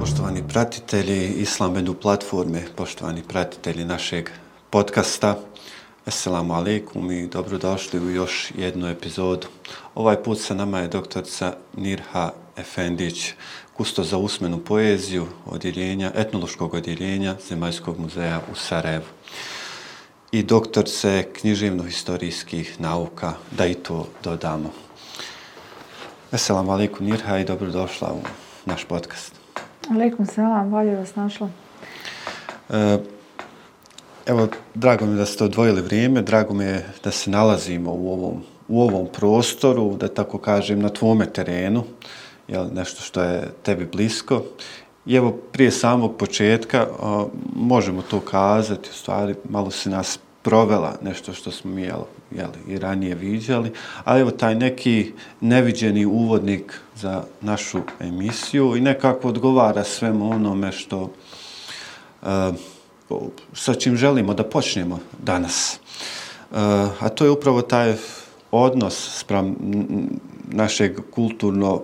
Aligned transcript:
Poštovani 0.00 0.42
pratitelji 0.48 1.28
Islamedu 1.28 1.94
platforme, 1.94 2.62
poštovani 2.76 3.22
pratitelji 3.22 3.84
našeg 3.84 4.30
podcasta. 4.70 5.36
Assalamu 6.10 6.54
alaikum 6.54 7.10
i 7.10 7.26
dobrodošli 7.26 8.00
u 8.00 8.10
još 8.10 8.52
jednu 8.56 8.88
epizodu. 8.88 9.46
Ovaj 9.94 10.22
put 10.22 10.40
sa 10.40 10.54
nama 10.54 10.78
je 10.78 10.88
doktorica 10.88 11.52
Nirha 11.76 12.32
Efendić, 12.56 13.32
kusto 13.76 14.04
za 14.04 14.18
usmenu 14.18 14.58
poeziju 14.58 15.26
odjeljenja, 15.46 16.12
etnološkog 16.14 16.74
odjeljenja 16.74 17.36
Zemaljskog 17.48 17.98
muzeja 17.98 18.40
u 18.52 18.54
Sarajevu 18.54 19.04
i 20.32 20.42
doktorce 20.42 21.26
književno-historijskih 21.32 22.80
nauka, 22.80 23.32
da 23.50 23.66
i 23.66 23.74
to 23.74 24.06
dodamo. 24.24 24.70
Assalamu 26.30 26.72
alaikum 26.72 27.06
Nirha 27.06 27.38
i 27.38 27.44
dobrodošla 27.44 28.12
u 28.12 28.20
naš 28.66 28.84
podcast. 28.84 29.32
Aleikum 29.90 30.26
selam, 30.26 30.70
bolje 30.70 30.96
vas 30.96 31.16
našla. 31.16 31.50
E, 32.68 32.98
evo, 34.30 34.48
drago 34.74 35.06
mi 35.06 35.16
da 35.16 35.26
ste 35.26 35.44
odvojili 35.44 35.82
vrijeme, 35.82 36.22
drago 36.22 36.54
mi 36.54 36.64
je 36.64 36.86
da 37.04 37.10
se 37.10 37.30
nalazimo 37.30 37.92
u 37.92 38.12
ovom, 38.12 38.42
u 38.68 38.82
ovom 38.82 39.06
prostoru, 39.12 39.96
da 39.96 40.08
tako 40.08 40.38
kažem, 40.38 40.80
na 40.80 40.88
tvome 40.88 41.26
terenu, 41.26 41.84
jel, 42.48 42.66
nešto 42.74 43.02
što 43.02 43.22
je 43.22 43.48
tebi 43.62 43.88
blisko. 43.92 44.42
I 45.06 45.14
evo, 45.14 45.32
prije 45.52 45.70
samog 45.70 46.16
početka, 46.16 46.86
o, 47.00 47.30
možemo 47.56 48.02
to 48.02 48.20
kazati, 48.20 48.88
u 48.90 48.94
stvari, 48.94 49.34
malo 49.48 49.70
se 49.70 49.90
nas 49.90 50.18
provela 50.42 50.94
nešto 51.02 51.32
što 51.32 51.50
smo 51.50 51.70
mi 51.70 51.82
jel, 51.82 52.02
jel, 52.30 52.50
i 52.68 52.78
ranije 52.78 53.14
viđali, 53.14 53.72
ali 54.04 54.20
evo 54.20 54.30
taj 54.30 54.54
neki 54.54 55.12
neviđeni 55.40 56.06
uvodnik 56.06 56.80
za 56.96 57.22
našu 57.40 57.80
emisiju 58.00 58.76
i 58.76 58.80
nekako 58.80 59.28
odgovara 59.28 59.84
svemu 59.84 60.30
onome 60.30 60.72
što 60.72 61.10
uh, 62.22 62.28
sa 63.54 63.74
čim 63.74 63.96
želimo 63.96 64.34
da 64.34 64.44
počnemo 64.44 64.98
danas. 65.22 65.74
E, 65.74 65.78
a 67.00 67.08
to 67.08 67.24
je 67.24 67.30
upravo 67.30 67.62
taj 67.62 67.94
odnos 68.50 69.18
sprem 69.18 69.56
našeg 70.52 71.00
kulturno, 71.10 71.82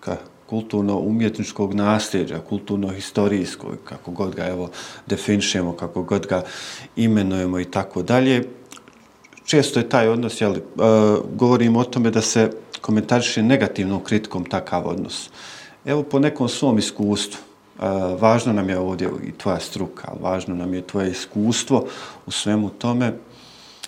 ka, 0.00 0.16
kulturno-umjetničkog 0.46 1.74
nasljeđa, 1.74 2.40
kulturno-historijskog, 2.48 3.76
kako 3.84 4.10
god 4.10 4.34
ga 4.34 4.46
evo 4.46 4.70
definišemo, 5.06 5.72
kako 5.72 6.02
god 6.02 6.26
ga 6.26 6.42
imenujemo 6.96 7.60
i 7.60 7.64
tako 7.64 8.02
dalje. 8.02 8.48
Često 9.44 9.80
je 9.80 9.88
taj 9.88 10.08
odnos, 10.08 10.40
jel, 10.40 10.54
e, 10.56 10.60
govorimo 11.34 11.80
o 11.80 11.84
tome 11.84 12.10
da 12.10 12.22
se 12.22 12.50
komentariše 12.80 13.42
negativnom 13.42 14.04
kritikom 14.04 14.44
takav 14.44 14.88
odnos. 14.88 15.30
Evo 15.84 16.02
po 16.02 16.18
nekom 16.18 16.48
svom 16.48 16.78
iskustvu, 16.78 17.49
važno 18.20 18.52
nam 18.52 18.68
je 18.68 18.78
ovdje 18.78 19.08
i 19.22 19.32
tvoja 19.32 19.60
struka, 19.60 20.12
važno 20.20 20.54
nam 20.54 20.74
je 20.74 20.86
tvoje 20.86 21.10
iskustvo 21.10 21.86
u 22.26 22.30
svemu 22.30 22.70
tome. 22.70 23.12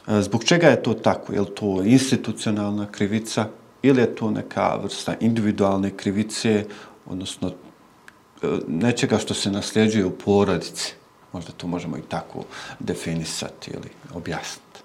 Zbog 0.06 0.44
čega 0.44 0.66
je 0.66 0.82
to 0.82 0.94
tako? 0.94 1.32
Je 1.32 1.40
li 1.40 1.54
to 1.54 1.82
institucionalna 1.84 2.86
krivica 2.92 3.46
ili 3.82 4.00
je 4.00 4.14
to 4.14 4.30
neka 4.30 4.76
vrsta 4.82 5.14
individualne 5.20 5.90
krivice, 5.90 6.64
odnosno 7.06 7.48
e, 7.48 8.46
nečega 8.68 9.18
što 9.18 9.34
se 9.34 9.50
nasljeđuje 9.50 10.06
u 10.06 10.10
porodici. 10.10 10.94
Možda 11.32 11.52
to 11.52 11.66
možemo 11.66 11.96
i 11.96 12.02
tako 12.08 12.44
definisati 12.78 13.70
ili 13.70 13.90
objasniti. 14.14 14.80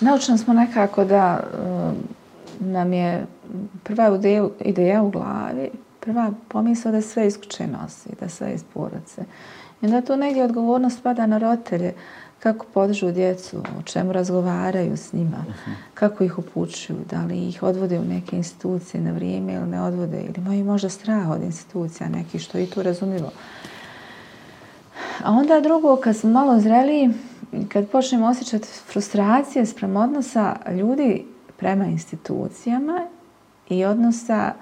Naučno 0.00 0.38
smo 0.38 0.54
nekako 0.54 1.04
da 1.04 1.40
e, 1.40 1.92
nam 2.60 2.92
je 2.92 3.26
prva 3.82 4.18
ideja 4.60 5.02
u 5.02 5.10
glavi, 5.10 5.70
prva 6.04 6.32
pomisla 6.48 6.90
da 6.90 7.00
sve 7.00 7.26
iskuće 7.26 7.66
nosi, 7.66 8.08
da 8.20 8.28
sve 8.28 8.54
iz 8.54 8.64
porodice. 8.74 9.24
I 9.82 9.86
da 9.86 10.00
to 10.00 10.16
negdje 10.16 10.44
odgovornost 10.44 11.02
pada 11.02 11.26
na 11.26 11.38
roditelje. 11.38 11.88
Uh, 11.88 12.24
kako 12.44 12.66
podižu 12.74 13.12
djecu, 13.12 13.56
o 13.78 13.82
čemu 13.82 14.12
razgovaraju 14.12 14.96
s 14.96 15.12
njima, 15.12 15.44
uh 15.48 15.54
-huh. 15.54 15.74
kako 15.94 16.24
ih 16.24 16.38
upućuju, 16.38 16.98
da 17.10 17.24
li 17.24 17.48
ih 17.48 17.62
odvode 17.62 17.98
u 17.98 18.04
neke 18.04 18.36
institucije 18.36 19.00
na 19.00 19.12
vrijeme 19.12 19.52
ili 19.52 19.66
ne 19.66 19.82
odvode, 19.82 20.20
ili 20.20 20.34
imaju 20.36 20.64
možda 20.64 20.88
strah 20.88 21.30
od 21.30 21.42
institucija 21.42 22.08
neki, 22.08 22.38
što 22.38 22.58
i 22.58 22.66
to 22.66 22.82
razumilo. 22.82 23.32
A 25.24 25.32
onda 25.32 25.60
drugo, 25.60 25.96
kad 25.96 26.16
smo 26.16 26.30
malo 26.30 26.60
zreli, 26.60 27.10
kad 27.72 27.88
počnemo 27.88 28.26
osjećati 28.26 28.68
frustracije 28.92 29.66
sprem 29.66 29.96
odnosa 29.96 30.56
ljudi 30.70 31.24
prema 31.56 31.86
institucijama 31.86 33.06
i 33.68 33.84
odnosa 33.84 34.52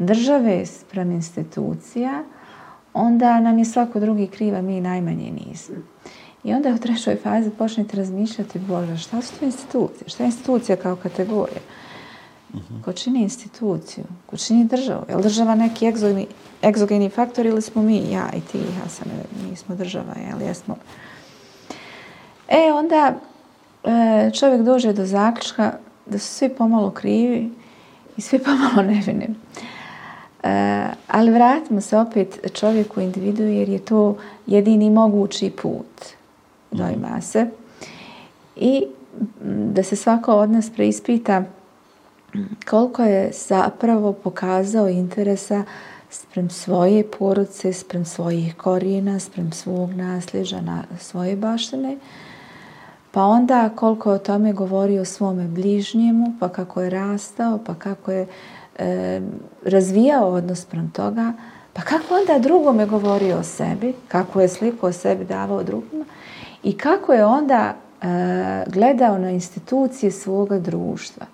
države 0.00 0.66
sprem 0.66 1.10
institucija, 1.10 2.22
onda 2.92 3.40
nam 3.40 3.58
je 3.58 3.64
svako 3.64 4.00
drugi 4.00 4.26
kriva, 4.26 4.62
mi 4.62 4.80
najmanje 4.80 5.30
nismo. 5.30 5.76
I 6.44 6.54
onda 6.54 6.74
u 6.74 6.78
trećoj 6.78 7.16
fazi 7.16 7.50
počnete 7.50 7.96
razmišljati, 7.96 8.58
Bože, 8.58 8.96
šta 8.96 9.22
su 9.22 9.38
to 9.38 9.44
institucije? 9.44 10.08
Šta 10.08 10.22
je 10.22 10.26
institucija 10.26 10.76
kao 10.76 10.96
kategorija? 10.96 11.60
Uh 12.52 12.60
-huh. 12.60 12.84
Ko 12.84 12.92
čini 12.92 13.22
instituciju? 13.22 14.04
Ko 14.26 14.36
čini 14.36 14.64
državu? 14.64 15.04
Je 15.08 15.16
li 15.16 15.22
država 15.22 15.54
neki 15.54 15.86
egzogeni, 15.86 16.26
egzogeni 16.62 17.10
faktor 17.10 17.46
ili 17.46 17.62
smo 17.62 17.82
mi, 17.82 18.10
ja 18.10 18.30
i 18.36 18.40
ti, 18.40 18.58
ja 18.58 18.88
sam, 18.88 19.08
mi 19.48 19.56
smo 19.56 19.74
država, 19.74 20.14
jel, 20.28 20.42
jesmo? 20.42 20.76
E, 22.48 22.72
onda 22.72 23.14
e, 23.84 24.30
čovjek 24.30 24.62
dođe 24.62 24.92
do 24.92 25.06
zaključka 25.06 25.72
da 26.06 26.18
su 26.18 26.26
svi 26.26 26.48
pomalo 26.48 26.90
krivi 26.90 27.50
i 28.16 28.20
svi 28.20 28.38
pomalo 28.38 28.82
nevini. 28.82 29.34
E, 30.42 30.86
ali 31.08 31.30
vratimo 31.30 31.80
se 31.80 31.98
opet 31.98 32.50
čovjeku 32.54 33.00
individu 33.00 33.42
jer 33.42 33.68
je 33.68 33.78
to 33.78 34.16
jedini 34.46 34.90
mogući 34.90 35.50
put 35.50 36.04
dojma 36.70 37.20
se. 37.20 37.46
I 38.56 38.84
da 39.72 39.82
se 39.82 39.96
svako 39.96 40.34
od 40.34 40.50
nas 40.50 40.70
preispita 40.70 41.44
koliko 42.70 43.02
je 43.02 43.32
zapravo 43.32 44.12
pokazao 44.12 44.88
interesa 44.88 45.64
sprem 46.10 46.50
svoje 46.50 47.10
poruce, 47.18 47.72
sprem 47.72 48.04
svojih 48.04 48.56
korijena, 48.56 49.18
sprem 49.18 49.52
svog 49.52 49.94
naslježa 49.94 50.60
na 50.60 50.84
svoje 50.98 51.36
baštine, 51.36 51.96
pa 53.12 53.22
onda 53.22 53.70
koliko 53.76 54.12
o 54.12 54.18
tome 54.18 54.52
govori 54.52 54.98
o 54.98 55.04
svome 55.04 55.44
bližnjemu, 55.44 56.34
pa 56.40 56.48
kako 56.48 56.82
je 56.82 56.90
rastao, 56.90 57.58
pa 57.66 57.74
kako 57.74 58.12
je 58.12 58.26
e, 58.78 59.20
razvijao 59.64 60.28
odnos 60.28 60.64
prom 60.64 60.90
toga, 60.90 61.32
pa 61.72 61.82
kako 61.82 62.14
onda 62.14 62.38
drugome 62.38 62.86
govorio 62.86 63.38
o 63.38 63.42
sebi, 63.42 63.94
kako 64.08 64.40
je 64.40 64.48
sliku 64.48 64.86
o 64.86 64.92
sebi 64.92 65.24
davao 65.24 65.62
drugima, 65.62 66.04
i 66.62 66.78
kako 66.78 67.12
je 67.12 67.24
onda 67.24 67.74
e, 68.02 68.06
gledao 68.66 69.18
na 69.18 69.30
institucije 69.30 70.10
svoga 70.10 70.58
društva. 70.58 71.26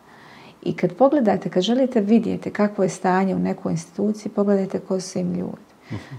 I 0.63 0.77
kad 0.77 0.93
pogledate, 0.93 1.51
kad 1.51 1.63
želite 1.63 2.01
vidjeti 2.01 2.51
kakvo 2.51 2.85
je 2.85 2.91
stanje 2.91 3.35
u 3.35 3.39
nekoj 3.39 3.73
instituciji, 3.73 4.33
pogledajte 4.33 4.79
ko 4.79 5.01
su 5.01 5.19
im 5.19 5.35
ljudi. 5.35 5.67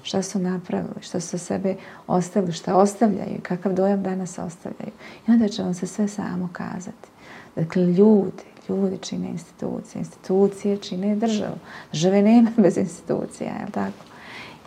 Šta 0.03 0.21
su 0.21 0.39
napravili, 0.39 1.01
šta 1.01 1.19
su 1.19 1.37
sebe 1.37 1.75
ostavili, 2.07 2.53
šta 2.53 2.75
ostavljaju, 2.75 3.39
kakav 3.41 3.73
dojam 3.73 4.03
danas 4.03 4.39
ostavljaju. 4.39 4.91
I 5.27 5.31
onda 5.31 5.47
će 5.47 5.63
vam 5.63 5.73
se 5.73 5.87
sve 5.87 6.07
samo 6.07 6.49
kazati. 6.53 7.07
Dakle, 7.55 7.83
ljudi, 7.83 8.43
ljudi 8.69 8.97
čine 8.97 9.29
institucije, 9.29 9.99
institucije 9.99 10.77
čine 10.77 11.15
državu. 11.15 11.55
Države 11.91 12.21
nema 12.21 12.51
bez 12.57 12.77
institucija, 12.77 13.49
je 13.49 13.71
tako? 13.71 14.05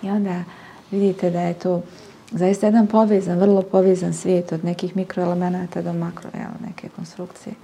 I 0.02 0.10
onda 0.10 0.44
vidite 0.90 1.30
da 1.30 1.40
je 1.40 1.54
to 1.54 1.82
zaista 2.30 2.66
jedan 2.66 2.86
povezan, 2.86 3.38
vrlo 3.38 3.62
povezan 3.62 4.14
svijet 4.14 4.52
od 4.52 4.64
nekih 4.64 4.96
mikroelemenata 4.96 5.82
do 5.82 5.92
makro, 5.92 6.30
jel, 6.34 6.68
neke 6.68 6.88
konstrukcije. 6.88 7.54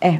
E, 0.00 0.18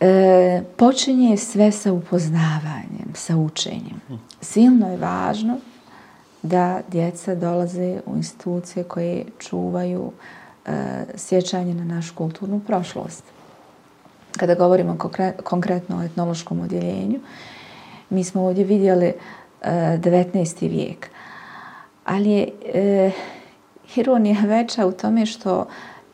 e, 0.00 0.62
počinje 0.76 1.36
sve 1.36 1.72
sa 1.72 1.92
upoznavanjem, 1.92 3.12
sa 3.14 3.36
učenjem. 3.36 4.00
Silno 4.40 4.90
je 4.90 4.96
važno 4.96 5.58
da 6.42 6.80
djeca 6.88 7.34
dolaze 7.34 8.00
u 8.06 8.16
institucije 8.16 8.84
koje 8.84 9.24
čuvaju 9.38 10.12
e, 10.66 11.04
sjećanje 11.16 11.74
na 11.74 11.84
našu 11.84 12.14
kulturnu 12.14 12.60
prošlost. 12.60 13.33
Kada 14.38 14.54
govorimo 14.54 14.98
konkretno 15.44 15.98
o 15.98 16.02
etnološkom 16.02 16.60
odjeljenju, 16.60 17.20
mi 18.10 18.24
smo 18.24 18.42
ovdje 18.42 18.64
vidjeli 18.64 19.06
e, 19.06 19.14
19. 19.62 20.70
vijek 20.70 21.10
ali 22.04 22.30
je 22.30 22.48
e, 22.74 23.10
ironija 23.96 24.40
veća 24.46 24.86
u 24.86 24.92
tome 24.92 25.26
što 25.26 25.60
e, 25.60 25.64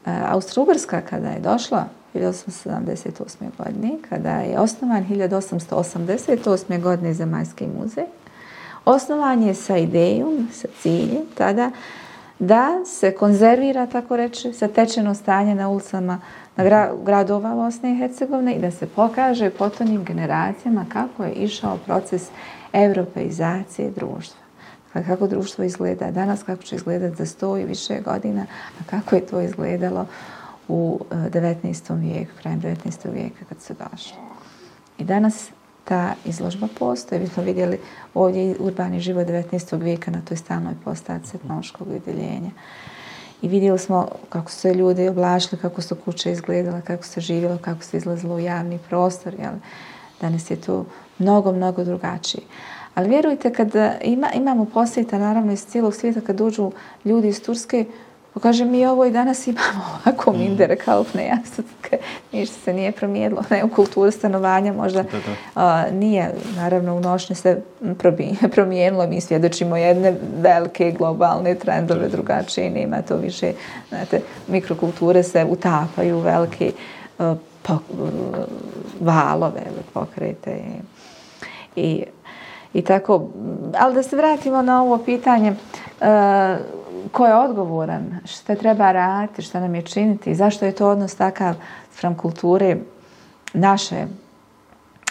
Austro-Ugrska 0.06 1.00
kada 1.10 1.28
je 1.28 1.40
došla 1.40 1.84
1878. 2.14 3.36
godine, 3.58 3.98
kada 4.08 4.30
je 4.30 4.58
osnovan 4.58 5.06
1888. 5.08 6.82
godine 6.82 7.14
Zemaljski 7.14 7.66
muzej, 7.66 8.04
osnovan 8.84 9.42
je 9.42 9.54
sa 9.54 9.76
idejom, 9.76 10.48
sa 10.52 10.68
ciljem 10.82 11.22
tada 11.34 11.70
da 12.40 12.84
se 12.86 13.14
konzervira, 13.14 13.86
tako 13.86 14.16
reći, 14.16 14.52
satečeno 14.52 15.14
stanje 15.14 15.54
na 15.54 15.68
ulicama 15.68 16.20
na 16.56 16.64
gra, 16.64 16.92
gradova 17.04 17.54
Bosne 17.54 17.92
i 17.92 17.96
Hercegovine 17.96 18.54
i 18.54 18.60
da 18.60 18.70
se 18.70 18.86
pokaže 18.86 19.50
potonim 19.50 20.04
generacijama 20.04 20.86
kako 20.92 21.24
je 21.24 21.32
išao 21.32 21.78
proces 21.86 22.28
evropeizacije 22.72 23.90
društva. 23.90 24.40
Kako 24.92 25.26
društvo 25.26 25.64
izgleda 25.64 26.10
danas, 26.10 26.42
kako 26.42 26.62
će 26.62 26.76
izgledati 26.76 27.16
za 27.16 27.26
sto 27.26 27.58
i 27.58 27.64
više 27.64 28.00
godina, 28.04 28.46
a 28.80 28.90
kako 28.90 29.16
je 29.16 29.26
to 29.26 29.40
izgledalo 29.40 30.06
u 30.68 31.00
eh, 31.10 31.14
19. 31.14 32.00
Vijeku, 32.00 32.32
krajem 32.42 32.60
19. 32.60 33.12
vijeka 33.12 33.44
kad 33.48 33.60
se 33.60 33.74
došlo. 33.74 34.16
I 34.98 35.04
danas 35.04 35.50
ta 35.90 36.14
izložba 36.24 36.68
postoje. 36.78 37.20
Mi 37.20 37.26
smo 37.26 37.42
vidjeli 37.42 37.78
ovdje 38.14 38.56
urbani 38.58 39.00
život 39.00 39.26
19. 39.26 39.82
vijeka 39.82 40.10
na 40.10 40.20
toj 40.28 40.36
stalnoj 40.36 40.74
postaci 40.84 41.36
etnološkog 41.36 41.88
udjeljenja. 41.88 42.50
I 43.42 43.48
vidjeli 43.48 43.78
smo 43.78 44.08
kako 44.28 44.50
su 44.50 44.56
se 44.56 44.74
ljudi 44.74 45.08
oblašili, 45.08 45.60
kako 45.62 45.82
su 45.82 45.94
kuće 46.04 46.32
izgledale, 46.32 46.80
kako 46.80 47.04
se 47.04 47.20
živjelo, 47.20 47.58
kako 47.60 47.82
se 47.82 47.96
izlazilo 47.96 48.34
u 48.34 48.40
javni 48.40 48.78
prostor. 48.88 49.34
Jel? 49.34 49.52
Danas 50.20 50.50
je 50.50 50.56
to 50.56 50.84
mnogo, 51.18 51.52
mnogo 51.52 51.84
drugačije. 51.84 52.42
Ali 52.94 53.08
vjerujte, 53.08 53.52
kad 53.52 53.76
e, 53.76 53.98
ima, 54.04 54.32
imamo 54.34 54.64
posjeta, 54.64 55.18
naravno 55.18 55.52
iz 55.52 55.66
cijelog 55.66 55.94
svijeta, 55.94 56.20
kad 56.20 56.36
dođu 56.36 56.72
ljudi 57.04 57.28
iz 57.28 57.42
Turske, 57.42 57.84
Pokaže 58.34 58.64
mi 58.64 58.86
ovo 58.86 59.04
i 59.04 59.10
danas 59.10 59.46
imamo 59.46 59.84
ovako 60.06 60.32
mindere 60.32 60.74
mm. 60.74 60.78
kao 60.84 61.04
nejasnotke. 61.14 61.98
Ništa 62.32 62.56
se 62.64 62.72
nije 62.72 62.92
promijenilo. 62.92 63.42
Ne, 63.50 63.64
u 63.64 63.68
kulturi 63.68 64.12
stanovanja 64.12 64.72
možda 64.72 65.02
da, 65.02 65.08
da. 65.08 65.34
A, 65.54 65.84
nije. 65.92 66.34
Naravno, 66.56 66.96
u 66.96 67.00
nošnje 67.00 67.36
se 67.36 67.60
promijenilo. 68.54 69.06
Mi 69.06 69.20
svjedočimo 69.20 69.76
jedne 69.76 70.16
velike 70.40 70.90
globalne 70.98 71.54
trendove 71.54 72.08
drugačije. 72.08 72.70
Nema 72.70 73.02
to 73.02 73.16
više. 73.16 73.52
Znate, 73.88 74.20
mikrokulture 74.48 75.22
se 75.22 75.44
utapaju 75.44 76.16
u 76.16 76.20
velike 76.20 76.72
uh, 77.18 77.36
po, 77.62 77.72
uh, 77.74 77.78
valove 79.00 79.60
ili 79.66 79.84
pokrete. 79.92 80.60
I, 81.76 81.80
i, 81.82 82.04
I 82.74 82.82
tako. 82.82 83.28
Ali 83.78 83.94
da 83.94 84.02
se 84.02 84.16
vratimo 84.16 84.62
na 84.62 84.82
ovo 84.82 84.98
pitanje. 84.98 85.50
Uh, 86.00 86.06
ko 87.12 87.26
je 87.26 87.34
odgovoran, 87.34 88.20
šta 88.24 88.54
treba 88.54 88.92
raditi, 88.92 89.42
šta 89.42 89.60
nam 89.60 89.74
je 89.74 89.82
činiti, 89.82 90.34
zašto 90.34 90.64
je 90.64 90.72
to 90.72 90.88
odnos 90.88 91.14
takav 91.14 91.54
sprem 91.92 92.14
kulture 92.14 92.76
naše, 93.52 94.06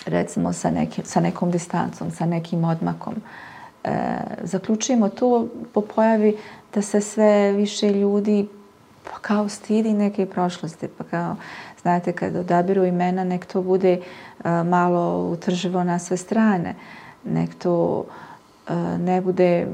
recimo 0.05 0.53
sa, 0.53 0.71
neki, 0.71 1.01
sa 1.05 1.19
nekom 1.19 1.51
distancom, 1.51 2.11
sa 2.11 2.25
nekim 2.25 2.63
odmakom. 2.63 3.15
E, 3.83 3.97
zaključujemo 4.43 5.09
to 5.09 5.47
po 5.73 5.81
pojavi 5.81 6.37
da 6.73 6.81
se 6.81 7.01
sve 7.01 7.51
više 7.51 7.89
ljudi 7.89 8.47
pa 9.03 9.19
kao 9.21 9.49
stidi 9.49 9.93
neke 9.93 10.25
prošlosti, 10.25 10.87
pa 10.97 11.03
kao, 11.03 11.35
znate, 11.81 12.11
kad 12.11 12.35
odabiru 12.35 12.85
imena, 12.85 13.23
nek 13.23 13.45
to 13.45 13.61
bude 13.61 13.93
e, 13.93 14.63
malo 14.63 15.29
utrživo 15.29 15.83
na 15.83 15.99
sve 15.99 16.17
strane, 16.17 16.75
nek 17.23 17.55
to 17.55 18.05
e, 18.67 18.73
ne 18.97 19.21
bude 19.21 19.67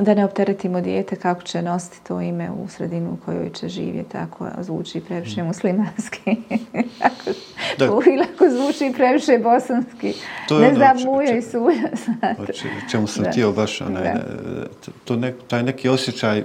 da 0.00 0.14
ne 0.14 0.24
opteretimo 0.24 0.80
dijete 0.80 1.16
kako 1.16 1.42
će 1.42 1.62
nositi 1.62 2.04
to 2.04 2.20
ime 2.20 2.50
u 2.50 2.68
sredinu 2.68 3.10
u 3.10 3.24
kojoj 3.24 3.50
će 3.52 3.68
živjeti 3.68 4.16
ako 4.16 4.48
zvuči 4.60 5.00
previše 5.00 5.42
mm. 5.42 5.46
muslimanski. 5.46 6.20
ako, 7.80 8.02
ili 8.06 8.26
ako 8.34 8.44
zvuči 8.50 8.92
previše 8.96 9.38
bosanski. 9.38 10.14
To 10.48 10.58
ne 10.58 10.66
ono 10.66 10.76
znam, 10.76 10.96
muja 11.04 11.36
i 11.36 11.42
sulja. 11.42 11.88
O 12.86 12.90
čemu 12.90 13.06
sam 13.06 13.24
htio 13.24 13.52
baš, 13.52 13.80
onaj, 13.80 14.14
to 15.04 15.16
ne, 15.16 15.34
taj 15.48 15.62
neki 15.62 15.88
osjećaj, 15.88 16.44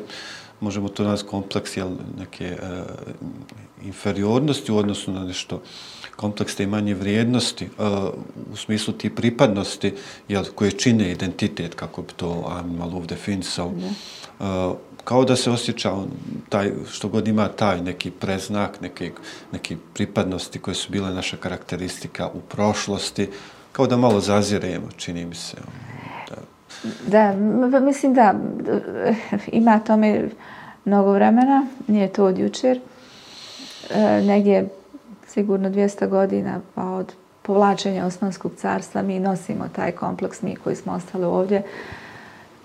možemo 0.60 0.90
to 0.90 1.04
nazvati 1.04 1.30
kompleks, 1.30 1.78
jel, 1.78 1.90
neke 2.20 2.58
uh, 2.62 2.68
inferiornosti 3.86 4.72
u 4.72 4.78
odnosu 4.78 5.12
na 5.12 5.24
nešto 5.24 5.56
uh, 5.56 5.62
kompleks 6.20 6.56
te 6.56 6.68
manje 6.68 6.94
vrijednosti 6.94 7.70
uh, 7.78 7.86
u 8.54 8.56
smislu 8.56 8.94
ti 8.94 9.10
pripadnosti 9.10 9.94
jel, 10.28 10.46
koje 10.56 10.72
čine 10.72 11.12
identitet, 11.12 11.76
kako 11.76 12.02
bi 12.02 12.14
to 12.14 12.44
Amin 12.60 12.78
Maluf 12.78 13.06
definisao, 13.06 13.68
uh, 13.68 14.46
kao 15.04 15.26
da 15.26 15.36
se 15.36 15.52
osjeća 15.52 15.94
on, 15.94 16.10
taj, 16.50 16.72
što 16.92 17.08
god 17.08 17.28
ima 17.28 17.48
taj 17.48 17.82
neki 17.82 18.12
preznak, 18.12 18.82
neke, 18.82 19.12
neke 19.52 19.78
pripadnosti 19.94 20.60
koje 20.60 20.76
su 20.76 20.92
bile 20.92 21.14
naša 21.14 21.38
karakteristika 21.38 22.28
u 22.28 22.42
prošlosti, 22.42 23.30
kao 23.72 23.88
da 23.88 23.98
malo 23.98 24.20
zaziremo, 24.20 24.92
čini 24.98 25.26
mi 25.26 25.36
se. 25.36 25.58
Da, 27.08 27.36
da 27.72 27.80
mislim 27.80 28.14
da 28.14 28.34
ima 29.52 29.80
tome 29.80 30.30
mnogo 30.86 31.12
vremena, 31.12 31.68
nije 31.88 32.14
to 32.14 32.26
od 32.26 32.38
jučer. 32.38 32.80
E, 33.90 34.22
negdje 34.22 34.70
sigurno 35.30 35.70
200 35.70 36.08
godina 36.08 36.60
pa 36.76 36.84
od 36.84 37.14
povlačenja 37.42 38.06
Osmanskog 38.06 38.52
carstva 38.58 39.02
mi 39.02 39.20
nosimo 39.20 39.68
taj 39.76 39.92
kompleks 39.92 40.42
mi 40.42 40.56
koji 40.56 40.76
smo 40.76 40.94
ostali 40.94 41.26
ovdje 41.26 41.64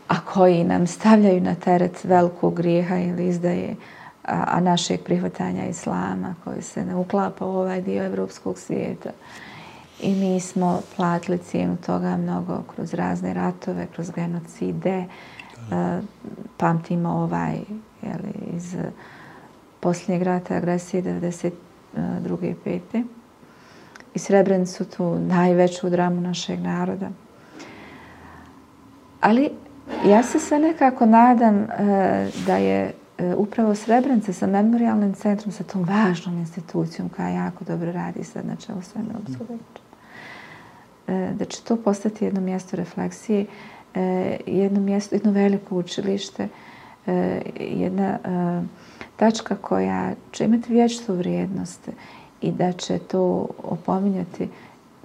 a 0.09 0.15
koji 0.21 0.65
nam 0.65 0.87
stavljaju 0.87 1.41
na 1.41 1.55
teret 1.55 2.05
velikog 2.05 2.55
grijeha 2.55 2.97
ili 2.97 3.29
izdaje 3.29 3.77
a, 4.25 4.45
a 4.47 4.61
našeg 4.61 5.01
prihvatanja 5.05 5.67
islama 5.67 6.35
koji 6.45 6.63
se 6.63 6.85
ne 6.85 6.97
uklapa 6.97 7.47
u 7.47 7.57
ovaj 7.57 7.81
dio 7.81 8.05
evropskog 8.05 8.59
svijeta. 8.59 9.11
I 10.01 10.15
mi 10.15 10.41
smo 10.41 10.81
platili 10.97 11.39
cijenu 11.39 11.77
toga 11.87 12.17
mnogo 12.17 12.63
kroz 12.75 12.95
razne 12.95 13.35
ratove, 13.35 13.87
kroz 13.95 14.11
genocide. 14.11 15.05
A, 15.71 16.01
pamtimo 16.57 17.09
ovaj 17.09 17.59
jeli, 18.03 18.33
iz 18.57 18.77
posljednjeg 19.81 20.23
rata 20.23 20.55
agresije 20.55 21.03
druge 22.21 22.51
i 22.51 22.55
pete. 22.65 23.03
I 24.15 24.19
Srebrenici 24.19 24.73
su 24.73 24.85
tu 24.85 25.19
najveću 25.19 25.91
dramu 25.91 26.21
našeg 26.21 26.61
naroda. 26.61 27.11
Ali 29.21 29.51
ja 30.07 30.23
se 30.23 30.41
sve 30.41 30.59
nekako 30.59 31.07
nadam 31.07 31.57
e, 31.57 31.67
da 32.47 32.57
je 32.57 32.93
e, 33.19 33.35
upravo 33.35 33.75
Srebrenica 33.75 34.33
sa 34.33 34.47
memorialnim 34.47 35.15
centrom, 35.15 35.53
sa 35.53 35.65
tom 35.65 35.85
važnom 35.85 36.39
institucijom 36.39 37.09
koja 37.09 37.29
jako 37.29 37.65
dobro 37.65 37.93
radi 37.93 38.25
sad 38.25 38.47
na 38.47 38.57
čelu 38.57 38.83
Svemirog 38.83 39.23
suda, 39.27 39.55
e, 41.07 41.33
da 41.39 41.45
će 41.45 41.63
to 41.63 41.77
postati 41.77 42.25
jedno 42.25 42.41
mjesto 42.41 42.77
refleksije, 42.77 43.47
jedno, 44.47 44.81
mjesto, 44.81 45.15
jedno 45.15 45.31
veliko 45.31 45.77
učilište, 45.77 46.49
jedna 47.61 48.19
tačka 49.17 49.57
koja 49.57 50.15
će 50.33 50.45
imati 50.45 50.73
vječnu 50.73 51.15
vrijednost 51.15 51.89
i 52.41 52.53
da 52.53 52.73
će 52.73 52.99
to 52.99 53.49
opominjati, 53.63 54.49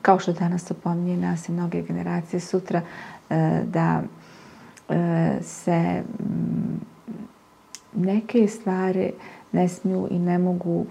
kao 0.02 0.20
što 0.20 0.34
danas 0.34 0.72
opominje 0.72 1.18
nas 1.18 1.50
i 1.50 1.52
mnoge 1.52 1.82
generacije 1.82 2.40
sutra, 2.40 2.82
e, 3.30 3.62
da 3.66 4.02
e, 4.90 5.38
se 5.42 6.04
mm, 6.20 6.82
neke 7.94 8.48
stvari 8.48 9.12
ne 9.52 9.68
smiju 9.68 10.08
i 10.12 10.20
ne 10.20 10.38
mogu 10.38 10.86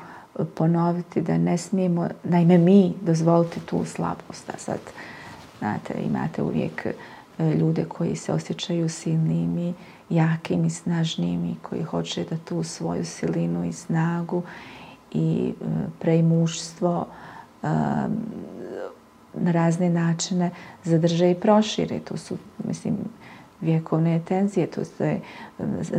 ponoviti, 0.55 1.21
da 1.21 1.39
ne 1.39 1.59
smijemo, 1.59 2.09
naime 2.25 2.59
mi, 2.59 2.95
dozvoliti 3.03 3.61
tu 3.61 3.85
slabost. 3.85 4.51
A 4.51 4.59
sad, 4.59 4.79
znate, 5.59 5.95
imate 6.07 6.43
uvijek 6.43 6.87
e, 6.87 6.95
ljude 7.55 7.85
koji 7.85 8.17
se 8.17 8.33
osjećaju 8.33 8.89
silnimi, 8.89 9.75
jakim 10.11 10.65
i 10.65 10.71
snažnim 10.71 11.45
i 11.45 11.57
koji 11.63 11.83
hoće 11.83 12.25
da 12.31 12.37
tu 12.37 12.63
svoju 12.63 13.05
silinu 13.05 13.65
i 13.65 13.73
snagu 13.73 14.43
i 15.13 15.53
e, 15.61 15.65
preimuštvo 15.99 17.07
e, 17.63 17.67
na 19.35 19.53
razne 19.53 19.91
načine 19.91 20.51
zadrže 20.85 21.31
i 21.31 21.35
prošire. 21.35 21.99
To 21.99 22.17
su, 22.17 22.37
mislim, 22.65 22.97
vjekovne 23.61 24.21
tenzije, 24.29 24.67
to 24.67 25.05
je 25.05 25.21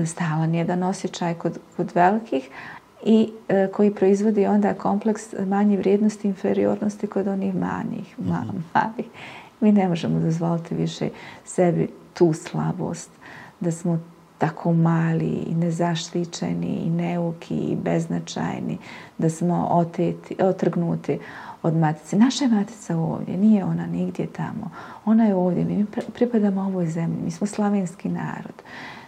stalan 0.06 0.56
jedan 0.56 0.84
osjećaj 0.84 1.34
kod, 1.34 1.60
kod 1.78 1.92
velikih 1.96 2.50
i 3.06 3.32
e, 3.50 3.68
koji 3.74 3.96
proizvodi 3.96 4.46
onda 4.46 4.74
kompleks 4.74 5.34
manje 5.48 5.78
vrijednosti 5.78 6.28
inferiornosti 6.28 7.08
kod 7.08 7.28
onih 7.28 7.56
manjih, 7.56 8.20
ma, 8.20 8.44
mhm. 8.48 8.58
malih. 8.74 9.06
Mi 9.62 9.72
ne 9.72 9.88
možemo 9.88 10.20
dozvoliti 10.20 10.76
više 10.76 11.10
sebi 11.46 11.90
tu 12.14 12.34
slabost 12.34 13.19
da 13.60 13.72
smo 13.72 14.00
tako 14.38 14.74
mali 14.74 15.44
i 15.48 15.56
nezaštićeni 15.56 16.82
i 16.86 16.90
neuki 16.90 17.56
i 17.56 17.76
beznačajni, 17.76 18.78
da 19.18 19.30
smo 19.30 19.68
oteti, 19.72 20.36
otrgnuti 20.44 21.20
od 21.64 21.76
matice. 21.76 22.18
Naša 22.18 22.44
je 22.44 22.50
matica 22.52 22.98
ovdje, 22.98 23.38
nije 23.38 23.64
ona 23.64 23.88
nigdje 23.88 24.28
tamo. 24.28 24.72
Ona 25.06 25.26
je 25.26 25.36
ovdje, 25.36 25.66
mi 25.66 25.86
pripadamo 26.14 26.62
ovoj 26.62 26.88
zemlji, 26.88 27.24
mi 27.24 27.32
smo 27.32 27.48
slavenski 27.48 28.10
narod. 28.10 28.64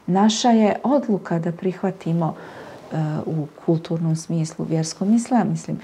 Naša 0.07 0.49
je 0.49 0.75
odluka 0.83 1.39
da 1.39 1.51
prihvatimo 1.51 2.35
u 3.25 3.47
kulturnom 3.65 4.15
smislu, 4.15 4.65
vjerskom 4.69 5.13
islam, 5.13 5.49
mislim, 5.49 5.79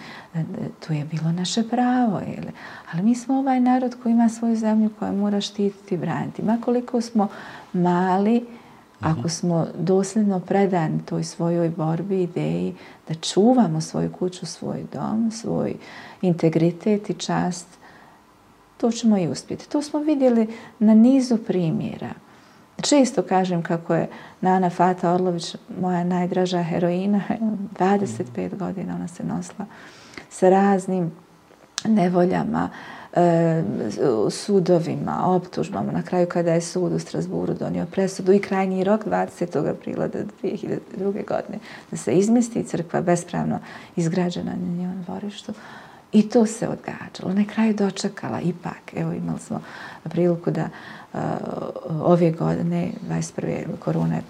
to 0.87 0.93
je 0.93 1.05
bilo 1.05 1.31
naše 1.31 1.63
pravo, 1.69 2.19
jel? 2.19 2.45
ali 2.91 3.03
mi 3.03 3.15
smo 3.15 3.39
ovaj 3.39 3.59
narod 3.59 3.95
koji 4.03 4.13
ima 4.13 4.29
svoju 4.29 4.55
zemlju 4.55 4.89
koja 4.99 5.11
mora 5.11 5.41
štititi 5.41 5.95
i 5.95 5.97
braniti. 5.97 6.43
Makoliko 6.43 7.01
smo 7.01 7.27
mali, 7.73 8.45
ako 8.99 9.29
smo 9.29 9.67
dosljedno 9.79 10.39
predani 10.39 10.99
toj 11.05 11.23
svojoj 11.23 11.69
borbi, 11.69 12.23
ideji, 12.23 12.75
da 13.07 13.13
čuvamo 13.13 13.81
svoju 13.81 14.11
kuću, 14.11 14.45
svoj 14.45 14.85
dom, 14.93 15.31
svoj 15.31 15.75
integritet 16.21 17.09
i 17.09 17.13
čast, 17.13 17.67
to 18.77 18.91
ćemo 18.91 19.17
i 19.17 19.27
uspjeti. 19.27 19.69
To 19.69 19.81
smo 19.81 19.99
vidjeli 19.99 20.47
na 20.79 20.93
nizu 20.93 21.37
primjera. 21.37 22.09
Često 22.81 23.21
kažem 23.23 23.63
kako 23.63 23.95
je 23.95 24.09
Nana 24.41 24.69
Fata 24.69 25.13
Orlović 25.13 25.55
moja 25.81 26.03
najdraža 26.03 26.63
heroina. 26.63 27.21
25 27.79 28.57
godina 28.57 28.95
ona 28.95 29.07
se 29.07 29.23
nosila 29.23 29.65
sa 30.29 30.49
raznim 30.49 31.11
nevoljama, 31.85 32.69
e, 33.13 33.63
sudovima, 34.29 35.23
optužbama. 35.25 35.91
Na 35.91 36.01
kraju 36.01 36.27
kada 36.27 36.53
je 36.53 36.61
sud 36.61 36.93
u 36.93 36.99
Strasburu 36.99 37.53
donio 37.53 37.85
presudu 37.85 38.33
i 38.33 38.39
krajnji 38.39 38.83
rok 38.83 39.05
20. 39.05 39.69
aprila 39.69 40.09
2002. 40.09 40.79
godine 41.27 41.59
da 41.91 41.97
se 41.97 42.13
izmesti 42.13 42.63
crkva 42.63 43.01
bespravno 43.01 43.59
izgrađena 43.95 44.51
na 44.51 44.77
njenom 44.77 45.03
dvorištu. 45.03 45.53
I 46.11 46.29
to 46.29 46.45
se 46.45 46.67
odgađalo. 46.67 47.33
Na 47.33 47.45
kraju 47.53 47.73
dočekala 47.73 48.41
ipak. 48.41 48.93
Evo 48.95 49.11
imali 49.11 49.39
smo 49.39 49.61
priliku 50.03 50.51
da 50.51 50.61
uh, 50.61 50.69
Eh, 51.13 51.19
ove 52.03 52.31
godine, 52.31 52.91
21. 53.09 53.77
korona 53.79 54.15
je 54.15 54.21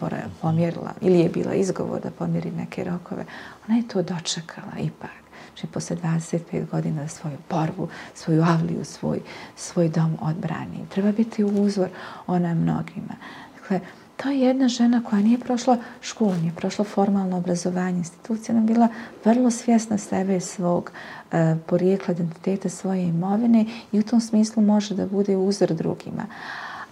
pomjerila, 0.41 0.91
ili 1.01 1.19
je 1.19 1.29
bila 1.29 1.53
izgovor 1.53 2.01
da 2.01 2.11
pomjeri 2.11 2.51
neke 2.51 2.83
rokove. 2.83 3.25
Ona 3.67 3.77
je 3.77 3.87
to 3.87 4.01
dočekala 4.01 4.77
ipak. 4.79 5.09
Znači, 5.53 5.67
posle 5.73 5.95
25 5.95 6.69
godina 6.71 7.01
da 7.01 7.07
svoju 7.07 7.37
borbu, 7.49 7.87
svoju 8.13 8.43
avliju, 8.43 8.85
svoj, 8.85 9.19
svoj 9.55 9.89
dom 9.89 10.17
odbrani. 10.21 10.85
Treba 10.89 11.11
biti 11.11 11.43
uzor 11.43 11.89
ona 12.27 12.53
mnogima. 12.53 13.15
Dakle, 13.59 13.79
to 14.17 14.29
je 14.29 14.39
jedna 14.39 14.67
žena 14.67 15.03
koja 15.03 15.21
nije 15.21 15.39
prošla 15.39 15.77
školu, 16.01 16.33
nije 16.35 16.53
prošla 16.55 16.85
formalno 16.85 17.37
obrazovanje. 17.37 17.97
Institucija 17.97 18.55
ona 18.55 18.65
bila 18.65 18.87
vrlo 19.25 19.51
svjesna 19.51 19.97
sebe 19.97 20.37
i 20.37 20.41
svog 20.41 20.91
e, 21.31 21.55
porijekla, 21.67 22.13
identiteta 22.13 22.69
svoje 22.69 23.03
imovine 23.03 23.65
i 23.91 23.99
u 23.99 24.03
tom 24.03 24.21
smislu 24.21 24.63
može 24.63 24.95
da 24.95 25.05
bude 25.05 25.37
uzor 25.37 25.73
drugima. 25.73 26.23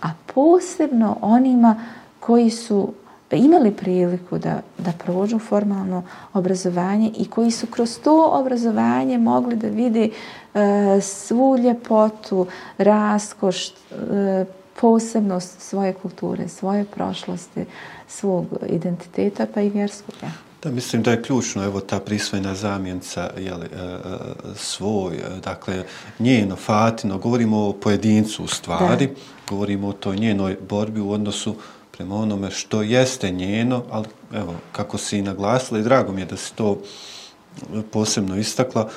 A 0.06 0.10
posebno 0.34 1.18
onima 1.22 1.76
koji 2.20 2.50
su 2.50 2.94
imali 3.32 3.72
priliku 3.72 4.38
da, 4.38 4.62
da 4.78 4.92
prođu 5.06 5.40
formalno 5.40 6.04
obrazovanje 6.34 7.12
i 7.18 7.26
koji 7.30 7.52
su 7.52 7.68
kroz 7.68 8.00
to 8.00 8.30
obrazovanje 8.32 9.18
mogli 9.18 9.56
da 9.56 9.68
vide 9.68 10.10
e, 10.10 11.02
svu 11.02 11.58
ljepotu, 11.58 12.48
raskoš, 12.78 13.70
e, 13.70 14.46
posebnost 14.82 15.62
svoje 15.62 15.94
kulture, 15.94 16.48
svoje 16.48 16.86
prošlosti, 16.86 17.66
svog 18.08 18.46
identiteta 18.70 19.46
pa 19.54 19.62
i 19.62 19.70
vjerskog. 19.70 20.16
Ja. 20.22 20.32
Da, 20.66 20.72
mislim 20.72 21.04
da 21.04 21.12
je 21.12 21.22
ključno 21.22 21.64
evo 21.64 21.80
ta 21.80 22.00
prisvojna 22.00 22.56
zamjenca 22.56 23.30
jeli, 23.38 23.66
e, 23.66 23.78
e, 23.78 24.00
svoj, 24.56 25.16
e, 25.16 25.40
dakle 25.44 25.84
njeno, 26.20 26.56
Fatino, 26.56 27.18
govorimo 27.18 27.68
o 27.68 27.74
pojedincu 27.74 28.44
u 28.44 28.48
stvari, 28.48 29.08
da. 29.08 29.14
govorimo 29.50 29.88
o 29.88 29.94
toj 29.94 30.18
njenoj 30.18 30.58
borbi 30.70 31.00
u 31.02 31.12
odnosu 31.12 31.56
prema 31.92 32.16
onome 32.16 32.52
što 32.52 32.82
jeste 32.82 33.32
njeno, 33.32 33.84
ali 33.92 34.08
evo, 34.34 34.56
kako 34.72 34.98
si 34.98 35.18
i 35.18 35.22
naglasila 35.22 35.80
i 35.80 35.84
drago 35.84 36.12
mi 36.12 36.22
je 36.22 36.26
da 36.26 36.38
si 36.38 36.56
to 36.56 36.82
posebno 37.92 38.38
istakla, 38.38 38.90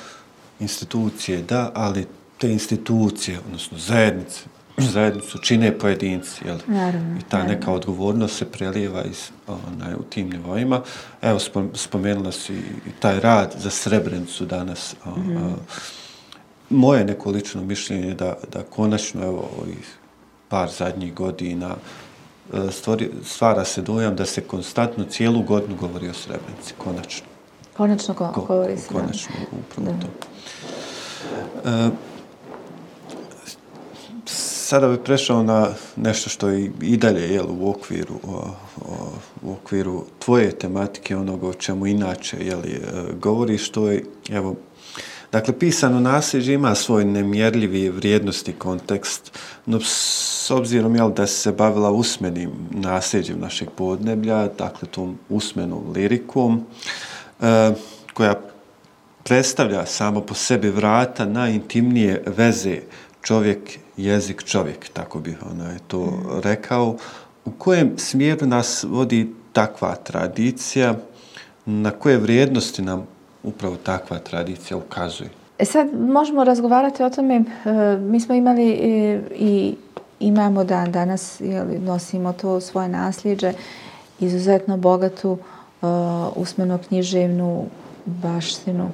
institucije 0.61 1.43
da, 1.43 1.71
ali 1.75 2.07
te 2.39 2.53
institucije, 2.53 3.39
odnosno 3.47 3.79
zajednice, 3.79 4.41
zajednicu 4.87 5.39
čine 5.39 5.79
pojedinci. 5.79 6.47
Jel? 6.47 6.59
Naravno, 6.67 7.19
I 7.19 7.23
ta 7.29 7.39
naravno. 7.39 7.55
neka 7.55 7.73
odgovornost 7.73 8.37
se 8.37 8.45
prelijeva 8.45 9.05
iz, 9.05 9.31
onaj, 9.47 9.95
u 9.95 10.03
tim 10.03 10.31
nivoima. 10.31 10.83
Evo, 11.23 11.39
spomenula 11.75 12.33
si 12.33 12.55
i 12.87 12.91
taj 13.01 13.21
rad 13.21 13.55
za 13.59 13.71
Srebrenicu 13.71 14.47
danas. 14.47 14.95
Mm 15.07 15.11
-hmm. 15.11 15.53
moje 16.71 17.05
neko 17.05 17.31
lično 17.31 17.63
mišljenje 17.63 18.09
je 18.09 18.15
da, 18.15 18.35
da 18.53 18.63
konačno, 18.63 19.23
evo, 19.23 19.51
ovih 19.63 19.99
par 20.49 20.71
zadnjih 20.71 21.15
godina, 21.15 21.77
e, 22.53 22.71
stvori, 22.71 23.11
stvara 23.25 23.65
se 23.65 23.83
dojam 23.83 24.17
da 24.17 24.27
se 24.27 24.41
konstantno 24.41 25.05
cijelu 25.05 25.43
godinu 25.43 25.77
govori 25.77 26.09
o 26.09 26.15
Srebrenici. 26.15 26.75
Konačno. 26.79 27.27
Konačno 27.77 28.15
go, 28.15 28.45
govori 28.49 28.77
se. 28.77 28.89
Konačno, 28.89 29.35
upravo 29.53 29.99
to. 30.01 30.09
E, 31.71 31.91
sada 34.69 34.89
bih 34.89 34.99
prešao 35.05 35.43
na 35.43 35.69
nešto 35.97 36.31
što 36.31 36.49
je 36.49 36.71
i 36.83 36.97
dalje 36.97 37.33
jel, 37.35 37.47
u 37.61 37.71
okviru 37.71 38.15
o, 38.23 38.51
o, 38.87 39.13
u 39.43 39.53
okviru 39.53 40.05
tvoje 40.19 40.51
tematike, 40.51 41.17
onoga 41.17 41.49
o 41.49 41.55
čemu 41.55 41.87
inače 41.87 42.37
jel, 42.41 42.59
e, 42.59 42.81
govori, 43.21 43.59
što 43.59 43.89
je, 43.91 44.05
evo, 44.31 44.57
dakle, 45.33 45.59
pisano 45.59 46.01
nasljeđe 46.01 46.55
ima 46.55 46.75
svoj 46.75 47.05
nemjerljivi 47.05 47.89
vrijednosti 47.89 48.53
kontekst, 48.53 49.39
no 49.67 49.81
s 49.81 50.51
obzirom 50.51 50.97
jel, 50.97 51.13
da 51.13 51.27
se 51.27 51.53
bavila 51.53 51.91
usmenim 51.91 52.51
nasljeđem 52.71 53.41
našeg 53.41 53.69
podneblja, 53.77 54.49
dakle, 54.59 54.89
tom 54.89 55.19
usmenom 55.29 55.93
lirikom, 55.95 56.65
e, 57.41 57.73
koja 58.15 58.41
predstavlja 59.25 59.87
samo 59.87 60.21
po 60.21 60.35
sebi 60.35 60.71
vrata 60.71 61.25
na 61.25 61.49
intimnije 61.49 62.23
veze 62.27 62.81
čovjek, 63.29 63.79
jezik, 63.97 64.45
čovjek, 64.45 64.89
tako 64.89 65.19
bih 65.21 65.37
onaj 65.51 65.79
to 65.87 66.01
mm. 66.01 66.41
rekao. 66.43 66.97
U 67.45 67.51
kojem 67.59 67.99
smjeru 67.99 68.47
nas 68.47 68.85
vodi 68.89 69.33
takva 69.53 69.95
tradicija, 69.95 70.95
na 71.67 71.91
koje 71.91 72.17
vrijednosti 72.17 72.83
nam 72.83 73.07
upravo 73.43 73.77
takva 73.77 74.19
tradicija 74.19 74.77
ukazuje? 74.77 75.31
E 75.59 75.65
sad 75.65 75.89
možemo 76.01 76.45
razgovarati 76.45 77.03
o 77.03 77.11
tome, 77.11 77.35
e, 77.35 77.97
mi 78.01 78.21
smo 78.21 78.35
imali 78.35 78.71
e, 78.71 79.21
i 79.35 79.75
imamo 80.21 80.65
dan 80.65 80.93
danas, 80.93 81.41
jeli, 81.41 81.79
nosimo 81.79 82.33
to 82.33 82.61
svoje 82.61 82.89
nasljeđe, 82.89 83.53
izuzetno 84.21 84.77
bogatu 84.77 85.39
e, 85.39 85.87
usmeno-književnu 86.37 87.65
baštinu. 88.07 88.91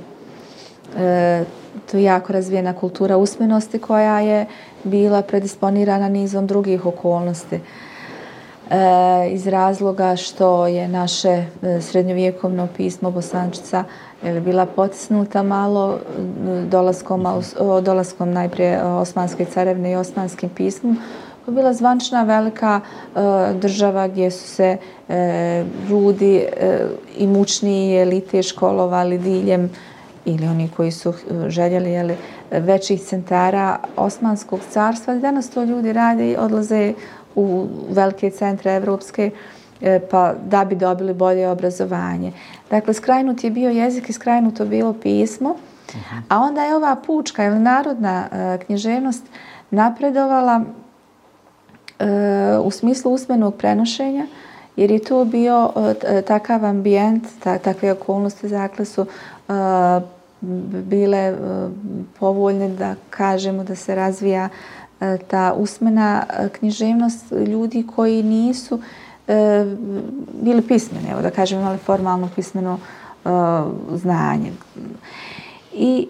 E, 0.99 1.45
to 1.91 1.97
je 1.97 2.03
jako 2.03 2.33
razvijena 2.33 2.73
kultura 2.73 3.17
usmenosti 3.17 3.79
koja 3.79 4.21
je 4.21 4.47
bila 4.85 5.23
predisponirana 5.23 6.09
nizom 6.09 6.47
drugih 6.47 6.87
okolnosti. 6.87 7.61
E, 8.71 9.31
iz 9.31 9.47
razloga 9.47 10.17
što 10.17 10.67
je 10.67 10.89
naše 10.89 11.29
e, 11.29 11.81
srednjovjekovno 11.81 12.69
pismo 12.77 13.11
Bosančica 13.11 13.85
je 14.23 14.41
bila 14.41 14.67
potisnuta 14.67 15.43
malo 15.43 15.95
e, 15.95 15.99
dolaskom, 16.71 17.27
dolaskom 17.83 18.33
najprije 18.33 18.83
Osmanske 18.83 19.45
carevne 19.45 19.93
i 19.93 19.97
Osmanskim 19.97 20.49
pismom, 20.51 20.99
koja 21.45 21.53
je 21.53 21.57
bila 21.57 21.73
zvančna 21.73 22.23
velika 22.23 22.81
e, 22.81 23.19
država 23.55 24.09
gdje 24.09 24.31
su 24.31 24.49
se 24.49 24.77
e, 25.09 25.65
ljudi 25.89 26.37
e, 26.37 26.87
i 27.17 27.27
mučniji 27.27 27.97
elite 27.97 28.43
školovali 28.43 29.19
diljem 29.19 29.71
ili 30.25 30.47
oni 30.47 30.69
koji 30.76 30.90
su 30.90 31.11
eh, 31.11 31.50
željeli 31.50 31.90
jeli, 31.90 32.16
većih 32.50 33.02
centara 33.02 33.78
Osmanskog 33.97 34.61
carstva. 34.71 35.14
Danas 35.14 35.50
to 35.50 35.64
ljudi 35.64 35.93
rade 35.93 36.31
i 36.31 36.37
odlaze 36.37 36.93
u 37.35 37.66
velike 37.90 38.31
centre 38.31 38.75
evropske 38.75 39.31
eh, 39.81 40.00
pa 40.11 40.35
da 40.47 40.64
bi 40.64 40.75
dobili 40.75 41.14
bolje 41.14 41.49
obrazovanje. 41.49 42.33
Dakle, 42.71 42.95
skrajnut 42.95 43.45
je 43.45 43.50
bio 43.50 43.71
jezik 43.71 44.09
i 44.09 44.12
skrajnuto 44.12 44.64
bilo 44.64 44.93
pismo, 44.93 45.57
a 46.28 46.38
onda 46.38 46.64
je 46.64 46.76
ova 46.76 46.97
pučka 47.07 47.45
ili 47.45 47.59
narodna 47.59 48.28
eh, 48.33 48.59
književnost 48.66 49.25
napredovala 49.71 50.62
u 52.64 52.71
smislu 52.71 53.12
usmenog 53.12 53.54
prenošenja, 53.54 54.26
jer 54.76 54.90
je 54.90 54.99
to 54.99 55.25
bio 55.25 55.73
takav 56.26 56.64
ambijent, 56.64 57.23
takve 57.43 57.93
okolnosti, 57.93 58.49
zakle 58.49 58.85
su 58.85 59.07
bile 60.87 61.19
e, 61.19 61.35
povoljne 62.19 62.69
da 62.69 62.95
kažemo 63.11 63.65
da 63.65 63.75
se 63.75 63.95
razvija 63.95 64.49
e, 65.01 65.19
ta 65.19 65.55
usmena 65.57 66.23
e, 66.29 66.49
književnost 66.49 67.33
ljudi 67.33 67.87
koji 67.97 68.23
nisu 68.23 68.81
bili 70.43 70.63
pismeni, 70.63 71.09
evo 71.11 71.23
da 71.23 71.31
kažemo 71.31 71.61
imali 71.61 71.79
formalno 71.79 72.29
pismeno 72.37 72.79
znanje. 73.95 74.53
I 75.73 76.09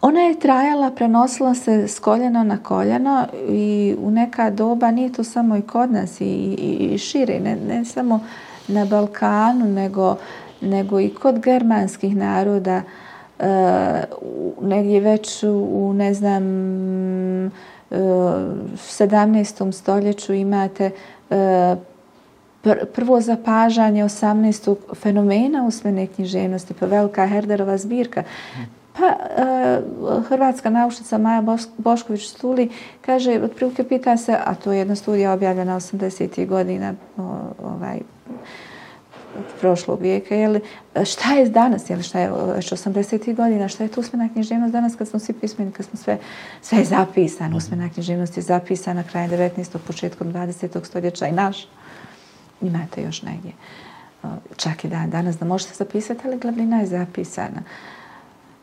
ona 0.00 0.20
je 0.20 0.40
trajala, 0.40 0.90
prenosila 0.90 1.54
se 1.54 1.88
s 1.88 1.98
koljena 1.98 2.44
na 2.44 2.58
koljeno 2.62 3.26
i 3.48 3.96
u 3.98 4.10
neka 4.10 4.50
doba 4.50 4.90
nije 4.90 5.12
to 5.12 5.24
samo 5.24 5.56
i 5.56 5.62
kod 5.62 5.92
nas 5.92 6.20
i, 6.20 6.24
i, 6.24 6.88
i 6.92 6.98
šire, 6.98 7.40
ne, 7.40 7.56
ne 7.56 7.84
samo 7.84 8.20
na 8.68 8.84
Balkanu, 8.84 9.64
nego, 9.64 10.16
nego 10.60 11.00
i 11.00 11.14
kod 11.14 11.40
germanskih 11.40 12.16
naroda, 12.16 12.82
e, 13.38 14.04
negdje 14.60 15.00
već 15.00 15.42
u, 15.42 15.92
ne 15.94 16.14
znam, 16.14 16.42
e, 17.46 17.50
17. 17.90 19.72
stoljeću 19.72 20.34
imate 20.34 20.90
e, 21.30 21.76
prvo 22.94 23.20
zapažanje 23.20 24.04
18. 24.04 24.76
fenomena 24.94 25.64
usmene 25.66 26.06
književnosti, 26.06 26.74
pa 26.74 26.86
velika 26.86 27.26
Herderova 27.26 27.78
zbirka. 27.78 28.22
Pa 28.98 29.06
e, 29.06 29.80
hrvatska 30.28 30.70
naučnica 30.70 31.18
Maja 31.18 31.42
Bošković 31.78 32.28
Stuli 32.28 32.70
kaže, 33.00 33.40
otprilike 33.42 33.84
pita 33.84 34.16
se, 34.16 34.36
a 34.44 34.54
to 34.54 34.72
je 34.72 34.78
jedna 34.78 34.94
studija 34.94 35.32
objavljena 35.32 35.76
80. 35.76 36.46
godina 36.46 36.94
ovaj, 37.62 38.00
prošlog 39.60 40.00
vijeka, 40.00 40.34
jeli, 40.34 40.60
šta 41.04 41.34
je 41.34 41.48
danas, 41.48 41.90
jeli, 41.90 42.02
šta 42.02 42.20
je 42.20 42.30
već 42.30 42.72
80. 42.72 43.34
godina, 43.34 43.68
šta 43.68 43.84
je 43.84 43.88
to 43.88 44.00
usmena 44.00 44.28
književnost 44.32 44.72
danas 44.72 44.96
kad 44.96 45.08
smo 45.08 45.18
svi 45.18 45.34
pismeni, 45.34 45.72
kad 45.72 45.86
smo 45.86 45.98
sve, 45.98 46.18
sve 46.62 46.84
zapisano, 46.84 47.56
usmena 47.56 47.88
književnost 47.88 48.36
je 48.36 48.42
zapisana 48.42 49.02
krajem 49.02 49.30
19. 49.30 49.78
početkom 49.86 50.32
20. 50.32 50.84
stoljeća 50.84 51.26
i 51.26 51.32
naš 51.32 51.68
imate 52.60 53.02
još 53.02 53.22
negdje. 53.22 53.52
Čak 54.56 54.84
i 54.84 54.88
dan 54.88 55.10
danas 55.10 55.38
da 55.38 55.46
možete 55.46 55.74
zapisati, 55.74 56.20
ali 56.24 56.38
glavnina 56.38 56.80
je 56.80 56.86
zapisana. 56.86 57.62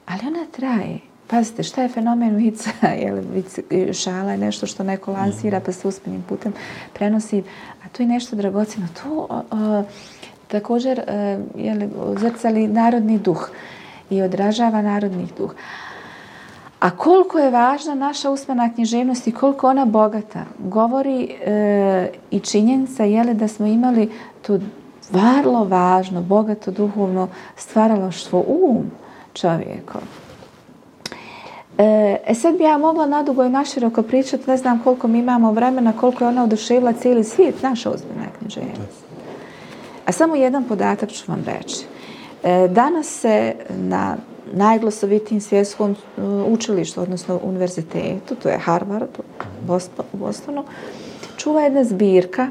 Ali 0.06 0.27
ona 0.27 0.46
traje. 0.51 1.00
Pazite, 1.27 1.63
šta 1.63 1.82
je 1.82 1.89
fenomen 1.89 2.36
vica? 2.36 2.70
Je 3.01 3.12
li 3.12 3.94
šala 3.94 4.32
je 4.32 4.38
nešto 4.38 4.68
što 4.68 4.84
neko 4.84 5.12
lansira 5.12 5.60
pa 5.60 5.72
se 5.72 5.88
uspjenim 5.88 6.22
putem 6.22 6.53
prenosi, 6.94 7.44
a 7.86 7.89
to 7.92 8.03
je 8.03 8.08
nešto 8.08 8.36
dragocino. 8.36 8.88
To 9.03 9.44
uh, 9.51 9.86
također 10.54 11.00
uh, 11.00 11.64
je 11.66 11.74
li, 11.74 11.90
zrcali 12.18 12.68
narodni 12.68 13.18
duh 13.20 13.50
i 14.10 14.22
odražava 14.22 14.82
narodni 14.82 15.28
duh. 15.38 15.56
A 16.84 16.90
koliko 16.90 17.40
je 17.40 17.52
važna 17.52 17.96
naša 17.96 18.30
usmena 18.30 18.74
književnost 18.74 19.28
i 19.28 19.32
koliko 19.32 19.70
ona 19.70 19.86
bogata, 19.86 20.46
govori 20.60 21.24
e, 21.46 22.10
i 22.32 22.40
činjenica 22.40 23.04
je 23.04 23.24
li 23.24 23.34
da 23.34 23.48
smo 23.48 23.66
imali 23.66 24.12
tu 24.42 24.60
vrlo 25.12 25.64
važno, 25.64 26.22
bogato 26.22 26.72
duhovno 26.72 27.28
stvaralaštvo 27.56 28.44
um 28.48 28.92
čovjekov. 29.34 30.02
E, 31.78 32.18
e, 32.26 32.36
sad 32.36 32.58
bi 32.58 32.64
ja 32.64 32.78
mogla 32.78 33.06
nadugo 33.06 33.44
i 33.44 33.50
naširoko 33.50 34.02
pričati, 34.02 34.50
ne 34.50 34.58
znam 34.58 34.84
koliko 34.84 35.08
mi 35.08 35.20
imamo 35.20 35.52
vremena, 35.52 35.94
koliko 35.94 36.24
je 36.24 36.28
ona 36.28 36.44
oduševila 36.44 36.94
cijeli 36.94 37.24
svijet, 37.24 37.62
naša 37.62 37.90
uzmena 37.90 38.28
književnost. 38.40 39.12
A 40.06 40.12
samo 40.12 40.36
jedan 40.36 40.64
podatak 40.64 41.12
ću 41.12 41.24
vam 41.28 41.44
reći. 41.46 41.86
E, 42.44 42.68
danas 42.68 43.08
se 43.08 43.56
na 43.70 44.18
najglasovitijim 44.54 45.42
svjetskom 45.42 45.92
e, 45.92 46.22
učilištu, 46.48 47.02
odnosno 47.02 47.40
univerzitetu, 47.44 48.36
to 48.36 48.50
je 48.50 48.58
Harvard 48.58 49.10
u 50.14 50.18
Bostonu, 50.18 50.64
čuva 51.38 51.62
jedna 51.62 51.84
zbirka 51.84 52.50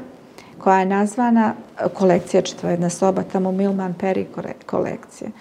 koja 0.57 0.79
je 0.79 0.85
nazvana 0.85 1.53
e, 1.53 1.89
kolekcija, 1.93 2.41
čitava 2.41 2.71
jedna 2.71 2.89
soba, 2.89 3.23
tamo 3.23 3.51
Milman 3.51 3.93
Perry 4.01 4.25
kolekcije. 4.65 5.31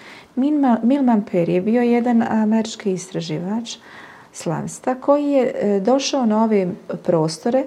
Milman 0.82 1.24
Perry 1.32 1.50
je 1.50 1.60
bio 1.60 1.82
jedan 1.82 2.22
američki 2.22 2.92
istraživač 2.92 3.76
slavista 4.32 4.94
koji 4.94 5.24
je 5.24 5.80
došao 5.80 6.26
na 6.26 6.44
ove 6.44 6.68
prostore 7.02 7.64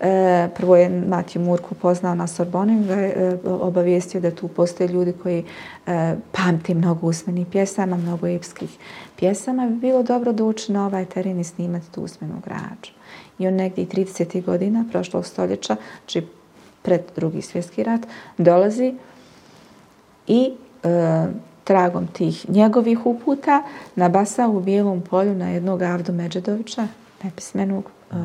E, 0.00 0.48
prvo 0.56 0.76
je 0.76 0.88
Matiju 0.88 1.42
Murku 1.42 1.74
poznao 1.74 2.14
na 2.14 2.26
Sorboni, 2.26 2.86
ga 2.86 2.94
je 2.94 3.10
e, 3.10 3.48
obavijestio 3.48 4.20
da 4.20 4.30
tu 4.30 4.48
postoje 4.48 4.88
ljudi 4.88 5.12
koji 5.22 5.44
e, 5.86 6.16
pamti 6.32 6.74
mnogo 6.74 7.06
usmenih 7.06 7.46
pjesama, 7.46 7.96
mnogo 7.96 8.26
epskih 8.26 8.78
pjesama. 9.16 9.66
Bi 9.66 9.74
bilo 9.74 10.02
dobro 10.02 10.32
da 10.32 10.44
uči 10.44 10.72
na 10.72 10.86
ovaj 10.86 11.04
teren 11.04 11.40
i 11.40 11.44
snimati 11.44 11.90
tu 11.92 12.02
usmenu 12.02 12.34
građu. 12.44 12.92
I 13.38 13.46
on 13.46 13.54
negdje 13.54 13.86
30. 13.86 14.44
godina 14.44 14.84
prošlog 14.90 15.26
stoljeća, 15.26 15.76
znači 15.98 16.26
pred 16.82 17.00
drugi 17.16 17.42
svjetski 17.42 17.82
rat, 17.82 18.00
dolazi 18.38 18.94
i 20.26 20.52
e, 20.82 21.26
tragom 21.64 22.06
tih 22.06 22.50
njegovih 22.50 23.06
uputa 23.06 23.62
nabasa 23.96 24.48
u 24.48 24.60
Bijelom 24.60 25.00
polju 25.00 25.34
na 25.34 25.48
jednog 25.48 25.82
Avdu 25.82 26.12
Međedovića, 26.12 26.88
nepismenog 27.22 27.90
e, 28.12 28.16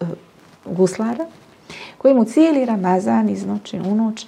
e 0.00 0.06
guslara, 0.66 1.26
koji 1.98 2.14
mu 2.14 2.24
cijeli 2.24 2.64
Ramazan 2.64 3.28
iz 3.28 3.46
noći 3.46 3.78
u 3.78 3.94
noć 3.94 4.26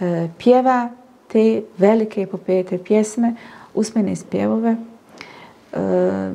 e, 0.00 0.28
pjeva 0.38 0.90
te 1.32 1.62
velike 1.78 2.20
epopete 2.20 2.78
pjesme, 2.78 3.34
usmene 3.74 4.16
spjevove 4.16 4.76
e, 5.72 6.32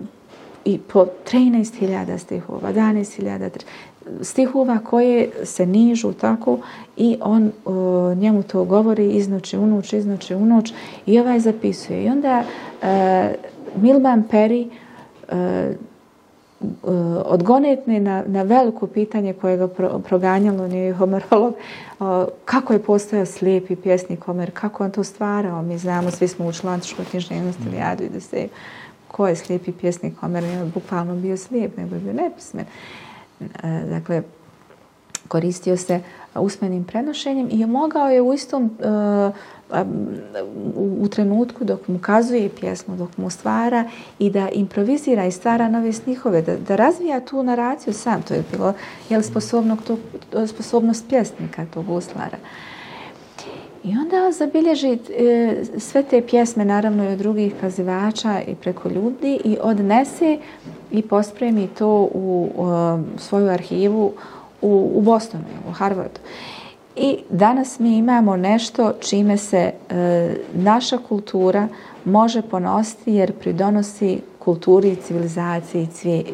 i 0.65 0.77
po 0.77 1.05
13.000 1.31 2.17
stihova, 2.17 2.73
12.000 2.73 3.49
stihova 4.21 4.79
koje 4.79 5.29
se 5.43 5.65
nižu 5.65 6.13
tako 6.13 6.60
i 6.97 7.17
on 7.21 7.51
o, 7.65 8.13
njemu 8.15 8.43
to 8.43 8.63
govori 8.63 9.10
iz 9.10 9.27
noći 9.27 9.57
u 9.57 9.67
noć, 9.67 9.93
iz 9.93 10.05
noći 10.05 10.36
u 10.36 10.45
noć 10.45 10.73
i 11.05 11.19
ovaj 11.19 11.39
zapisuje. 11.39 12.03
I 12.03 12.10
onda 12.10 12.43
e, 12.81 13.36
Milman 13.75 14.23
Perry 14.31 14.67
e, 15.29 15.73
Eh, 16.62 16.88
odgonetne 17.26 18.00
na, 18.00 18.24
na 18.28 18.43
veliko 18.43 18.88
pitanje 18.88 19.34
koje 19.34 19.58
ga 19.58 19.67
pro, 19.67 20.00
proganjalo, 20.00 20.67
nije 20.67 20.93
homerolog, 20.93 21.54
eh, 21.54 22.04
kako 22.45 22.74
je 22.74 22.84
postojao 22.84 23.26
slijepi 23.26 23.76
pjesnik 23.76 24.24
Homer, 24.24 24.52
kako 24.54 24.84
on 24.84 24.91
to 24.91 25.04
stvarao, 25.04 25.62
mi 25.62 25.78
znamo, 25.78 26.12
svi 26.12 26.28
smo 26.28 26.47
učili 26.47 26.74
antičku 26.74 27.02
književnost, 27.12 27.60
Ilijadu 27.67 28.04
i 28.04 28.10
da 28.10 28.19
se 28.19 28.47
ko 29.08 29.28
je 29.28 29.36
slijepi 29.36 29.71
pjesnik 29.71 30.17
Homer, 30.19 30.43
nije 30.43 30.65
bukvalno 30.65 31.15
bio 31.15 31.38
slijep, 31.38 31.78
nego 31.78 31.95
je 31.95 32.02
bio 32.02 32.13
nepismen. 32.13 32.65
Eh, 33.41 33.47
dakle, 33.89 34.21
koristio 35.31 35.77
se 35.77 36.01
usmenim 36.35 36.83
prenošenjem 36.83 37.47
i 37.51 37.65
mogao 37.65 38.09
je 38.09 38.21
u 38.21 38.33
istom 38.33 38.71
e, 38.79 39.31
u 40.75 41.07
trenutku 41.07 41.63
dok 41.63 41.87
mu 41.87 41.99
kazuje 41.99 42.49
pjesmu, 42.59 42.95
dok 42.95 43.17
mu 43.17 43.29
stvara 43.29 43.85
i 44.19 44.29
da 44.29 44.49
improvizira 44.49 45.25
i 45.25 45.31
stvara 45.31 45.69
nove 45.69 45.93
snihove, 45.93 46.41
da, 46.41 46.57
da 46.57 46.75
razvija 46.75 47.19
tu 47.19 47.43
naraciju 47.43 47.93
sam. 47.93 48.21
To 48.21 48.33
je 48.33 48.43
bilo 48.51 48.73
jel, 49.09 49.21
sposobnog 49.21 49.79
to, 49.87 49.97
sposobnost 50.47 51.05
pjesnika, 51.09 51.65
tog 51.73 51.89
uslara. 51.89 52.37
I 53.83 53.89
onda 53.89 54.31
zabilježi 54.31 54.97
e, 55.09 55.63
sve 55.77 56.03
te 56.03 56.21
pjesme, 56.21 56.65
naravno 56.65 57.03
i 57.03 57.13
od 57.13 57.17
drugih 57.17 57.53
kazivača 57.61 58.41
i 58.47 58.55
preko 58.55 58.89
ljudi 58.89 59.39
i 59.45 59.57
odnese 59.61 60.37
i 60.91 61.01
pospremi 61.01 61.67
to 61.67 62.09
u, 62.13 62.49
u 62.57 63.19
svoju 63.19 63.49
arhivu 63.49 64.13
u, 64.62 64.91
u 64.95 65.02
Bostonu, 65.02 65.43
u 65.69 65.71
Harvardu. 65.71 66.19
I 66.95 67.17
danas 67.30 67.80
mi 67.80 67.97
imamo 67.97 68.38
nešto 68.38 68.93
čime 69.00 69.38
se 69.38 69.58
e, 69.89 70.36
naša 70.54 70.97
kultura 70.97 71.67
može 72.06 72.41
ponositi 72.41 73.13
jer 73.13 73.34
pridonosi 73.34 74.21
kulturi 74.39 74.91
i 74.91 74.95
civilizaciji 74.95 75.88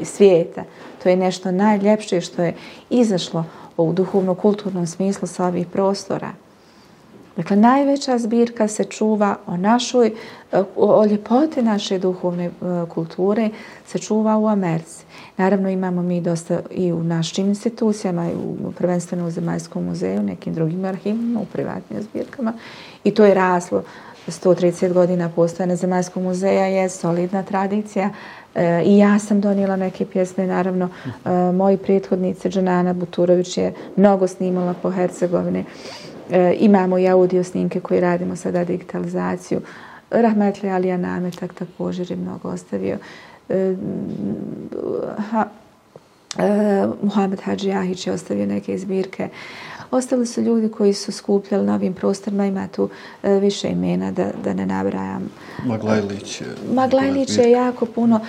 svijeta. 0.03 0.63
To 1.03 1.09
je 1.09 1.15
nešto 1.15 1.51
najljepše 1.51 2.21
što 2.21 2.43
je 2.43 2.55
izašlo 2.89 3.45
u 3.77 3.93
duhovno-kulturnom 3.93 4.87
smislu 4.87 5.27
sa 5.27 5.45
ovih 5.45 5.67
prostora. 5.67 6.31
Dakle, 7.37 7.55
najveća 7.55 8.17
zbirka 8.17 8.67
se 8.67 8.83
čuva 8.83 9.35
o 9.47 9.57
našoj, 9.57 10.07
e, 10.51 10.63
o 10.75 11.05
ljepoti 11.05 11.61
naše 11.61 11.99
duhovne 11.99 12.45
e, 12.45 12.51
kulture, 12.89 13.49
se 13.85 13.99
čuva 13.99 14.37
u 14.37 14.47
Americi. 14.47 15.05
Naravno, 15.37 15.69
imamo 15.69 16.01
mi 16.01 16.21
dosta 16.21 16.59
i 16.71 16.91
u 16.93 17.03
našim 17.03 17.47
institucijama, 17.47 18.31
i 18.31 18.35
u, 18.35 18.71
prvenstveno 18.71 19.27
u 19.27 19.31
Zemaljskom 19.31 19.85
muzeju, 19.85 20.23
nekim 20.23 20.53
drugim 20.53 20.85
arhivima, 20.85 21.39
u 21.39 21.45
privatnim 21.45 22.01
zbirkama. 22.01 22.53
I 23.03 23.11
to 23.11 23.25
je 23.25 23.33
raslo. 23.33 23.83
130 24.27 24.93
godina 24.93 25.29
postojanja 25.35 25.75
Zemaljskog 25.75 26.23
muzeja 26.23 26.65
je 26.65 26.89
solidna 26.89 27.43
tradicija. 27.43 28.09
E, 28.55 28.83
I 28.85 28.97
ja 28.97 29.19
sam 29.19 29.41
donijela 29.41 29.75
neke 29.75 30.05
pjesme, 30.05 30.47
naravno. 30.47 30.89
E, 31.25 31.29
moji 31.51 31.77
prethodnice, 31.77 32.49
Džanana 32.49 32.93
Buturović 32.93 33.57
je 33.57 33.73
mnogo 33.95 34.27
snimala 34.27 34.73
po 34.81 34.91
Hercegovini. 34.91 35.65
E, 36.31 36.55
imamo 36.59 36.97
i 36.97 37.07
audio 37.07 37.43
snimke 37.43 37.79
koje 37.79 38.01
radimo 38.01 38.35
sada 38.35 38.63
digitalizaciju. 38.63 39.61
Rahmetli 40.11 40.69
Alija 40.69 40.97
Nametak 40.97 41.53
također 41.53 42.11
je 42.11 42.17
mnogo 42.17 42.49
ostavio. 42.49 42.97
E, 43.49 43.75
ha, 45.31 45.45
e, 46.37 46.87
Muhammed 47.01 47.41
Hadži 47.41 47.71
Ahić 47.71 48.07
je 48.07 48.13
ostavio 48.13 48.45
neke 48.45 48.77
zbirke. 48.77 49.29
Ostali 49.91 50.25
su 50.25 50.41
ljudi 50.41 50.71
koji 50.71 50.93
su 50.93 51.11
skupljali 51.11 51.65
na 51.65 51.75
ovim 51.75 51.93
prostorima, 51.93 52.45
ima 52.45 52.67
tu 52.67 52.89
e, 53.23 53.33
više 53.33 53.69
imena 53.69 54.11
da, 54.11 54.31
da 54.43 54.53
ne 54.53 54.65
nabrajam. 54.65 55.29
Maglajlić 55.65 56.41
je... 56.41 56.47
Maglajlić 56.73 57.37
je 57.37 57.51
jako 57.51 57.85
puno. 57.85 58.19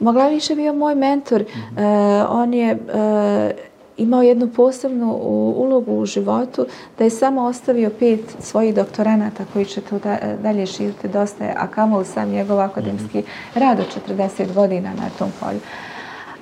Maglajlić 0.00 0.50
je 0.50 0.56
bio 0.56 0.72
moj 0.72 0.94
mentor. 0.94 1.42
Mm 1.42 1.76
-hmm. 1.76 2.20
e, 2.20 2.26
on 2.28 2.54
je... 2.54 2.78
E, 2.94 3.68
imao 3.98 4.22
jednu 4.22 4.48
posebnu 4.48 5.12
ulogu 5.56 5.92
u 5.92 6.06
životu, 6.06 6.66
da 6.98 7.04
je 7.04 7.10
samo 7.10 7.42
ostavio 7.42 7.90
pet 7.98 8.20
svojih 8.40 8.74
doktoranata 8.74 9.44
koji 9.52 9.64
će 9.64 9.80
to 9.80 9.98
dalje 10.42 10.66
širiti 10.66 11.08
dosta, 11.08 11.44
a 11.56 11.66
kamol 11.66 12.04
sam 12.04 12.30
njegov 12.30 12.60
akademski 12.60 13.22
rad 13.54 13.80
od 13.80 13.86
40 14.08 14.54
godina 14.54 14.90
na 14.90 15.10
tom 15.18 15.28
polju. 15.40 15.60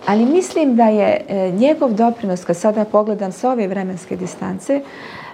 Ali 0.06 0.24
mislim 0.24 0.76
da 0.76 0.84
je 0.84 1.24
e, 1.28 1.50
njegov 1.50 1.92
doprinos, 1.92 2.44
kad 2.44 2.56
sada 2.56 2.84
pogledam 2.84 3.32
s 3.32 3.44
ove 3.44 3.68
vremenske 3.68 4.16
distance, 4.16 4.80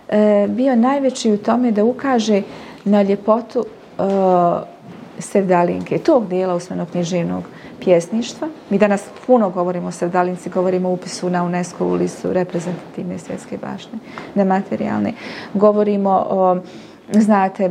e, 0.09 0.47
bio 0.49 0.77
najveći 0.77 1.33
u 1.33 1.39
tome 1.39 1.71
da 1.71 1.85
ukaže 1.85 2.43
na 2.85 3.03
ljepotu 3.03 3.65
e, 3.65 4.03
srdalinke, 5.19 5.99
tog 5.99 6.29
dijela 6.29 6.55
usmenog 6.55 6.89
književnog 6.89 7.45
pjesništva. 7.81 8.49
Mi 8.71 8.79
danas 8.79 9.05
puno 9.27 9.51
govorimo 9.51 9.89
o 9.89 9.93
srdalinci, 9.93 10.51
govorimo 10.51 10.89
o 10.89 10.93
upisu 10.93 11.31
na 11.31 11.45
UNESCO 11.45 11.87
u 11.87 11.95
listu 11.95 12.33
reprezentativne 12.33 13.19
svjetske 13.19 13.59
bašne, 13.59 13.99
nematerijalne. 14.35 15.13
Govorimo 15.55 16.27
o 16.31 16.57
Znate, 17.13 17.69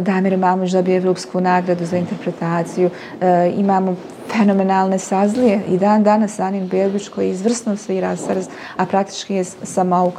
Damir 0.00 0.36
Mamuš 0.38 0.70
dobije 0.70 0.96
Evropsku 0.96 1.40
nagradu 1.40 1.84
za 1.84 1.96
interpretaciju. 1.96 2.90
E, 3.20 3.52
imamo 3.56 3.96
fenomenalne 4.36 4.98
sazlije 4.98 5.60
i 5.68 5.78
dan 5.78 6.02
danas 6.02 6.38
Anin 6.38 6.68
Belbić 6.68 7.08
koji 7.08 7.30
izvrsno 7.30 7.76
svira 7.76 8.16
srz, 8.16 8.46
a 8.76 8.86
praktički 8.86 9.34
je 9.34 9.44
samouk. 9.44 10.14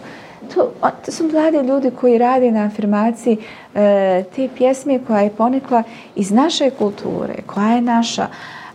To, 0.56 0.72
to 1.06 1.12
su 1.12 1.24
mladi 1.24 1.68
ljudi 1.68 1.92
koji 1.92 2.18
rade 2.18 2.52
na 2.52 2.66
afirmaciji 2.66 3.38
e, 3.76 4.24
te 4.36 4.50
pjesme 4.58 5.00
koja 5.08 5.20
je 5.20 5.30
ponikla 5.30 5.84
iz 6.16 6.32
naše 6.32 6.70
kulture, 6.70 7.36
koja 7.46 7.72
je 7.72 7.82
naša. 7.82 8.28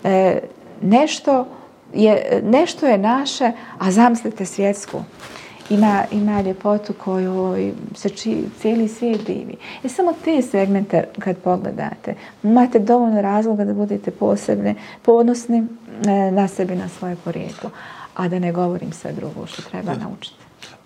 E, 0.04 0.38
nešto, 0.82 1.46
je, 1.94 2.42
nešto 2.44 2.86
je 2.86 2.98
naše, 2.98 3.52
a 3.78 3.90
zamislite 3.90 4.44
svjetsku 4.44 5.02
ima, 5.70 6.04
ima 6.10 6.40
ljepotu 6.40 6.92
koju 7.04 7.56
se 7.94 8.08
či, 8.08 8.44
cijeli 8.60 8.88
svijet 8.88 9.26
divi. 9.26 9.56
I 9.82 9.88
samo 9.88 10.12
te 10.24 10.42
segmente 10.42 11.04
kad 11.18 11.36
pogledate, 11.36 12.14
imate 12.42 12.78
dovoljno 12.78 13.22
razloga 13.22 13.64
da 13.64 13.74
budete 13.74 14.10
posebne, 14.10 14.74
ponosni 15.02 15.66
e, 16.06 16.30
na 16.30 16.48
sebi, 16.48 16.76
na 16.76 16.88
svoje 16.88 17.16
porijeklo. 17.16 17.70
A 18.14 18.28
da 18.28 18.38
ne 18.38 18.52
govorim 18.52 18.92
sve 18.92 19.12
drugo 19.12 19.46
što 19.46 19.62
treba 19.62 19.94
naučiti. 19.94 20.43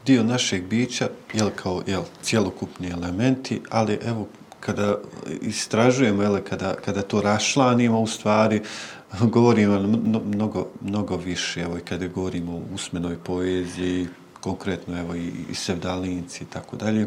Dio 0.09 0.23
našeg 0.23 0.65
bića 0.65 1.09
je 1.33 1.51
kao 1.57 1.83
jel, 1.87 2.03
cijelokupni 2.23 2.91
elementi, 2.91 3.61
ali 3.71 3.99
evo 4.05 4.27
kada 4.61 4.99
istražujemo, 5.41 6.23
jel, 6.23 6.39
kada, 6.49 6.75
kada 6.75 7.03
to 7.03 7.21
rašlanimo 7.21 8.01
u 8.01 8.07
stvari, 8.07 8.63
govorimo 9.37 10.01
mnogo, 10.25 10.67
mnogo 10.81 11.17
više, 11.17 11.61
evo 11.61 11.79
i 11.79 11.81
kada 11.81 12.07
govorimo 12.07 12.53
o 12.53 12.63
usmenoj 12.75 13.17
poeziji, 13.17 14.07
konkretno 14.41 15.01
evo 15.01 15.15
i, 15.15 15.31
i 15.51 15.55
sevdalinci 15.55 16.45
i 16.45 16.47
tako 16.47 16.77
dalje. 16.77 17.07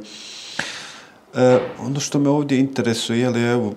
E, 1.35 1.59
ono 1.79 1.99
što 1.99 2.19
me 2.19 2.29
ovdje 2.29 2.59
interesuje, 2.59 3.19
je 3.19 3.51
evo, 3.51 3.73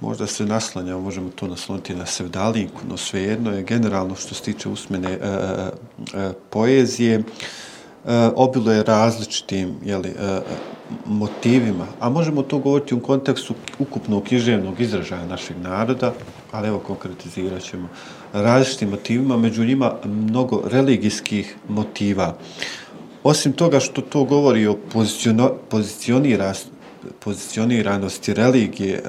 možda 0.00 0.26
se 0.26 0.46
naslanja, 0.46 0.96
možemo 0.96 1.30
to 1.30 1.46
nasloniti 1.46 1.94
na 1.94 2.06
sevdalinku, 2.06 2.80
no 2.88 2.96
svejedno 2.96 3.52
je 3.52 3.62
generalno 3.62 4.14
što 4.14 4.34
se 4.34 4.42
tiče 4.42 4.68
usmene 4.68 5.10
e, 5.10 5.16
e, 5.16 5.70
e 6.14 6.32
poezije, 6.50 7.14
e, 7.14 7.22
E, 8.06 8.30
obilo 8.36 8.72
je 8.72 8.82
različitim 8.82 9.74
jeli, 9.84 10.08
e, 10.08 10.40
motivima, 11.06 11.86
a 12.00 12.08
možemo 12.08 12.42
to 12.42 12.58
govoriti 12.58 12.94
u 12.94 13.00
kontekstu 13.00 13.54
ukupnog 13.78 14.24
književnog 14.24 14.80
izražaja 14.80 15.26
našeg 15.26 15.56
naroda, 15.62 16.12
ali 16.52 16.68
evo 16.68 16.78
konkretizirat 16.78 17.62
ćemo 17.62 17.88
različitim 18.32 18.90
motivima, 18.90 19.36
među 19.36 19.64
njima 19.64 19.92
mnogo 20.04 20.62
religijskih 20.64 21.56
motiva. 21.68 22.36
Osim 23.22 23.52
toga 23.52 23.80
što 23.80 24.00
to 24.00 24.24
govori 24.24 24.66
o 24.66 24.76
pozicionira, 25.70 26.54
pozicioniranosti 27.18 28.34
religije, 28.34 28.94
e, 28.94 29.02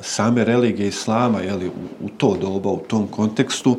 same 0.00 0.44
religije 0.44 0.88
islama, 0.88 1.40
jeli, 1.40 1.66
u, 1.66 2.06
u 2.06 2.08
to 2.08 2.36
doba, 2.40 2.70
u 2.70 2.78
tom 2.78 3.06
kontekstu, 3.06 3.78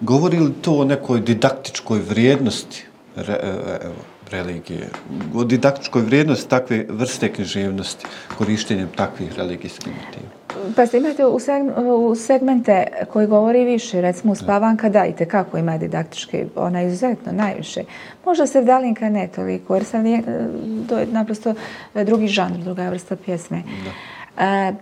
govori 0.00 0.38
li 0.38 0.52
to 0.62 0.72
o 0.72 0.84
nekoj 0.84 1.20
didaktičkoj 1.20 1.98
vrijednosti 1.98 2.89
re, 3.16 3.34
e, 3.42 3.48
evo, 3.84 3.94
religije, 4.30 4.88
o 5.34 5.44
didaktičkoj 5.44 6.02
vrijednosti 6.02 6.50
takve 6.50 6.86
vrste 6.88 7.32
književnosti, 7.32 8.06
korištenjem 8.38 8.88
takvih 8.96 9.38
religijskih 9.38 9.92
motiva? 9.92 10.40
Pa 10.76 10.86
ste 10.86 10.98
imate 10.98 11.26
u, 11.26 11.38
u 12.10 12.14
segmente 12.14 12.86
koji 13.12 13.26
govori 13.26 13.64
više, 13.64 14.00
recimo 14.00 14.34
spavanka, 14.34 14.88
da, 14.88 15.06
i 15.06 15.12
kako 15.12 15.58
ima 15.58 15.78
didaktičke, 15.78 16.46
ona 16.56 16.80
je 16.80 16.86
izuzetno, 16.86 17.32
najviše. 17.32 17.84
Možda 18.24 18.46
se 18.46 18.62
Dalinka 18.62 19.08
ne 19.08 19.28
toliko, 19.28 19.74
jer 19.74 19.84
sam 19.84 20.06
je, 20.06 20.22
to 20.88 20.98
je 20.98 21.06
naprosto 21.06 21.54
drugi 21.94 22.28
žanr, 22.28 22.58
druga 22.58 22.88
vrsta 22.88 23.16
pjesme. 23.16 23.62
Da. 23.84 24.44
E, 24.44 24.74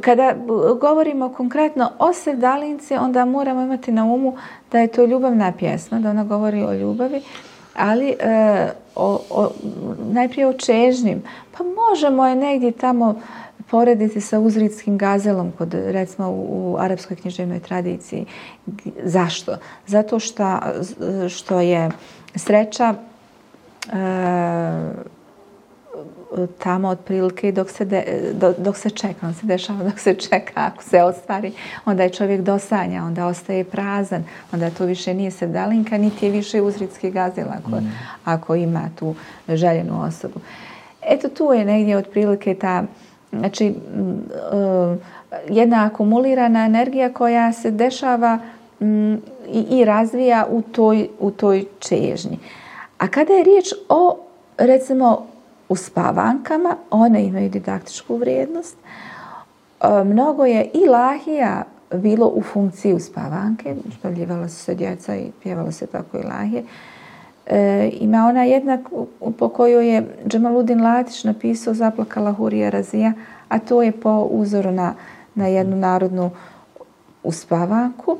kada 0.00 0.34
govorimo 0.80 1.32
konkretno 1.32 1.90
o 1.98 2.12
Sevdalinci, 2.12 2.94
onda 2.94 3.24
moramo 3.24 3.62
imati 3.62 3.92
na 3.92 4.04
umu 4.04 4.36
da 4.72 4.78
je 4.78 4.86
to 4.86 5.04
ljubavna 5.04 5.52
pjesma, 5.58 6.00
da 6.00 6.10
ona 6.10 6.24
govori 6.24 6.62
o 6.62 6.74
ljubavi, 6.74 7.22
ali 7.80 8.08
e, 8.10 8.72
o, 8.96 9.20
o, 9.30 9.50
najprije 10.12 10.46
o 10.46 10.52
čežnjim. 10.52 11.22
Pa 11.58 11.64
možemo 11.64 12.26
je 12.26 12.36
negdje 12.36 12.72
tamo 12.72 13.20
porediti 13.70 14.20
sa 14.20 14.38
uzritskim 14.38 14.98
gazelom 14.98 15.52
kod, 15.58 15.74
recimo, 15.74 16.28
u, 16.28 16.72
u 16.72 16.76
arapskoj 16.78 17.16
književnoj 17.16 17.60
tradiciji. 17.60 18.26
Zašto? 19.04 19.56
Zato 19.86 20.18
što, 20.18 20.58
što 21.28 21.60
je 21.60 21.90
sreća 22.34 22.94
e, 22.94 23.96
tamo 26.58 26.88
otprilike 26.88 27.52
dok 27.52 27.70
se, 27.70 27.84
de, 27.84 28.30
do, 28.32 28.54
dok 28.58 28.76
se 28.76 28.90
čeka, 28.90 29.26
on 29.26 29.34
se 29.34 29.46
dešava 29.46 29.84
dok 29.84 29.98
se 29.98 30.14
čeka, 30.14 30.52
ako 30.54 30.82
se 30.82 31.02
ostvari, 31.02 31.52
onda 31.84 32.02
je 32.02 32.10
čovjek 32.10 32.40
dosanja, 32.40 33.04
onda 33.04 33.26
ostaje 33.26 33.64
prazan, 33.64 34.24
onda 34.52 34.70
to 34.70 34.84
više 34.84 35.14
nije 35.14 35.30
sevdalinka, 35.30 35.98
niti 35.98 36.26
je 36.26 36.32
više 36.32 36.62
uzritski 36.62 37.10
gazel 37.10 37.46
ako, 37.58 37.70
mm. 37.70 37.92
ako 38.24 38.54
ima 38.54 38.90
tu 38.98 39.14
željenu 39.48 40.02
osobu. 40.02 40.40
Eto 41.02 41.28
tu 41.28 41.52
je 41.52 41.64
negdje 41.64 41.96
otprilike 41.96 42.54
ta, 42.54 42.82
znači, 43.32 43.74
uh, 44.52 44.96
jedna 45.48 45.84
akumulirana 45.84 46.64
energija 46.64 47.12
koja 47.12 47.52
se 47.52 47.70
dešava 47.70 48.38
i, 49.52 49.66
i 49.70 49.84
razvija 49.84 50.46
u 50.50 50.62
toj, 50.62 51.08
u 51.18 51.30
toj 51.30 51.64
čežnji. 51.78 52.38
A 52.98 53.08
kada 53.08 53.32
je 53.32 53.44
riječ 53.44 53.64
o, 53.88 54.16
recimo, 54.58 55.26
u 55.70 55.76
spavankama, 55.76 56.76
one 56.90 57.24
imaju 57.24 57.48
didaktičku 57.48 58.16
vrijednost. 58.16 58.76
E, 59.80 60.04
mnogo 60.04 60.44
je 60.44 60.70
i 60.74 60.86
lahija 60.86 61.64
bilo 61.92 62.26
u 62.26 62.42
funkciji 62.42 62.94
uspavanke, 62.94 63.74
spavljivala 63.98 64.48
su 64.48 64.56
se 64.56 64.74
djeca 64.74 65.16
i 65.16 65.30
pjevala 65.42 65.72
se 65.72 65.86
tako 65.86 66.18
i 66.18 66.22
lahije. 66.22 66.64
E, 67.46 67.90
ima 68.00 68.26
ona 68.26 68.44
jedna 68.44 68.78
po 69.38 69.48
kojoj 69.48 69.94
je 69.94 70.06
Džemaludin 70.28 70.82
Latić 70.82 71.24
napisao 71.24 71.74
Zaplakala 71.74 72.32
Hurija 72.32 72.70
Razija, 72.70 73.12
a 73.48 73.58
to 73.58 73.82
je 73.82 73.92
po 73.92 74.28
uzoru 74.30 74.70
na, 74.70 74.94
na 75.34 75.46
jednu 75.46 75.76
narodnu 75.76 76.30
uspavanku. 77.22 78.18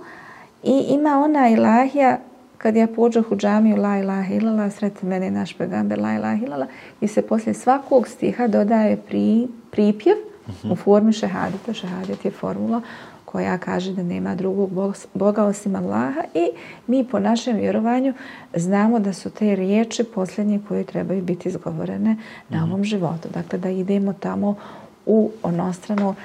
I 0.63 0.87
ima 0.89 1.21
ona 1.25 1.49
ilahija, 1.49 2.19
kad 2.63 2.77
ja 2.77 2.87
pođoh 2.87 3.33
u 3.33 3.37
džamiju 3.37 3.77
La 3.77 3.99
ilaha 3.99 4.35
ilala, 4.35 4.71
sreti 4.71 5.07
mene 5.07 5.31
naš 5.31 5.55
pegamber 5.55 5.99
La 5.99 6.15
ilaha 6.15 6.45
ilala, 6.45 6.67
i 7.01 7.09
se 7.09 7.23
poslije 7.23 7.55
svakog 7.55 8.09
stiha 8.09 8.47
dodaje 8.47 8.97
pri, 8.97 9.49
pripjev 9.71 10.17
uh 10.47 10.55
-huh. 10.55 10.73
u 10.73 10.77
formi 10.77 11.13
šehadeta. 11.13 11.73
Šehadet 11.73 12.25
je 12.25 12.31
formula 12.31 12.83
koja 13.25 13.59
kaže 13.59 13.93
da 13.93 14.03
nema 14.03 14.35
drugog 14.35 14.71
Boga 15.15 15.45
osim 15.45 15.77
Allaha 15.77 16.23
i 16.35 16.49
mi 16.87 17.05
po 17.05 17.19
našem 17.19 17.57
vjerovanju 17.57 18.15
znamo 18.55 18.99
da 18.99 19.13
su 19.13 19.31
te 19.31 19.57
riječi 19.57 20.05
posljednje 20.05 20.61
koje 20.69 20.85
trebaju 20.85 21.23
biti 21.23 21.49
izgovorene 21.49 22.17
na 22.49 22.61
mhm. 22.61 22.71
ovom 22.71 22.85
životu. 22.85 23.29
Dakle, 23.35 23.59
da 23.59 23.71
idemo 23.71 24.13
tamo 24.13 24.57
u 25.07 25.31
onostranu 25.43 26.09
uh, 26.09 26.17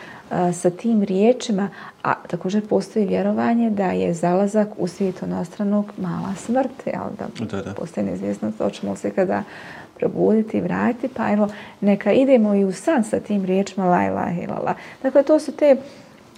sa 0.54 0.70
tim 0.70 1.04
riječima, 1.04 1.70
a 2.04 2.14
također 2.28 2.68
postoji 2.68 3.06
vjerovanje 3.06 3.70
da 3.70 3.86
je 3.86 4.14
zalazak 4.14 4.68
u 4.78 4.88
svijet 4.88 5.24
onostranog 5.24 5.92
mala 5.98 6.36
smrt, 6.38 6.72
jel 6.86 7.04
da, 7.20 7.46
da, 7.46 7.62
da. 7.62 7.74
postoji 7.74 8.06
neizvjesnost, 8.06 8.58
hoćemo 8.58 8.96
se 8.96 9.12
kada 9.12 9.44
probuditi 10.00 10.58
i 10.58 10.62
vratiti, 10.62 11.14
pa 11.14 11.32
evo, 11.32 11.48
neka 11.82 12.12
idemo 12.12 12.56
i 12.56 12.66
u 12.66 12.72
san 12.72 13.04
sa 13.04 13.20
tim 13.20 13.46
riječima 13.46 13.86
la 13.86 14.06
ilaha 14.06 14.42
ilala. 14.42 14.74
Dakle, 15.04 15.24
to 15.24 15.40
su 15.40 15.52
te 15.52 15.76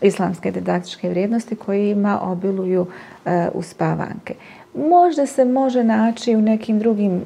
islamske 0.02 0.52
didaktičke 0.52 1.10
vrijednosti 1.10 1.56
koje 1.56 1.92
ima 1.92 2.20
obiluju 2.22 2.82
uh, 2.82 3.32
u 3.54 3.62
spavanke. 3.62 4.34
Možda 4.74 5.26
se 5.26 5.46
može 5.46 5.84
naći 5.84 6.36
u 6.36 6.42
nekim 6.42 6.80
drugim 6.80 7.22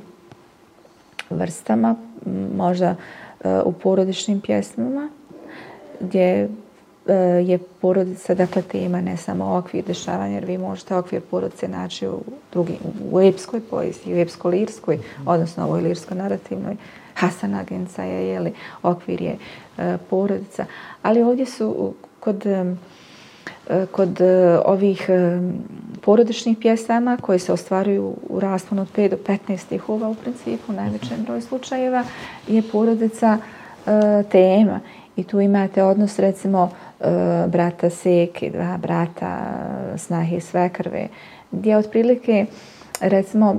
vrstama, 1.30 1.96
možda 2.56 2.92
uh, 2.92 2.98
u 3.66 3.72
porodičnim 3.72 4.42
pjesmama, 4.42 5.10
gdje 6.00 6.50
e, 7.08 7.14
je 7.46 7.58
porodica, 7.58 8.36
dakle, 8.36 8.62
tema 8.62 9.02
ne 9.02 9.18
samo 9.18 9.58
okvir 9.58 9.86
dešavanja, 9.86 10.34
jer 10.34 10.46
vi 10.46 10.58
možete 10.58 10.96
okvir 10.96 11.22
porodice 11.22 11.68
naći 11.68 12.08
u, 12.08 12.20
drugi, 12.52 12.78
u 13.12 13.22
epskoj 13.22 13.62
poeziji, 13.70 14.14
u 14.14 14.18
epsko-lirskoj, 14.18 15.00
odnosno 15.26 15.64
ovoj 15.64 15.82
lirsko-narativnoj. 15.82 16.76
Hasan 17.14 17.56
Agenca 17.56 18.04
je, 18.04 18.28
jeli, 18.28 18.54
okvir 18.84 19.22
je 19.22 19.38
e, 19.78 19.98
porodica. 20.10 20.66
Ali 21.02 21.22
ovdje 21.22 21.46
su 21.46 21.94
kod, 22.20 22.46
kod 23.92 24.22
e, 24.22 24.60
ovih 24.66 25.10
e, 25.10 25.40
porodičnih 26.02 26.58
pjesama 26.58 27.18
koje 27.22 27.40
se 27.40 27.54
ostvaruju 27.54 28.16
u 28.30 28.40
rasponu 28.40 28.82
od 28.82 28.88
5 28.96 29.10
do 29.10 29.18
15 29.28 29.58
stihova 29.58 30.10
u 30.10 30.16
principu, 30.16 30.72
u 30.72 30.76
najvećem 30.76 31.18
broju 31.24 31.42
slučajeva, 31.42 32.04
je 32.48 32.62
porodica 32.72 33.38
e, 33.38 34.24
tema. 34.32 34.80
I 35.16 35.24
tu 35.24 35.42
imate 35.42 35.84
odnos 35.84 36.20
recimo 36.20 36.70
e, 37.00 37.06
brata 37.48 37.90
Seke, 37.90 38.50
dva 38.50 38.78
brata 38.78 39.40
Snahe 39.98 40.36
i 40.36 40.42
Svekrve, 40.42 41.08
gdje 41.52 41.78
otprilike 41.78 42.46
recimo 43.02 43.56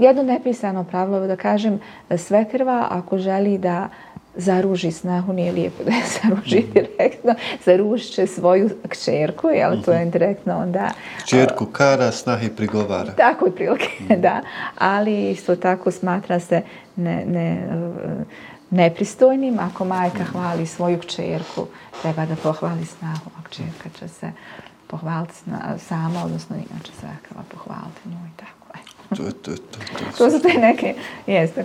jedno 0.00 0.22
nepisano 0.22 0.84
pravilo 0.84 1.26
da 1.26 1.36
kažem 1.36 1.80
Svekrva 2.16 2.86
ako 2.90 3.18
želi 3.18 3.58
da 3.58 3.88
zaruži 4.34 4.92
snahu, 4.92 5.32
nije 5.32 5.52
lijepo 5.52 5.84
da 5.84 5.90
je 5.90 6.02
zaruži 6.22 6.60
mm. 6.60 6.72
direktno, 6.72 7.34
zaružit 7.64 8.14
će 8.14 8.26
svoju 8.26 8.70
kćerku, 8.88 9.48
jel, 9.48 9.70
mm 9.70 9.76
-hmm. 9.76 9.84
to 9.84 9.92
je 9.92 10.00
mhm. 10.00 10.10
direktno 10.10 10.58
onda... 10.58 10.90
Kćerku 11.24 11.66
kara, 11.66 12.12
snahi 12.12 12.48
prigovara. 12.48 13.12
Tako 13.12 13.46
je 13.46 13.54
prilike, 13.54 13.88
mm. 14.04 14.20
da. 14.20 14.40
Ali 14.78 15.30
isto 15.30 15.56
tako 15.56 15.90
smatra 15.90 16.40
se 16.40 16.62
ne, 16.96 17.24
ne, 17.26 17.68
nepristojnim. 18.70 19.58
Ako 19.58 19.84
majka 19.84 20.24
hvali 20.24 20.66
svoju 20.66 20.98
kćerku, 20.98 21.66
treba 22.02 22.26
da 22.26 22.36
pohvali 22.36 22.84
snahu, 22.84 23.30
a 23.38 23.48
kćerka 23.48 23.88
će 23.98 24.08
se 24.08 24.32
pohvaliti 24.86 25.34
sama, 25.78 26.24
odnosno 26.24 26.56
inače 26.56 26.92
se 27.00 27.06
pohvaliti 27.50 28.00
nju 28.08 28.18
i 28.34 28.36
tako. 28.36 28.60
To, 29.16 29.16
to, 29.16 29.32
to, 29.32 29.56
to, 29.56 29.78
to, 29.98 30.18
to 30.18 30.30
su 30.30 30.42
te 30.42 30.58
neke, 30.58 30.94
jeste, 31.26 31.64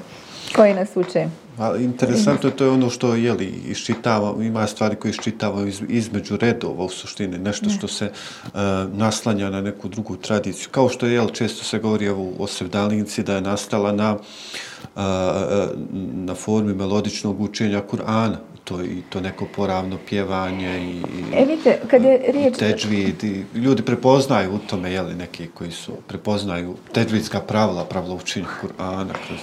koji 0.56 0.74
nas 0.74 0.90
uče. 0.96 1.28
A, 1.58 1.76
interesantno 1.78 2.50
je 2.50 2.56
to 2.56 2.64
je 2.64 2.70
ono 2.70 2.90
što 2.90 3.16
je 3.16 3.34
li 3.34 3.46
iščitava, 3.46 4.44
ima 4.44 4.68
stvari 4.68 4.96
koje 4.96 5.10
iščitava 5.10 5.68
iz, 5.68 5.82
između 5.90 6.38
redova 6.38 6.86
u 6.86 6.90
suštini, 6.90 7.38
nešto 7.38 7.70
što 7.70 7.88
se 7.88 8.12
uh, 8.44 8.52
naslanja 8.94 9.50
na 9.50 9.62
neku 9.62 9.88
drugu 9.88 10.18
tradiciju. 10.18 10.70
Kao 10.72 10.90
što 10.90 11.06
je, 11.06 11.14
jel, 11.14 11.30
često 11.30 11.64
se 11.64 11.80
govori 11.80 12.06
evo, 12.06 12.34
o 12.40 12.48
Sevdalinci 12.48 13.24
da 13.24 13.36
je 13.36 13.42
nastala 13.42 13.92
na, 13.92 14.14
uh, 14.14 15.02
na 16.14 16.36
formi 16.36 16.74
melodičnog 16.74 17.42
učenja 17.42 17.82
Kur'ana. 17.92 18.36
To, 18.64 18.82
i 18.82 19.02
to 19.10 19.22
neko 19.22 19.46
poravno 19.56 19.98
pjevanje 20.10 20.80
i, 20.80 21.02
e, 21.34 21.46
vidite, 21.46 21.80
kad 21.88 22.04
je 22.04 22.32
riječ... 22.34 22.58
teđvid. 22.58 23.24
I 23.24 23.44
ljudi 23.56 23.84
prepoznaju 23.84 24.56
u 24.56 24.58
tome, 24.58 24.92
jeli, 24.92 25.16
neki 25.16 25.48
koji 25.54 25.72
su 25.72 25.92
prepoznaju 26.08 26.76
teđvidska 26.94 27.40
pravila, 27.40 27.86
pravila 27.86 28.16
učenja 28.16 28.46
Kur'ana 28.62 29.14
kroz... 29.28 29.40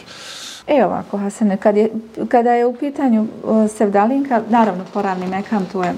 E 0.67 0.85
ovako, 0.85 1.19
Hasane, 1.19 1.57
kad 1.57 1.77
je, 1.77 1.91
kada 2.29 2.53
je 2.53 2.67
u 2.67 2.75
pitanju 2.75 3.27
Sevdalinka, 3.69 4.43
naravno 4.49 4.85
poravni 4.93 5.27
mekam, 5.27 5.67
to 5.73 5.85
je 5.85 5.91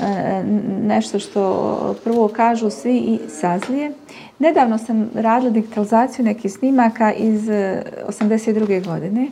e, 0.00 0.42
nešto 0.82 1.18
što 1.18 1.94
prvo 2.04 2.28
kažu 2.28 2.70
svi 2.70 2.98
i 2.98 3.18
sazlije. 3.28 3.92
Nedavno 4.38 4.78
sam 4.78 5.10
radila 5.14 5.50
digitalizaciju 5.50 6.24
nekih 6.24 6.52
snimaka 6.52 7.12
iz 7.12 7.48
e, 7.48 7.82
82. 8.08 8.84
Godine 8.86 9.28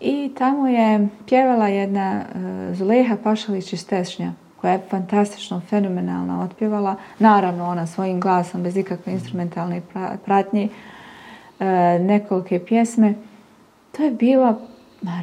i 0.00 0.30
tamo 0.38 0.68
je 0.68 1.08
pjevala 1.28 1.68
jedna 1.68 2.20
e, 2.20 2.74
Zuleha 2.74 3.16
Pašalić 3.24 3.72
iz 3.72 3.86
Tešnja 3.86 4.32
koja 4.60 4.72
je 4.72 4.82
fantastično, 4.90 5.60
fenomenalno 5.60 6.42
otpjevala. 6.42 6.96
Naravno, 7.18 7.68
ona 7.68 7.86
svojim 7.86 8.20
glasom, 8.20 8.62
bez 8.62 8.76
ikakve 8.76 9.12
instrumentalne 9.12 9.82
pratnje, 10.24 10.68
E, 11.60 11.98
nekolike 11.98 12.58
pjesme. 12.58 13.14
To 13.96 14.02
je 14.02 14.10
bila 14.10 14.58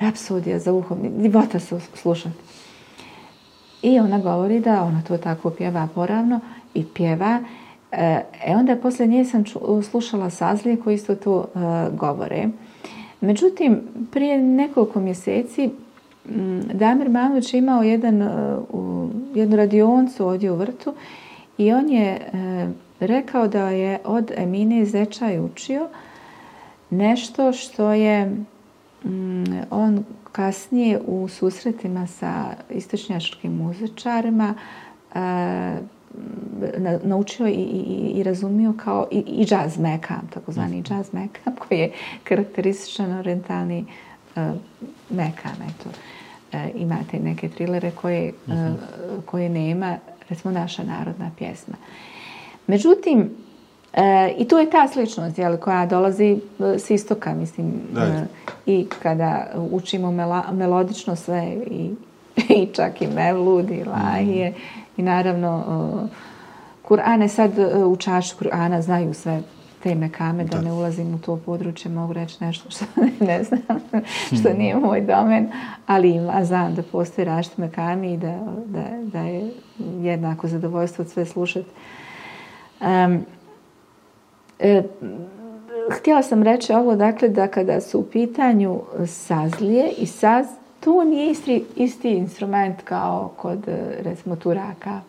rapsodija 0.02 0.60
za 0.60 0.74
uho, 0.74 0.98
divota 1.18 1.60
se 1.60 1.80
slušati. 1.80 2.36
I 3.82 4.00
ona 4.00 4.20
govori 4.20 4.60
da 4.60 4.84
ona 4.84 5.02
to 5.08 5.18
tako 5.18 5.50
pjeva 5.50 5.88
poravno 5.96 6.40
i 6.74 6.86
pjeva. 6.86 7.40
E, 7.92 8.22
e 8.46 8.56
onda 8.56 8.76
posle 8.76 9.08
nje 9.08 9.26
sam 9.26 9.44
ču, 9.44 9.60
slušala 9.84 10.30
sazlije 10.30 10.78
koji 10.78 10.96
isto 10.96 11.16
to 11.16 11.46
e, 11.56 11.60
govore. 11.92 12.48
Međutim, 13.22 13.82
prije 14.12 14.38
nekoliko 14.38 15.00
mjeseci 15.00 15.70
m, 16.30 16.64
Damir 16.74 17.10
Manović 17.10 17.54
imao 17.54 17.84
jedan, 17.84 18.22
e, 18.22 18.58
u, 18.70 19.10
jednu 19.34 19.56
radioncu 19.56 20.28
ovdje 20.28 20.52
u 20.52 20.56
vrtu 20.56 20.94
i 21.58 21.74
on 21.74 21.90
je 21.90 22.12
e, 22.12 22.68
rekao 23.00 23.48
da 23.48 23.70
je 23.70 24.00
od 24.06 24.32
Emine 24.38 24.86
Zečaj 24.86 25.40
učio 25.40 25.88
nešto 26.94 27.54
što 27.54 27.92
je 27.92 28.46
Mm, 29.06 29.44
on 29.70 30.04
kasnije 30.32 31.00
u 31.06 31.28
susretima 31.28 32.08
sa 32.08 32.46
istočnjačkim 32.70 33.56
muzičarima 33.56 34.56
uh, 35.10 35.22
naučio 37.04 37.48
i, 37.48 37.52
i, 37.52 38.12
i 38.16 38.24
razumio 38.24 38.74
kao 38.78 39.08
i, 39.12 39.18
i 39.18 39.46
jazz 39.50 39.78
mekam, 39.78 40.30
takozvani 40.34 40.80
mm. 40.80 40.84
jazz 40.90 41.14
mekam, 41.14 41.56
koji 41.68 41.80
je 41.80 41.92
karakterističan 42.24 43.12
orientalni 43.12 43.86
uh, 44.36 44.44
mekam. 45.10 45.56
Eto. 45.70 45.90
Uh, 46.54 46.60
imate 46.76 47.20
neke 47.20 47.50
trilere 47.50 47.92
koje, 47.92 48.34
uh, 48.48 48.54
mm 48.54 48.58
-hmm. 48.58 48.76
koje 49.26 49.50
nema, 49.50 49.98
recimo, 50.30 50.54
naša 50.54 50.84
narodna 50.84 51.32
pjesma. 51.38 51.76
Međutim, 52.68 53.30
E, 53.94 54.34
I 54.38 54.48
tu 54.48 54.58
je 54.58 54.70
ta 54.70 54.88
sličnost 54.88 55.38
jel, 55.38 55.58
koja 55.58 55.86
dolazi 55.86 56.32
e, 56.60 56.80
s 56.80 56.90
istoka, 56.90 57.34
mislim. 57.34 57.74
E, 57.98 58.26
I 58.66 58.88
kada 59.04 59.48
učimo 59.72 60.12
mela, 60.12 60.44
melodično 60.52 61.16
sve 61.16 61.58
i, 61.68 61.92
i 62.62 62.68
čak 62.74 63.02
i 63.02 63.08
mevlud 63.08 63.72
i 63.72 63.84
lahije. 63.84 64.50
Mm. 64.50 64.54
I 64.98 65.04
naravno, 65.04 65.64
e, 66.04 66.16
Kur'ane 66.88 67.28
sad 67.28 67.60
e, 67.60 67.86
učači 67.86 68.36
Kur'ana 68.40 68.82
znaju 68.82 69.14
sve 69.14 69.42
te 69.84 69.96
mekame, 69.96 70.44
da, 70.44 70.58
da 70.58 70.64
ne 70.64 70.72
ulazim 70.72 71.16
u 71.16 71.20
to 71.20 71.38
područje, 71.46 71.92
mogu 71.92 72.14
reći 72.14 72.44
nešto 72.44 72.70
što 72.70 72.86
ne, 72.96 73.12
ne 73.28 73.44
znam, 73.44 73.80
što 74.40 74.50
mm. 74.50 74.58
nije 74.58 74.76
moj 74.76 75.02
domen, 75.02 75.52
ali 75.88 76.10
ima, 76.12 76.46
znam 76.46 76.76
da 76.76 76.84
postoji 76.84 77.26
rašti 77.26 77.62
mekami 77.62 78.14
i 78.14 78.18
da, 78.18 78.40
da, 78.66 78.84
da 79.02 79.20
je 79.20 79.52
jednako 80.02 80.48
zadovoljstvo 80.48 81.02
od 81.02 81.10
sve 81.10 81.26
slušati. 81.26 81.70
Um, 82.82 83.26
E, 84.60 84.84
htjela 85.92 86.24
sam 86.24 86.44
reći 86.44 86.74
ovo, 86.74 86.96
dakle, 86.96 87.30
da 87.30 87.48
kada 87.48 87.82
su 87.82 88.00
u 88.00 88.04
pitanju 88.04 88.82
sazlije 89.08 89.92
i 89.98 90.06
saz, 90.06 90.46
to 90.80 91.04
nije 91.04 91.32
isti, 91.32 91.66
isti 91.76 92.10
instrument 92.10 92.82
kao 92.84 93.32
kod, 93.38 93.68
e, 93.68 93.96
recimo, 94.00 94.36
turaka, 94.36 95.02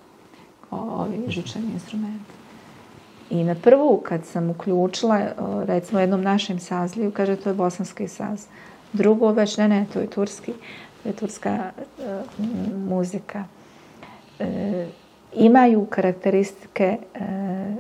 ovi 0.71 1.25
žičani 1.29 1.67
instrument. 1.73 2.23
I 3.31 3.45
na 3.45 3.55
prvu, 3.55 4.03
kad 4.05 4.25
sam 4.25 4.51
uključila, 4.51 5.19
e, 5.19 5.33
recimo, 5.65 6.01
jednom 6.01 6.23
našem 6.23 6.59
sazliju, 6.59 7.11
kaže, 7.11 7.37
to 7.37 7.49
je 7.49 7.55
bosanski 7.55 8.09
saz. 8.09 8.47
Drugo, 8.93 9.33
već, 9.33 9.57
ne, 9.57 9.69
ne, 9.69 9.87
to 9.93 10.01
je 10.01 10.07
turski, 10.07 10.53
to 11.03 11.09
je 11.09 11.13
turska 11.13 11.51
e, 11.51 11.71
muzika. 12.77 13.45
E, 14.39 14.87
imaju 15.35 15.87
karakteristike 15.87 16.99
e, 17.15 17.75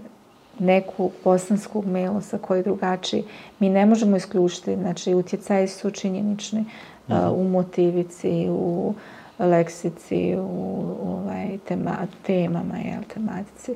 neku 0.58 1.10
bosanskog 1.24 1.86
melosa 1.86 2.38
koji 2.38 2.58
je 2.58 2.62
drugačiji. 2.62 3.24
Mi 3.58 3.68
ne 3.68 3.86
možemo 3.86 4.16
isključiti, 4.16 4.76
znači 4.76 5.14
utjecaji 5.14 5.68
su 5.68 5.90
činjenični 5.90 6.64
uh, 7.08 7.14
u 7.32 7.44
motivici, 7.44 8.46
u 8.50 8.94
leksici, 9.38 10.36
u 10.38 10.84
ovaj, 11.06 11.58
tema, 11.68 11.96
temama, 12.26 12.78
jel, 12.78 13.02
tematici. 13.14 13.74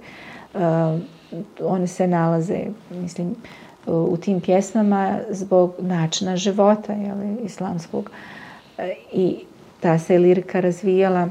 Uh, 0.55 0.61
oni 1.61 1.87
se 1.87 2.07
nalaze, 2.07 2.59
mislim, 2.91 3.35
u 3.87 4.17
tim 4.17 4.41
pjesmama 4.41 5.19
zbog 5.31 5.75
načina 5.79 6.37
života, 6.37 6.93
jel, 6.93 7.17
islamskog. 7.45 8.11
Uh, 8.79 8.85
I 9.13 9.37
ta 9.81 9.99
se 9.99 10.19
lirika 10.19 10.61
razvijala 10.61 11.29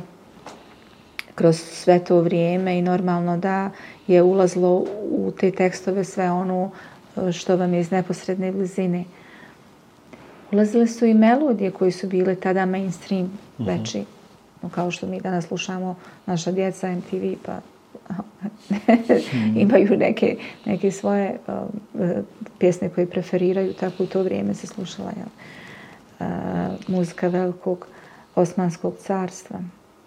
kroz 1.36 1.56
sve 1.56 2.00
to 2.00 2.22
vrijeme 2.22 2.78
i 2.78 2.82
normalno 2.82 3.38
da 3.38 3.70
je 4.08 4.24
ulazlo 4.24 4.86
u 5.12 5.32
te 5.40 5.52
tekstove 5.52 6.04
sve 6.04 6.32
ono 6.32 6.72
e, 7.18 7.32
što 7.32 7.56
vam 7.56 7.74
je 7.74 7.80
iz 7.80 7.92
neposredne 7.92 8.52
blizine. 8.52 9.04
Ulazile 10.52 10.88
su 10.88 11.06
i 11.06 11.14
melodije 11.14 11.72
koje 11.72 11.92
su 11.92 12.08
bile 12.08 12.36
tada 12.36 12.66
mainstream 12.66 13.26
mm 13.26 13.32
-hmm. 13.60 13.68
veći. 13.68 14.04
No, 14.62 14.70
kao 14.70 14.92
što 14.92 15.08
mi 15.08 15.22
danas 15.22 15.46
slušamo 15.46 15.96
naša 16.26 16.52
djeca 16.52 16.92
MTV, 16.92 17.34
pa 17.46 17.60
mm. 19.34 19.58
imaju 19.64 19.98
neke, 19.98 20.38
neke 20.66 20.92
svoje 20.92 21.38
uh, 21.48 22.10
pjesne 22.60 22.90
koje 22.90 23.10
preferiraju, 23.10 23.74
tako 23.74 24.04
u 24.04 24.08
to 24.08 24.24
vrijeme 24.24 24.54
se 24.54 24.68
slušala 24.68 25.12
jel, 25.18 25.28
uh, 26.20 26.76
muzika 26.88 27.28
velikog 27.28 27.88
osmanskog 28.36 28.94
carstva 29.00 29.60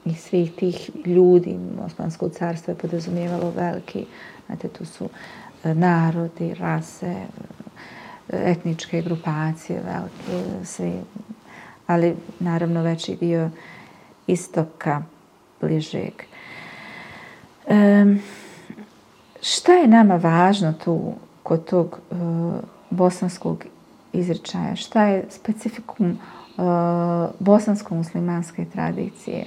i 0.05 0.15
svih 0.15 0.53
tih 0.53 0.91
ljudi, 1.07 1.59
Osmansko 1.85 2.29
carstvo 2.29 2.71
je 2.71 2.79
podrazumijevalo 2.79 3.51
veliki, 3.51 4.07
znate, 4.47 4.69
tu 4.69 4.85
su 4.85 5.09
e, 5.65 5.75
narodi, 5.75 6.55
rase, 6.55 7.07
e, 7.07 7.27
etničke 8.29 9.03
grupacije, 9.03 9.83
velike, 9.85 10.65
svi, 10.65 10.93
ali 11.87 12.17
naravno 12.39 12.83
veći 12.83 13.17
dio 13.17 13.51
istoka, 14.27 15.03
bližeg. 15.61 16.13
E, 17.67 18.05
šta 19.43 19.73
je 19.73 19.89
nama 19.89 20.17
važno 20.17 20.73
tu 20.85 21.15
kod 21.43 21.65
tog 21.71 21.99
e, 22.11 22.15
bosanskog 22.91 23.65
izrečaja? 24.13 24.77
Šta 24.77 25.05
je 25.05 25.25
specifikum 25.31 26.11
e, 26.11 26.17
bosansko-muslimanske 27.39 28.65
tradicije? 28.73 29.47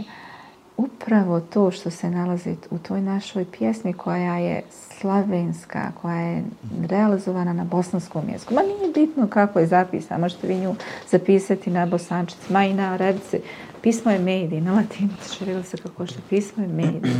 Upravo 0.78 1.40
to 1.40 1.72
što 1.72 1.90
se 1.90 2.10
nalazi 2.10 2.56
u 2.72 2.78
toj 2.78 3.02
našoj 3.02 3.46
pjesmi 3.46 3.94
koja 3.94 4.38
je 4.38 4.64
slavenska, 4.72 5.92
koja 6.02 6.20
je 6.20 6.44
realizovana 6.88 7.54
na 7.54 7.64
bosanskom 7.64 8.30
jeziku. 8.30 8.54
Ma 8.54 8.62
nije 8.62 8.94
bitno 8.94 9.28
kako 9.28 9.60
je 9.60 9.68
zapisana, 9.68 10.22
možete 10.22 10.48
vi 10.48 10.56
nju 10.56 10.76
zapisati 11.10 11.70
na 11.70 11.86
bosančici, 11.86 12.54
ma 12.54 12.66
i 12.66 12.74
na 12.74 12.94
arabici. 12.94 13.40
Pismo 13.82 14.12
je 14.12 14.20
medij, 14.20 14.62
na 14.62 14.74
latinici, 14.74 15.36
širilo 15.38 15.64
se 15.64 15.78
kako 15.78 16.06
što 16.06 16.20
pismo 16.30 16.64
je 16.64 16.70
medij. 16.70 17.12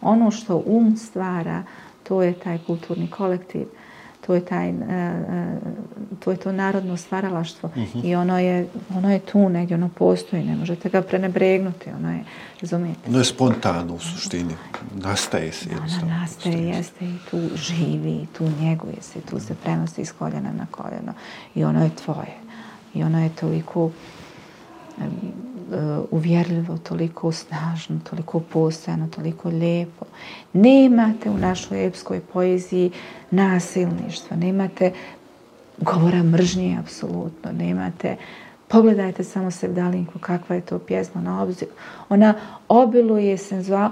Ono 0.00 0.30
što 0.30 0.62
um 0.66 0.96
stvara, 0.96 1.62
to 2.02 2.22
je 2.22 2.32
taj 2.32 2.58
kulturni 2.66 3.10
kolektiv 3.10 3.66
to 4.26 4.34
je 4.34 4.44
taj 4.44 4.70
uh, 4.70 4.76
to 6.24 6.30
je 6.30 6.36
to 6.36 6.52
narodno 6.52 6.96
stvaralaštvo. 6.96 7.70
Uh 7.74 7.82
-huh. 7.82 8.04
i 8.04 8.14
ono 8.14 8.38
je 8.38 8.68
ono 8.94 9.12
je 9.12 9.18
tu 9.18 9.48
negdje 9.48 9.76
ono 9.76 9.88
postoji 9.88 10.44
ne 10.44 10.56
možete 10.56 10.88
ga 10.88 11.02
prenebregnuti 11.02 11.90
ono 11.90 12.12
je 12.12 12.24
razumijete? 12.60 13.00
Ono 13.08 13.18
je 13.18 13.24
spontano 13.24 13.94
u 13.94 13.98
suštini 13.98 14.54
nastaje 14.94 15.52
se 15.52 15.70
jednostavno 15.70 16.06
ono 16.06 16.20
nastaje 16.20 16.68
jeste 16.68 17.04
i 17.04 17.16
tu 17.30 17.40
živi 17.56 18.26
tu 18.38 18.44
njeguje 18.60 18.96
se 19.00 19.20
tu 19.20 19.40
se 19.40 19.54
prenosi 19.54 20.00
iz 20.00 20.12
koljena 20.12 20.52
na 20.52 20.66
koljeno. 20.70 21.12
I 21.54 21.64
ono 21.64 21.84
je 21.84 21.90
tvoje. 22.04 22.34
I 22.94 23.02
ono 23.02 23.22
je 23.22 23.28
toliko 23.28 23.84
uh, 23.84 23.92
Eh, 25.72 26.00
uvjerljivo, 26.10 26.78
toliko 26.78 27.32
snažno, 27.32 28.00
toliko 28.10 28.40
postojano, 28.40 29.08
toliko 29.08 29.48
lijepo. 29.48 30.04
Nemate 30.52 31.30
u 31.30 31.38
našoj 31.38 31.86
epskoj 31.86 32.20
poeziji 32.20 32.90
nasilništva, 33.30 34.36
nemate 34.36 34.92
govora 35.78 36.22
mržnje, 36.22 36.76
apsolutno, 36.80 37.52
nemate... 37.52 38.16
Pogledajte 38.68 39.24
samo 39.24 39.50
Sevdalinku, 39.50 40.18
kakva 40.18 40.56
je 40.56 40.62
to 40.62 40.78
pjesma 40.78 41.20
na 41.20 41.42
obzir. 41.42 41.68
Ona 42.08 42.34
obiluje 42.68 43.38
senzual... 43.38 43.90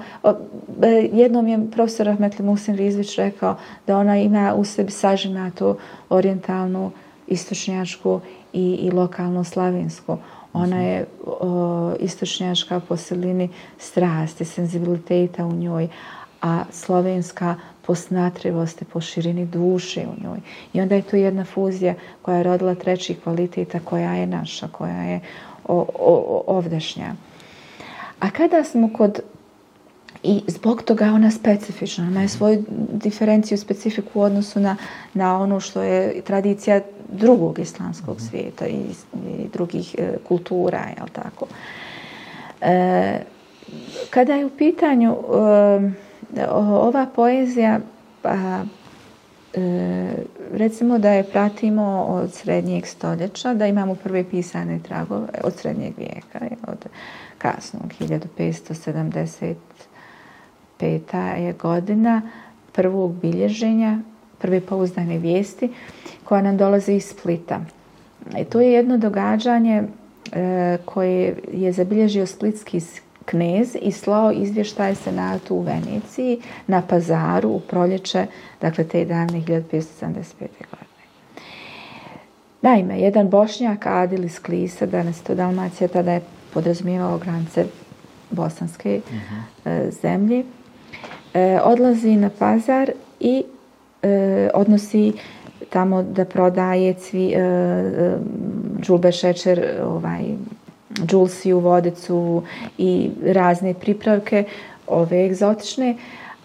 Eh, 0.82 1.08
jednom 1.12 1.48
je 1.48 1.70
profesor 1.70 2.08
Ahmetli 2.08 2.44
Musin 2.44 2.76
Rizvić 2.76 3.16
rekao 3.16 3.56
da 3.86 3.98
ona 3.98 4.18
ima 4.18 4.54
u 4.54 4.64
sebi 4.64 4.90
sažima 4.90 5.50
to 5.50 5.76
orijentalnu, 6.08 6.90
istočnjačku 7.26 8.20
i, 8.52 8.72
i 8.72 8.90
lokalno 8.90 9.44
slavensku. 9.44 10.18
Ona 10.52 10.82
je 10.82 11.06
o, 11.26 11.94
istočnjačka 12.00 12.80
po 12.80 12.96
silini 12.96 13.48
strasti, 13.78 14.44
senzibiliteta 14.44 15.46
u 15.46 15.52
njoj, 15.52 15.88
a 16.42 16.64
slovenska 16.70 17.54
po 17.82 17.94
snatrivosti, 17.94 18.84
po 18.84 19.00
širini 19.00 19.46
duše 19.46 20.00
u 20.00 20.22
njoj. 20.24 20.38
I 20.72 20.80
onda 20.80 20.94
je 20.94 21.02
to 21.02 21.16
jedna 21.16 21.44
fuzija 21.44 21.94
koja 22.22 22.36
je 22.36 22.42
rodila 22.42 22.74
treći 22.74 23.14
kvaliteta, 23.14 23.80
koja 23.84 24.14
je 24.14 24.26
naša, 24.26 24.68
koja 24.68 25.02
je 25.02 25.20
o, 25.64 25.86
o, 25.98 26.42
ovdašnja. 26.46 27.14
A 28.20 28.30
kada 28.30 28.64
smo 28.64 28.90
kod 28.92 29.20
I 30.22 30.42
zbog 30.46 30.82
toga 30.82 31.04
ona 31.04 31.30
specifična. 31.30 32.04
Ona 32.06 32.22
je 32.22 32.28
svoju 32.28 32.64
diferenciju, 32.92 33.58
specifiku 33.58 34.20
u 34.20 34.22
odnosu 34.22 34.60
na, 34.60 34.76
na 35.14 35.38
ono 35.38 35.60
što 35.60 35.82
je 35.82 36.20
tradicija 36.20 36.80
drugog 37.12 37.58
islamskog 37.58 38.16
mhm. 38.16 38.24
svijeta 38.24 38.66
i, 38.66 38.80
i 39.28 39.48
drugih 39.52 39.94
e, 39.98 40.16
kultura, 40.28 40.78
je 40.78 40.96
tako? 41.12 41.46
E, 42.60 43.18
kada 44.10 44.34
je 44.34 44.46
u 44.46 44.50
pitanju 44.50 45.16
e, 46.36 46.46
ova 46.50 47.06
poezija, 47.14 47.80
pa, 48.22 48.64
e, 49.54 50.12
recimo 50.52 50.98
da 50.98 51.10
je 51.10 51.24
pratimo 51.24 52.06
od 52.08 52.32
srednjeg 52.32 52.86
stoljeća, 52.86 53.54
da 53.54 53.66
imamo 53.66 53.94
prve 53.94 54.24
pisane 54.24 54.80
tragove 54.88 55.28
od 55.44 55.54
srednjeg 55.56 55.92
vijeka, 55.98 56.40
od 56.66 56.86
kasnog 57.38 57.92
1570 58.00 59.54
peta 60.82 61.26
je 61.28 61.52
godina 61.52 62.22
prvog 62.72 63.14
bilježenja, 63.14 63.98
prve 64.38 64.60
pouzdane 64.60 65.18
vijesti 65.18 65.70
koja 66.24 66.42
nam 66.42 66.56
dolazi 66.56 66.92
iz 66.92 67.04
Splita. 67.04 67.60
I 68.38 68.44
to 68.44 68.60
je 68.60 68.72
jedno 68.72 68.98
događanje 68.98 69.82
e, 70.32 70.78
koje 70.84 71.36
je 71.52 71.72
zabilježio 71.72 72.26
splitski 72.26 72.80
knez 73.24 73.76
i 73.82 73.92
slao 73.92 74.32
izvještaje 74.32 74.94
senatu 74.94 75.54
u 75.54 75.62
Veneciji 75.62 76.40
na 76.66 76.82
pazaru 76.82 77.48
u 77.48 77.60
proljeće, 77.60 78.26
dakle 78.60 78.84
te 78.84 79.04
davne 79.04 79.40
1575. 79.40 80.22
godine. 80.70 81.02
Naime, 82.62 83.00
jedan 83.00 83.28
bošnjak 83.28 83.86
Adil 83.86 84.24
iz 84.24 84.42
Klisa, 84.42 84.86
danas 84.86 85.20
to 85.20 85.34
Dalmacija, 85.34 85.88
tada 85.88 86.12
je 86.12 86.22
podrazumijevao 86.54 87.18
granice 87.18 87.66
bosanske 88.30 89.00
uh 89.06 89.12
-huh. 89.12 89.86
e, 89.86 89.90
zemlje, 89.90 90.44
e, 91.34 91.60
odlazi 91.64 92.16
na 92.16 92.30
pazar 92.38 92.90
i 93.20 93.44
e, 94.02 94.50
odnosi 94.54 95.12
tamo 95.70 96.02
da 96.02 96.24
prodaje 96.24 96.94
cvi, 96.94 97.32
e, 97.32 97.38
e 97.38 98.16
džulbe 98.80 99.12
šećer, 99.12 99.80
ovaj, 99.84 100.22
džulsiju, 101.06 101.58
vodecu 101.58 102.42
i 102.78 103.10
razne 103.24 103.74
pripravke, 103.74 104.44
ove 104.86 105.26
egzotične, 105.26 105.96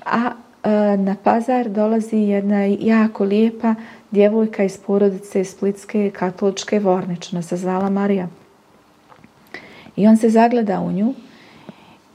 a 0.05 0.31
e, 0.63 0.69
na 0.97 1.15
pazar 1.23 1.69
dolazi 1.69 2.17
jedna 2.17 2.65
jako 2.65 3.23
lijepa 3.23 3.75
djevojka 4.11 4.63
iz 4.63 4.77
porodice 4.77 5.43
Splitske 5.43 6.11
katoličke 6.11 6.79
Vornična, 6.79 7.41
se 7.41 7.57
zvala 7.57 7.89
Marija. 7.89 8.27
I 9.95 10.07
on 10.07 10.17
se 10.17 10.29
zagleda 10.29 10.79
u 10.79 10.91
nju 10.91 11.13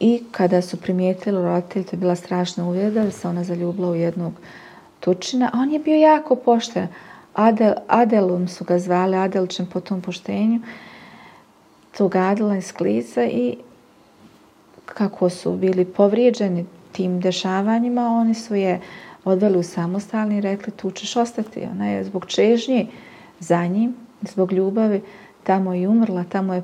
I 0.05 0.23
kada 0.31 0.63
su 0.63 0.77
primijetili 0.77 1.43
roditelji, 1.43 1.85
to 1.85 1.97
je 1.97 2.01
bila 2.01 2.17
strašna 2.17 2.69
uvjeda, 2.69 3.05
da 3.05 3.11
se 3.11 3.29
ona 3.29 3.45
zaljubila 3.45 3.91
u 3.91 3.95
jednog 3.95 4.33
tučina. 5.01 5.51
On 5.55 5.71
je 5.71 5.79
bio 5.79 5.97
jako 5.97 6.37
pošten. 6.37 6.89
Adel, 7.35 7.73
Adelom 7.87 8.49
su 8.49 8.65
ga 8.65 8.79
zvali, 8.79 9.17
Adelčem 9.17 9.67
po 9.67 9.81
tom 9.81 10.03
poštenju. 10.03 10.61
To 11.97 12.09
gadila 12.09 12.57
iz 12.57 12.73
Klica 12.73 13.25
i 13.25 13.57
kako 14.87 15.31
su 15.31 15.53
bili 15.53 15.85
povrijeđeni 15.85 16.67
tim 16.93 17.21
dešavanjima, 17.21 18.09
oni 18.09 18.35
su 18.35 18.55
je 18.55 18.81
odveli 19.25 19.59
u 19.59 19.63
samostalni 19.63 20.39
i 20.39 20.41
rekli 20.41 20.73
tu 20.73 20.91
ćeš 20.91 21.17
ostati. 21.17 21.63
Ona 21.73 21.89
je 21.89 22.05
zbog 22.05 22.27
čežnje 22.27 22.87
za 23.41 23.67
njim, 23.67 23.95
zbog 24.23 24.53
ljubavi, 24.53 25.03
tamo 25.43 25.75
je 25.75 25.89
umrla, 25.89 26.25
tamo 26.25 26.55
je 26.55 26.63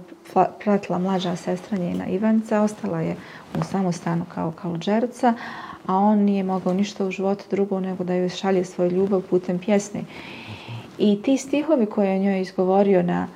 pratila 0.64 0.98
mlađa 0.98 1.36
sestra 1.36 1.78
njena 1.78 2.06
Ivanca, 2.06 2.62
ostala 2.62 3.00
je 3.00 3.16
u 3.60 3.64
samostanu 3.64 4.24
kao 4.34 4.50
kalđerca, 4.50 5.34
a 5.86 5.96
on 5.96 6.18
nije 6.18 6.44
mogao 6.44 6.74
ništa 6.74 7.06
u 7.06 7.10
životu 7.10 7.44
drugo 7.50 7.80
nego 7.80 8.04
da 8.04 8.14
joj 8.14 8.28
šalje 8.28 8.64
svoju 8.64 8.90
ljubav 8.90 9.22
putem 9.30 9.58
pjesme. 9.58 10.00
I 10.98 11.22
ti 11.22 11.36
stihovi 11.36 11.86
koje 11.86 12.10
je 12.10 12.18
njoj 12.18 12.40
izgovorio 12.40 13.02
na 13.02 13.26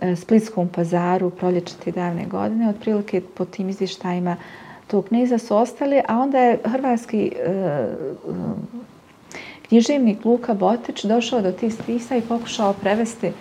e, 0.00 0.16
Splitskom 0.16 0.68
pazaru 0.68 1.30
proljećate 1.30 1.92
davne 1.92 2.26
godine, 2.26 2.68
otprilike 2.68 3.20
po 3.20 3.44
tim 3.44 3.68
izvištajima 3.68 4.36
tog 4.86 5.04
knjiza 5.04 5.38
su 5.38 5.56
ostali, 5.56 6.02
a 6.08 6.18
onda 6.18 6.38
je 6.38 6.58
hrvatski 6.64 7.32
e, 7.36 7.50
e, 7.50 7.94
književnik 9.68 10.24
Luka 10.24 10.54
Botić 10.54 11.04
došao 11.04 11.42
do 11.42 11.52
tih 11.52 11.74
spisa 11.74 12.16
i 12.16 12.22
pokušao 12.22 12.72
prevesti 12.72 13.32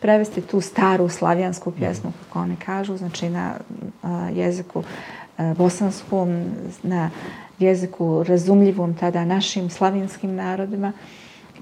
prevesti 0.00 0.40
tu 0.40 0.60
staru 0.60 1.08
slavijansku 1.08 1.70
pjesmu, 1.70 2.12
kako 2.24 2.38
oni 2.38 2.56
kažu, 2.56 2.96
znači 2.96 3.30
na 3.30 3.54
uh, 4.02 4.10
jeziku 4.36 4.78
uh, 4.78 5.56
bosanskom, 5.56 6.44
na 6.82 7.10
jeziku 7.58 8.24
razumljivom 8.24 8.94
tada 8.94 9.24
našim 9.24 9.70
slavijanskim 9.70 10.34
narodima 10.34 10.92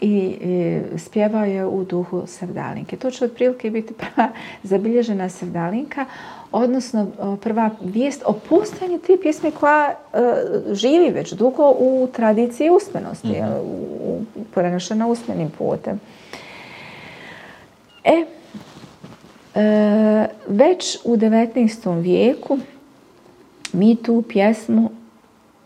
i, 0.01 0.16
i 0.41 0.80
spjevao 0.99 1.45
je 1.45 1.66
u 1.66 1.85
duhu 1.85 2.22
Sevdalinke. 2.26 2.97
To 2.97 3.11
će 3.11 3.24
otprilike 3.24 3.70
biti 3.70 3.95
prva 4.01 4.28
zabilježena 4.62 5.28
Sevdalinka, 5.28 6.05
odnosno 6.53 7.07
prva 7.43 7.70
vijest 7.80 8.22
o 8.26 8.32
postojanju 8.32 8.99
te 8.99 9.16
pjesme 9.22 9.51
koja 9.51 9.89
uh, 9.89 10.20
živi 10.72 11.11
već 11.11 11.32
dugo 11.32 11.70
u 11.78 12.09
tradiciji 12.12 12.70
usmenosti, 12.70 13.28
mm 13.28 13.32
-hmm. 13.32 13.61
u, 13.61 14.20
u, 14.37 14.45
prenošena 14.55 15.07
usmenim 15.07 15.51
putem. 15.59 16.01
E, 18.05 18.25
e, 19.55 20.27
već 20.49 20.99
u 21.05 21.17
19. 21.17 22.03
vijeku 22.03 22.59
mi 23.73 23.97
tu 23.97 24.23
pjesmu 24.29 24.91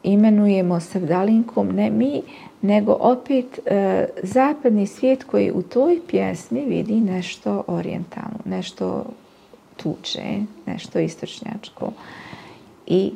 imenujemo 0.03 0.80
Sevdalinkom, 0.80 1.68
ne 1.68 1.91
mi, 1.91 2.22
nego 2.62 2.97
opet 3.01 3.59
e, 3.66 4.07
zapadni 4.22 4.86
svijet 4.86 5.24
koji 5.24 5.53
u 5.53 5.62
toj 5.62 6.01
pjesmi 6.09 6.64
vidi 6.64 7.01
nešto 7.01 7.64
orijentalno, 7.66 8.39
nešto 8.45 9.05
tuče, 9.76 10.22
nešto 10.66 10.99
istočnjačko. 10.99 11.93
I 12.86 13.12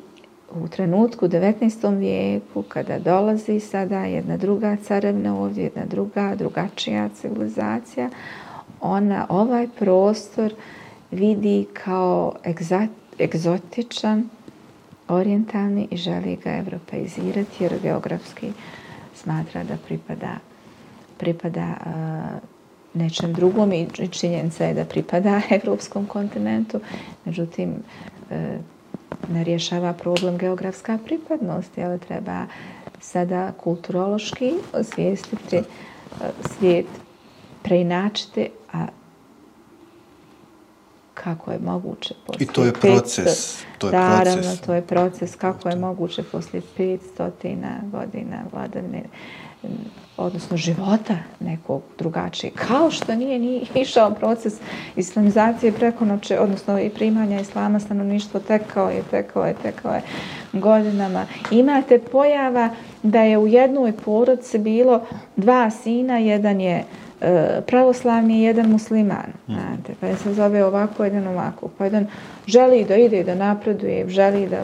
u 0.54 0.68
trenutku 0.68 1.28
19. 1.28 1.98
vijeku, 1.98 2.62
kada 2.62 2.98
dolazi 2.98 3.60
sada 3.60 4.04
jedna 4.04 4.36
druga 4.36 4.76
carevna 4.86 5.40
ovdje, 5.40 5.64
jedna 5.64 5.84
druga, 5.84 6.34
drugačija 6.38 7.08
civilizacija, 7.08 8.10
ona 8.82 9.26
ovaj 9.28 9.68
prostor 9.78 10.54
vidi 11.10 11.66
kao 11.84 12.34
egzat, 12.46 12.88
egzotičan, 13.18 14.28
orijentalni 15.08 15.88
i 15.90 15.96
želi 15.96 16.36
ga 16.44 16.50
evropeizirati 16.50 17.64
jer 17.64 17.72
geografski 17.82 18.52
smatra 19.14 19.64
da 19.64 19.76
pripada 19.86 20.36
pripada 21.22 21.76
uh, 21.86 22.40
nečem 22.94 23.32
drugom 23.32 23.72
i 23.72 23.88
činjenica 24.10 24.64
je 24.64 24.74
da 24.74 24.84
pripada 24.84 25.40
evropskom 25.58 26.06
kontinentu. 26.06 26.80
Međutim, 27.24 27.70
uh, 27.70 28.36
ne 29.34 29.44
rješava 29.44 29.92
problem 29.92 30.38
geografska 30.38 30.98
pripadnost, 31.04 31.78
ali 31.78 31.98
treba 31.98 32.46
sada 33.00 33.52
kulturološki 33.52 34.52
osvijestiti 34.72 35.56
uh, 35.58 35.64
svijet, 36.50 36.86
preinačiti, 37.62 38.48
a 38.72 38.86
kako 41.14 41.50
je 41.50 41.58
moguće 41.58 42.14
poslije 42.26 42.44
I 42.44 42.54
to 42.54 42.64
je 42.64 42.72
proces. 42.72 43.26
500, 43.26 43.64
to 43.78 43.86
je 43.86 43.92
naravno, 43.92 44.42
proces. 44.42 44.60
to 44.60 44.74
je 44.74 44.82
proces 44.82 45.36
kako 45.36 45.68
je 45.68 45.76
moguće 45.76 46.22
poslije 46.22 46.62
500 46.78 47.90
godina 47.92 48.42
vladane 48.52 49.02
odnosno 50.16 50.56
života 50.56 51.16
nekog 51.40 51.82
drugačije. 51.98 52.52
Kao 52.54 52.90
što 52.90 53.14
nije 53.14 53.38
ni 53.38 53.66
išao 53.74 54.10
proces 54.10 54.54
islamizacije 54.96 55.72
preko 55.72 56.04
noće, 56.04 56.38
odnosno 56.38 56.80
i 56.80 56.90
primanja 56.90 57.40
islama 57.40 57.80
stanovništvo 57.80 58.40
tekao 58.40 58.90
je, 58.90 59.02
tekao 59.10 59.44
je, 59.44 59.54
tekao 59.62 59.92
je 59.94 60.02
godinama. 60.52 61.26
Imate 61.50 61.98
pojava 61.98 62.68
da 63.02 63.22
je 63.22 63.38
u 63.38 63.46
jednoj 63.46 63.92
porodci 63.92 64.58
bilo 64.58 65.06
dva 65.36 65.70
sina, 65.70 66.18
jedan 66.18 66.60
je 66.60 66.78
uh, 66.78 67.11
pravoslavni 67.66 68.38
i 68.38 68.42
jedan 68.42 68.70
musliman. 68.70 69.32
Mm. 69.48 69.52
Znate, 69.52 69.94
pa 70.00 70.06
je 70.06 70.16
se 70.16 70.34
zove 70.34 70.64
ovako, 70.64 71.04
jedan 71.04 71.26
ovako. 71.26 71.68
Pa 71.78 71.84
jedan 71.84 72.06
želi 72.46 72.84
da 72.84 72.96
ide, 72.96 73.24
da 73.24 73.34
napreduje, 73.34 74.08
želi 74.08 74.48
da, 74.48 74.62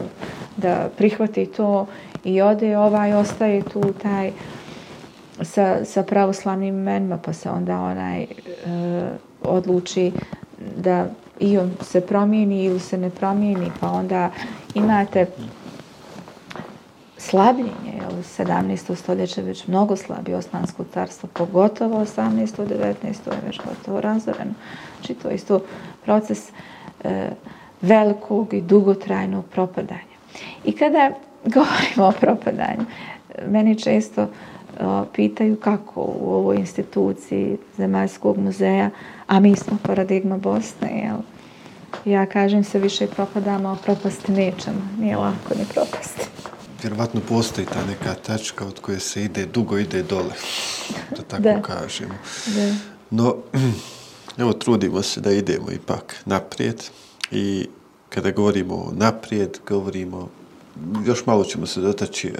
da 0.57 0.89
prihvati 0.97 1.45
to 1.45 1.87
i 2.23 2.41
ode 2.41 2.77
ovaj, 2.77 3.13
ostaje 3.13 3.61
tu 3.61 3.93
taj 4.01 4.31
sa, 5.41 5.85
sa 5.85 6.03
pravoslavnim 6.03 6.75
imenima, 6.75 7.17
pa 7.17 7.33
se 7.33 7.49
onda 7.49 7.79
onaj 7.79 8.21
e, 8.21 8.27
odluči 9.43 10.11
da 10.77 11.07
i 11.39 11.57
on 11.57 11.71
se 11.81 12.01
promijeni 12.01 12.63
ili 12.63 12.79
se 12.79 12.97
ne 12.97 13.09
promijeni, 13.09 13.71
pa 13.79 13.91
onda 13.91 14.31
imate 14.75 15.25
slabljenje, 17.17 18.01
17. 18.23 18.95
stoljeće 18.95 19.41
već 19.41 19.67
mnogo 19.67 19.95
slabi 19.95 20.33
Osmansko 20.33 20.85
carstvo, 20.93 21.29
pogotovo 21.33 22.05
18. 22.05 22.47
19. 22.57 23.03
je 23.05 23.41
već 23.45 23.59
gotovo 23.69 24.01
razoreno. 24.01 24.53
Znači 24.97 25.13
to 25.13 25.29
je 25.29 25.35
isto 25.35 25.61
proces 26.05 26.49
e, 27.03 27.29
velikog 27.81 28.53
i 28.53 28.61
dugotrajnog 28.61 29.45
propadanja. 29.45 30.17
I 30.65 30.71
kada 30.71 31.11
govorimo 31.55 32.07
o 32.07 32.11
propadanju, 32.11 32.85
meni 33.47 33.79
često 33.79 34.27
o, 34.79 35.05
pitaju 35.15 35.55
kako 35.55 36.01
u 36.01 36.33
ovoj 36.33 36.57
instituciji 36.57 37.57
Zemaljskog 37.77 38.37
muzeja, 38.37 38.89
a 39.27 39.39
mi 39.39 39.55
smo 39.55 39.77
paradigma 39.83 40.37
Bosne, 40.37 41.01
jel, 41.03 41.17
ja 42.05 42.25
kažem 42.25 42.63
se 42.63 42.79
više 42.79 43.07
propadamo, 43.07 43.69
a 43.69 43.75
propasti 43.75 44.31
nećemo. 44.31 44.81
Nije 44.99 45.17
lako 45.17 45.55
ni 45.55 45.65
propasti 45.73 46.38
vjerovatno 46.81 47.21
postoji 47.29 47.67
ta 47.67 47.85
neka 47.85 48.13
tačka 48.13 48.65
od 48.65 48.79
koje 48.79 48.99
se 48.99 49.23
ide, 49.23 49.45
dugo 49.45 49.77
ide 49.77 50.03
dole, 50.03 50.33
da 51.15 51.23
tako 51.27 51.43
da. 51.43 51.61
kažemo. 51.61 52.13
Da. 52.45 52.75
No, 53.09 53.35
evo, 54.37 54.53
trudimo 54.53 55.01
se 55.01 55.21
da 55.21 55.31
idemo 55.31 55.71
ipak 55.71 56.15
naprijed 56.25 56.83
i 57.31 57.67
kada 58.09 58.31
govorimo 58.31 58.93
naprijed, 58.95 59.57
govorimo, 59.67 60.29
još 61.05 61.25
malo 61.25 61.43
ćemo 61.43 61.65
se 61.65 61.81
dotaći 61.81 62.27
uh, 62.27 62.35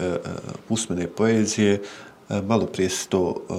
usmene 0.70 1.08
poezije, 1.08 1.82
uh, 2.30 2.46
malo 2.46 2.66
prije 2.66 2.90
se 2.90 3.08
to 3.08 3.22
uh, 3.22 3.58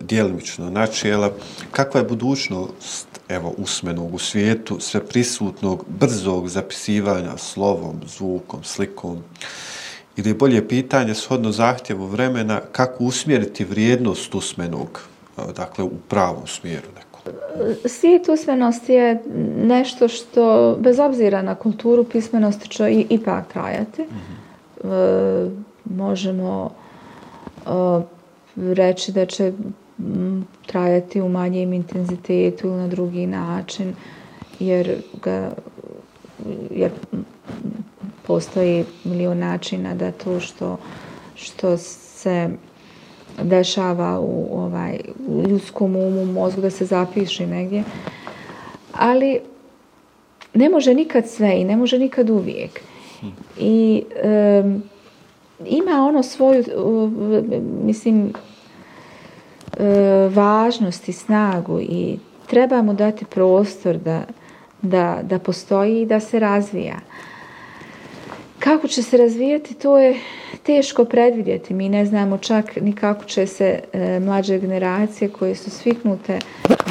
dijelimično 0.00 0.70
načela. 0.70 1.32
Kakva 1.70 2.00
je 2.00 2.06
budućnost 2.06 3.06
evo, 3.28 3.54
usmenog 3.58 4.14
u 4.14 4.18
svijetu, 4.18 4.80
sve 4.80 5.06
prisutnog, 5.06 5.84
brzog 5.88 6.48
zapisivanja 6.48 7.36
slovom, 7.36 8.00
zvukom, 8.06 8.64
slikom, 8.64 9.12
uh, 9.12 9.22
ili 10.16 10.30
je 10.30 10.34
bolje 10.34 10.68
pitanje 10.68 11.14
shodno 11.14 11.52
zahtjevu 11.52 12.06
vremena 12.06 12.60
kako 12.72 13.04
usmjeriti 13.04 13.64
vrijednost 13.64 14.34
usmenog, 14.34 15.00
dakle 15.56 15.84
u 15.84 15.90
pravom 16.08 16.46
smjeru 16.46 16.86
neku. 16.96 17.06
Svijet 17.88 18.28
usmenosti 18.28 18.92
je 18.92 19.22
nešto 19.56 20.08
što, 20.08 20.76
bez 20.80 20.98
obzira 20.98 21.42
na 21.42 21.54
kulturu 21.54 22.04
pismenosti, 22.04 22.68
će 22.68 22.90
i, 22.90 23.06
ipak 23.10 23.52
trajati. 23.52 24.02
Mm 24.02 24.06
-hmm. 24.06 24.88
e, 24.92 25.50
možemo 25.84 26.70
e, 27.66 27.70
reći 28.56 29.12
da 29.12 29.26
će 29.26 29.52
trajati 30.66 31.20
u 31.20 31.28
manjem 31.28 31.72
intenzitetu 31.72 32.66
ili 32.66 32.76
na 32.76 32.88
drugi 32.88 33.26
način, 33.26 33.94
jer 34.60 35.02
ga 35.22 35.50
jer 36.70 36.90
postoji 38.26 38.84
milion 39.04 39.38
načina 39.38 39.94
da 39.94 40.12
to 40.12 40.40
što, 40.40 40.76
što 41.34 41.76
se 41.76 42.48
dešava 43.42 44.20
u, 44.20 44.48
ovaj, 44.52 45.00
u 45.28 45.42
ljudskom 45.48 45.96
umu, 45.96 46.24
mozgu, 46.24 46.60
da 46.60 46.70
se 46.70 46.84
zapiši 46.84 47.46
negdje. 47.46 47.84
Ali 48.92 49.40
ne 50.54 50.68
može 50.68 50.94
nikad 50.94 51.28
sve 51.28 51.60
i 51.60 51.64
ne 51.64 51.76
može 51.76 51.98
nikad 51.98 52.30
uvijek. 52.30 52.80
I 53.58 54.02
um, 54.62 54.82
ima 55.66 56.06
ono 56.08 56.22
svoju, 56.22 56.64
uh, 56.76 57.10
mislim, 57.84 58.32
uh, 59.72 60.34
važnost 60.34 61.08
i 61.08 61.12
snagu 61.12 61.80
i 61.80 62.18
treba 62.46 62.82
mu 62.82 62.94
dati 62.94 63.24
prostor 63.24 63.96
da, 63.96 64.22
da, 64.82 65.18
da 65.22 65.38
postoji 65.38 66.02
i 66.02 66.06
da 66.06 66.20
se 66.20 66.38
razvija. 66.38 66.96
Kako 68.66 68.88
će 68.88 69.02
se 69.02 69.16
razvijati, 69.16 69.74
to 69.74 69.98
je 69.98 70.20
teško 70.62 71.04
predvidjeti. 71.04 71.74
Mi 71.74 71.88
ne 71.88 72.06
znamo 72.06 72.38
čak 72.38 72.76
ni 72.80 72.92
kako 72.92 73.24
će 73.24 73.46
se 73.46 73.80
e, 73.92 74.20
mlađe 74.20 74.58
generacije 74.58 75.28
koje 75.28 75.54
su 75.54 75.70
sviknute 75.70 76.38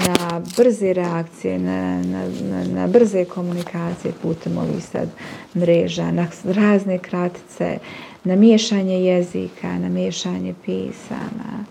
na 0.07 0.41
brze 0.57 0.93
reakcije, 0.93 1.59
na, 1.59 2.01
na, 2.03 2.27
na, 2.49 2.63
na 2.63 2.87
brze 2.87 3.25
komunikacije 3.25 4.13
putem 4.21 4.57
ovih 4.57 4.83
sad 4.85 5.09
mreža, 5.55 6.11
na 6.11 6.27
razne 6.43 6.97
kratice, 6.97 7.77
na 8.23 8.35
miješanje 8.35 9.05
jezika, 9.05 9.79
na 9.79 9.89
miješanje 9.89 10.53
pisama. 10.65 11.65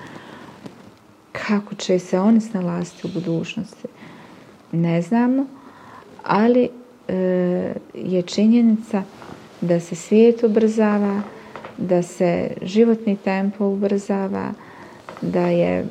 Kako 1.32 1.74
će 1.74 1.98
se 1.98 2.20
oni 2.20 2.40
snalaziti 2.40 3.06
u 3.06 3.10
budućnosti? 3.10 3.88
Ne 4.72 5.02
znamo, 5.02 5.46
ali 6.22 6.68
e, 7.08 7.14
je 7.94 8.22
činjenica 8.22 9.02
da 9.64 9.80
se 9.80 9.94
svijet 9.94 10.42
ubrzava, 10.42 11.22
da 11.78 12.02
se 12.02 12.50
životni 12.62 13.16
tempo 13.16 13.66
ubrzava, 13.66 14.52
da 15.20 15.46
je 15.46 15.84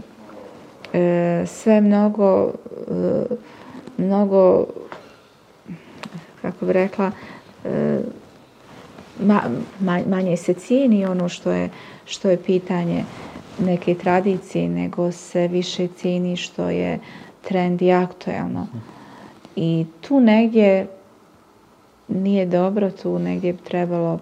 e, 0.94 1.44
sve 1.48 1.82
mnogo, 1.82 2.52
e, 2.88 3.26
mnogo, 3.98 4.66
kako 6.42 6.66
bi 6.66 6.74
rekla, 6.74 7.12
e, 7.66 8.00
ma, 9.20 9.42
ma, 9.80 10.00
manje 10.08 10.38
se 10.38 10.54
cijeni 10.54 11.06
ono 11.06 11.30
što 11.30 11.52
je, 11.52 11.70
što 12.06 12.30
je 12.30 12.38
pitanje 12.38 13.04
neke 13.60 13.96
tradicije, 13.96 14.70
nego 14.70 15.12
se 15.12 15.48
više 15.48 15.88
cijeni 15.88 16.36
što 16.36 16.70
je 16.70 17.00
trend 17.42 17.82
i 17.82 17.92
aktuelno. 17.92 18.68
I 19.56 19.86
tu 20.02 20.20
negdje 20.20 20.88
nije 22.08 22.46
dobro, 22.46 22.92
tu 22.92 23.20
negdje 23.20 23.54
bi 23.54 23.60
trebalo 23.60 24.20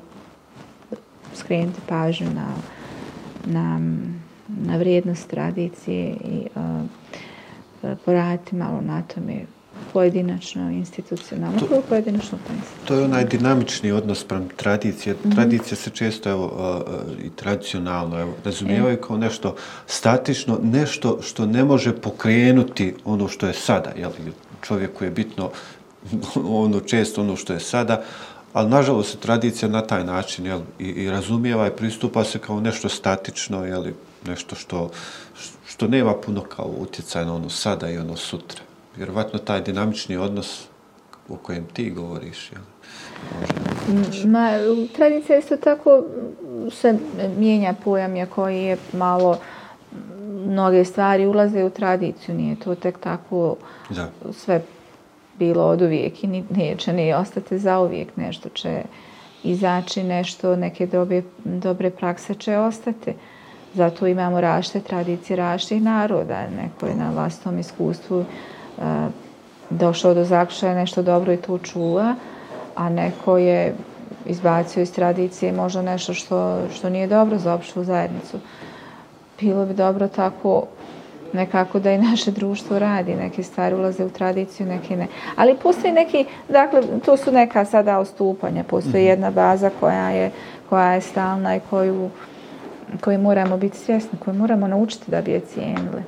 skrenuti 1.36 1.80
pažnju 1.88 2.28
na, 2.36 2.54
na, 3.46 3.80
na 4.48 4.78
vrijednost 4.78 5.30
tradicije 5.30 6.10
i 6.10 6.48
uh, 6.56 7.98
poraditi 8.06 8.56
malo 8.56 8.82
na 8.82 9.02
tome 9.02 9.46
pojedinačno, 9.94 10.72
institucionalno, 10.72 11.60
to, 11.60 11.66
prvo 11.66 11.82
pojedinačno 11.90 12.38
pa 12.48 12.54
To 12.88 12.96
je 12.96 13.06
onaj 13.06 13.26
dinamični 13.26 13.92
odnos 13.92 14.24
prema 14.24 14.46
tradicije. 14.56 15.14
Mm 15.14 15.18
-hmm. 15.18 15.36
Tradicija 15.36 15.76
se 15.76 15.90
često 15.90 16.30
evo, 16.30 16.46
uh, 16.46 17.26
i 17.26 17.30
tradicionalno 17.30 18.20
evo, 18.20 18.34
razumijevaju 18.46 18.94
e. 18.98 19.02
kao 19.02 19.18
nešto 19.18 19.56
statično, 19.88 20.60
nešto 20.64 21.18
što 21.22 21.46
ne 21.46 21.64
može 21.64 21.96
pokrenuti 21.96 22.96
ono 23.06 23.28
što 23.28 23.48
je 23.48 23.54
sada. 23.54 23.92
Jel? 23.98 24.12
Čovjeku 24.62 25.04
je 25.04 25.10
bitno 25.10 25.50
ono 26.64 26.80
često 26.80 27.22
ono 27.22 27.36
što 27.36 27.54
je 27.54 27.60
sada, 27.60 28.04
ali 28.54 28.70
nažalost 28.70 29.20
tradicija 29.20 29.70
na 29.70 29.82
taj 29.82 30.04
način 30.04 30.46
jel, 30.46 30.62
i, 30.80 30.86
i 30.86 31.10
razumijeva 31.10 31.68
i 31.68 31.76
pristupa 31.78 32.24
se 32.24 32.40
kao 32.40 32.60
nešto 32.60 32.90
statično, 32.90 33.66
jel, 33.66 33.86
nešto 34.26 34.56
što, 34.56 34.90
što 35.66 35.88
nema 35.88 36.14
puno 36.14 36.42
kao 36.42 36.74
utjecaj 36.78 37.26
na 37.26 37.36
ono 37.36 37.50
sada 37.50 37.90
i 37.90 37.98
ono 37.98 38.16
sutra. 38.16 38.62
Vjerovatno 38.96 39.40
taj 39.40 39.62
dinamični 39.62 40.18
odnos 40.18 40.68
o 41.30 41.38
kojem 41.38 41.66
ti 41.74 41.92
govoriš, 41.92 42.52
jel, 42.52 42.62
Ma, 44.26 44.50
tradicija 44.96 45.38
isto 45.38 45.58
tako 45.58 46.04
se 46.72 46.98
mijenja 47.38 47.74
pojam 47.84 48.16
je 48.16 48.26
koji 48.26 48.64
je 48.64 48.78
malo 48.94 49.40
mnoge 50.46 50.86
stvari 50.86 51.26
ulaze 51.26 51.64
u 51.64 51.70
tradiciju, 51.70 52.36
nije 52.36 52.56
to 52.56 52.76
tek 52.76 53.00
tako 53.00 53.56
da. 53.90 54.10
sve 54.34 54.62
bilo 55.42 55.64
od 55.66 55.82
uvijek 55.82 56.24
i 56.24 56.44
neće 56.50 56.94
ni 56.94 57.14
ostati 57.14 57.60
za 57.60 57.80
uvijek. 57.80 58.18
Nešto 58.18 58.50
će 58.50 58.84
izaći, 59.44 60.04
nešto, 60.04 60.56
neke 60.56 60.86
dobre, 60.86 61.24
dobre 61.44 61.90
prakse 61.90 62.34
će 62.34 62.58
ostati. 62.58 63.14
Zato 63.74 64.08
imamo 64.08 64.42
rašte 64.42 64.80
tradicije 64.80 65.38
raštih 65.38 65.82
naroda. 65.82 66.48
Neko 66.62 66.86
je 66.86 66.96
na 66.96 67.10
vlastnom 67.12 67.60
iskustvu 67.60 68.20
uh, 68.20 68.84
došao 69.70 70.14
do 70.14 70.24
zakušaja 70.24 70.76
nešto 70.76 71.02
dobro 71.02 71.34
i 71.34 71.38
to 71.38 71.58
čuva, 71.58 72.16
a 72.76 72.90
neko 72.90 73.38
je 73.38 73.74
izbacio 74.26 74.84
iz 74.84 74.94
tradicije 74.94 75.52
možda 75.52 75.82
nešto 75.82 76.14
što, 76.14 76.68
što 76.74 76.90
nije 76.90 77.08
dobro 77.08 77.38
za 77.38 77.54
opštu 77.54 77.84
zajednicu. 77.84 78.38
Bilo 79.40 79.66
bi 79.66 79.74
dobro 79.74 80.08
tako 80.08 80.68
nekako 81.34 81.80
da 81.80 81.92
i 81.92 81.98
naše 81.98 82.32
društvo 82.32 82.80
radi, 82.80 83.16
neke 83.16 83.44
stvari 83.44 83.76
ulaze 83.76 84.06
u 84.06 84.10
tradiciju, 84.10 84.68
neke 84.68 84.96
ne. 84.96 85.08
Ali 85.36 85.58
postoji 85.64 85.94
neki, 85.94 86.26
dakle, 86.50 86.82
to 87.06 87.18
su 87.18 87.32
neka 87.32 87.66
sada 87.66 88.00
ostupanja, 88.00 88.64
postoji 88.64 89.04
mhm. 89.04 89.10
jedna 89.10 89.32
baza 89.32 89.70
koja 89.80 90.10
je, 90.10 90.32
koja 90.70 90.94
je 90.94 91.02
stalna 91.02 91.56
i 91.56 91.60
koju, 91.70 92.10
koju 93.02 93.20
moramo 93.20 93.58
biti 93.58 93.78
svjesni, 93.78 94.20
koju 94.20 94.34
moramo 94.34 94.68
naučiti 94.68 95.12
da 95.12 95.22
bi 95.22 95.32
je 95.32 95.40
cijenili. 95.40 96.04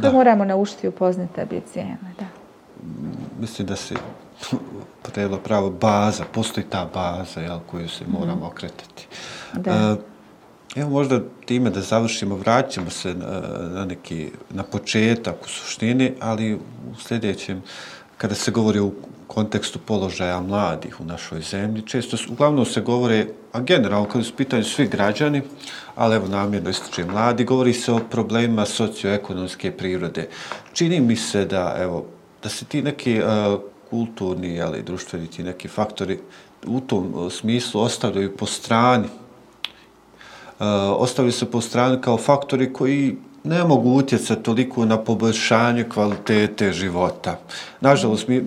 Koju 0.00 0.12
moramo 0.12 0.44
naučiti 0.44 0.86
i 0.86 0.88
upoznati 0.88 1.32
da 1.36 1.44
bi 1.44 1.54
je 1.54 1.62
cijenili, 1.72 2.14
da. 2.18 2.24
Mislim 3.40 3.68
da 3.68 3.76
se 3.76 3.94
potrebila 5.02 5.38
pravo 5.38 5.70
baza, 5.70 6.24
postoji 6.32 6.66
ta 6.66 6.88
baza 6.94 7.40
jel, 7.40 7.58
koju 7.70 7.88
se 7.88 8.04
moramo 8.08 8.40
mm. 8.40 8.46
okretati. 8.46 9.06
Da. 9.52 9.92
Uh, 9.92 10.09
Evo 10.76 10.90
možda 10.90 11.20
time 11.44 11.70
da 11.70 11.80
završimo, 11.80 12.36
vraćamo 12.36 12.90
se 12.90 13.14
na, 13.14 13.40
na 13.74 13.84
neki, 13.84 14.28
na 14.50 14.62
početak 14.62 15.34
u 15.44 15.48
suštini, 15.48 16.12
ali 16.20 16.54
u 16.54 16.60
sljedećem, 16.98 17.62
kada 18.16 18.34
se 18.34 18.50
govori 18.50 18.78
o 18.78 18.90
kontekstu 19.26 19.78
položaja 19.78 20.40
mladih 20.40 21.00
u 21.00 21.04
našoj 21.04 21.40
zemlji, 21.40 21.86
često, 21.86 22.16
uglavnom 22.30 22.64
se 22.64 22.80
govore, 22.80 23.26
a 23.52 23.60
generalno 23.60 24.08
kada 24.08 24.24
su 24.24 24.36
pitanju 24.36 24.64
svi 24.64 24.86
građani, 24.86 25.42
ali 25.94 26.16
evo 26.16 26.28
namjerno 26.28 26.70
ističe 26.70 27.04
mladi, 27.04 27.44
govori 27.44 27.72
se 27.72 27.92
o 27.92 28.00
problemima 28.10 28.66
socioekonomske 28.66 29.70
prirode. 29.70 30.28
Čini 30.72 31.00
mi 31.00 31.16
se 31.16 31.44
da, 31.44 31.76
evo, 31.78 32.04
da 32.42 32.48
se 32.48 32.64
ti 32.64 32.82
neki 32.82 33.20
uh, 33.20 33.60
kulturni, 33.90 34.60
ali 34.62 34.82
društveni 34.82 35.26
ti 35.26 35.42
neki 35.42 35.68
faktori 35.68 36.18
u 36.66 36.80
tom 36.80 37.26
e, 37.26 37.30
smislu 37.30 37.80
ostavljaju 37.80 38.36
po 38.36 38.46
strani 38.46 39.08
Eh, 40.60 40.64
Ostavili 40.98 41.32
se 41.32 41.50
po 41.50 41.60
strani 41.60 42.00
kao 42.00 42.16
faktori 42.18 42.72
koji 42.72 43.16
ne 43.44 43.64
mogu 43.64 43.90
utjecati 43.90 44.42
toliko 44.42 44.84
na 44.84 44.98
poboljšanje 44.98 45.84
kvalitete 45.84 46.72
života. 46.72 47.38
Nažalost, 47.80 48.28
mi, 48.28 48.44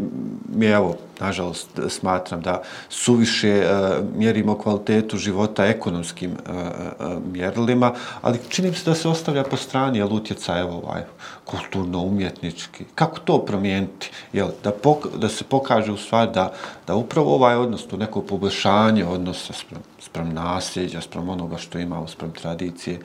mi 0.56 0.66
evo, 0.66 0.96
nažalost, 1.20 1.80
smatram 1.90 2.42
da 2.42 2.62
suviše 2.90 3.66
uh, 3.66 4.18
mjerimo 4.18 4.58
kvalitetu 4.58 5.18
života 5.18 5.66
ekonomskim 5.66 6.32
uh, 6.32 6.56
uh, 6.56 7.24
mjerilima, 7.32 7.94
ali 8.22 8.40
čini 8.50 8.74
se 8.74 8.90
da 8.90 8.96
se 8.96 9.10
ostavlja 9.10 9.44
po 9.44 9.58
strani 9.58 9.98
jel, 9.98 10.14
utjeca, 10.14 10.60
evo, 10.60 10.82
ovaj, 10.84 11.02
kulturno-umjetnički. 11.46 12.86
Kako 12.96 13.20
to 13.20 13.46
promijeniti? 13.46 14.12
Jel, 14.34 14.50
da, 14.64 14.72
pok 14.72 15.08
da 15.18 15.30
se 15.30 15.44
pokaže 15.44 15.92
u 15.92 15.98
stvari 15.98 16.32
da, 16.34 16.54
da 16.88 16.96
upravo 16.96 17.36
ovaj 17.36 17.56
odnos, 17.56 17.88
to 17.88 17.98
neko 17.98 18.22
poboljšanje 18.22 19.06
odnosa 19.06 19.54
sprem, 19.54 19.82
sprem 20.00 20.34
nasljeđa, 20.34 21.02
sprem 21.02 21.30
onoga 21.30 21.58
što 21.58 21.80
imamo, 21.80 22.08
sprem 22.08 22.32
tradicije, 22.32 23.00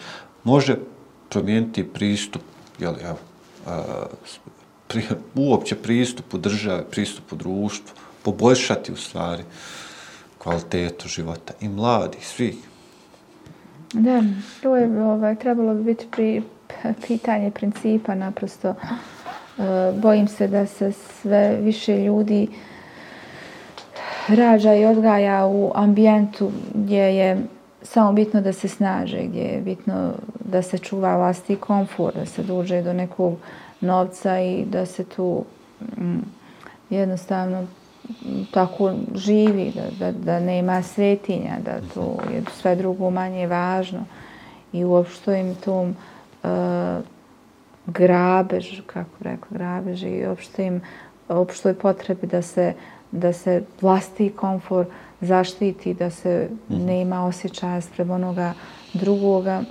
može 0.45 0.77
promijeniti 1.29 1.85
pristup, 1.85 2.43
jel, 2.79 2.95
evo, 3.03 3.19
pri, 4.89 5.03
uopće 5.35 5.77
pristup 5.77 6.35
u 6.35 6.39
države, 6.39 6.85
pristup 6.91 7.33
u 7.33 7.37
društvu, 7.37 7.97
poboljšati 8.23 8.93
u 8.93 8.97
stvari 8.97 9.43
kvalitetu 10.39 11.09
života 11.09 11.53
i 11.61 11.69
mladi, 11.69 12.19
svih. 12.21 12.57
Da, 13.93 14.23
to 14.63 14.77
je 14.77 15.03
ovaj, 15.03 15.37
trebalo 15.37 15.75
bi 15.75 15.83
biti 15.83 16.07
pri, 16.11 16.43
pitanje 17.07 17.51
principa 17.51 18.15
naprosto. 18.15 18.69
E, 18.69 18.75
bojim 19.97 20.29
se 20.29 20.49
da 20.49 20.67
se 20.67 20.93
sve 20.93 21.59
više 21.61 22.05
ljudi 22.05 22.49
rađa 24.29 24.75
i 24.75 24.85
odgaja 24.85 25.47
u 25.47 25.73
ambijentu 25.75 26.51
gdje 26.75 27.03
je 27.17 27.47
samo 27.89 28.13
bitno 28.13 28.41
da 28.41 28.53
se 28.53 28.69
snaže, 28.69 29.23
gdje 29.23 29.41
je 29.41 29.61
bitno 29.61 30.13
da 30.45 30.63
se 30.63 30.79
čuva 30.79 31.17
vlasti 31.17 31.57
komfort, 31.57 32.17
da 32.17 32.27
se 32.27 32.43
duže 32.43 32.83
do 32.83 32.93
nekog 32.93 33.35
novca 33.81 34.41
i 34.41 34.65
da 34.65 34.87
se 34.87 35.05
tu 35.05 35.45
mm, 35.97 36.19
jednostavno 36.91 37.67
tako 38.51 38.93
živi, 39.15 39.73
da, 39.75 39.83
da, 39.99 40.13
da 40.13 40.41
nema 40.41 40.83
svetinja, 40.83 41.57
da 41.65 41.81
to 41.95 42.17
je 42.33 42.43
sve 42.53 42.77
drugo 42.77 43.11
manje 43.11 43.47
važno. 43.47 44.05
I 44.73 44.85
uopšte 44.85 45.41
im 45.41 45.55
tom 45.55 45.97
uh, 46.43 46.49
grabež, 47.87 48.81
kako 48.87 49.11
rekao, 49.21 49.49
grabež 49.51 50.03
i 50.03 50.27
uopšte 50.27 50.67
im 50.67 50.81
uopšte 51.29 51.69
je 51.69 51.75
potrebi 51.75 52.27
da 52.27 52.43
se, 52.43 52.75
da 53.13 53.33
se 53.33 53.63
vlasti 53.81 54.31
komfort 54.31 54.89
zaštiti, 55.21 55.95
da 55.95 56.11
se 56.11 56.49
mhm. 56.71 56.85
nema 56.85 57.25
osjećaja 57.25 57.81
sprem 57.81 58.11
onoga 58.11 58.53
drugoga, 58.95 59.63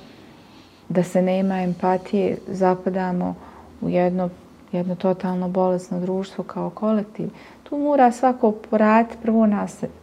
da 0.90 1.04
se 1.04 1.22
nema 1.22 1.62
empatije, 1.62 2.38
zapadamo 2.48 3.36
u 3.82 3.90
jedno, 3.90 4.30
jedno 4.72 4.96
totalno 4.96 5.50
bolesno 5.50 6.00
društvo 6.00 6.44
kao 6.44 6.70
kolektiv. 6.70 7.30
Tu 7.64 7.78
mora 7.78 8.12
svako 8.12 8.52
poraditi 8.52 9.16
prvo 9.24 9.46
na 9.46 9.68
sebe. 9.68 9.94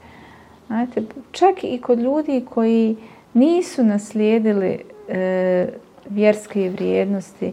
Znate, 0.66 1.02
čak 1.32 1.64
i 1.64 1.80
kod 1.80 1.98
ljudi 1.98 2.44
koji 2.50 2.96
nisu 3.34 3.84
naslijedili 3.84 4.78
e, 5.08 5.68
vjerske 6.08 6.70
vrijednosti 6.70 7.52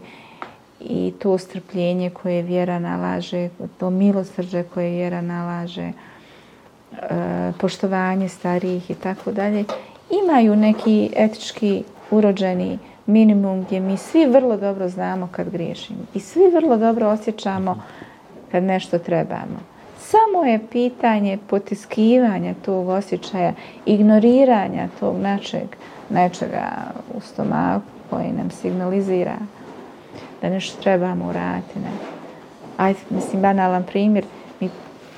i 0.80 1.14
to 1.20 1.38
strpljenje 1.38 2.10
koje 2.10 2.42
vjera 2.42 2.80
nalaže, 2.80 3.50
to 3.78 3.89
milosrđe 3.89 4.64
koje 4.64 4.89
vjera 4.89 5.22
nalaže, 5.22 5.82
e, 5.82 5.94
E, 6.92 7.52
poštovanje 7.60 8.30
starijih 8.30 8.92
i 8.92 8.96
tako 8.96 9.32
dalje, 9.32 9.66
imaju 10.24 10.56
neki 10.56 11.10
etički 11.16 11.84
urođeni 12.12 12.80
minimum 13.06 13.64
gdje 13.64 13.80
mi 13.80 13.98
svi 13.98 14.26
vrlo 14.26 14.58
dobro 14.58 14.89
znamo 14.89 15.30
kad 15.32 15.50
griješimo 15.50 16.00
i 16.14 16.20
svi 16.20 16.52
vrlo 16.54 16.78
dobro 16.78 17.10
osjećamo 17.10 17.84
kad 18.52 18.64
nešto 18.64 19.00
trebamo. 19.00 19.60
Samo 20.00 20.46
je 20.46 20.60
pitanje 20.72 21.38
potiskivanja 21.48 22.54
tog 22.66 22.89
osjećaja, 22.89 23.54
ignoriranja 23.86 24.88
tog 25.00 25.18
nečeg, 25.18 25.76
nečega 26.10 26.68
u 27.14 27.22
stomaku 27.22 27.86
koji 28.10 28.32
nam 28.32 28.52
signalizira 28.52 29.36
da 30.42 30.50
nešto 30.50 30.82
trebamo 30.82 31.30
uraditi. 31.30 31.80
Ne. 31.80 31.92
Ajde, 32.78 33.00
mislim, 33.10 33.42
banalan 33.42 33.84
primjer, 33.84 34.26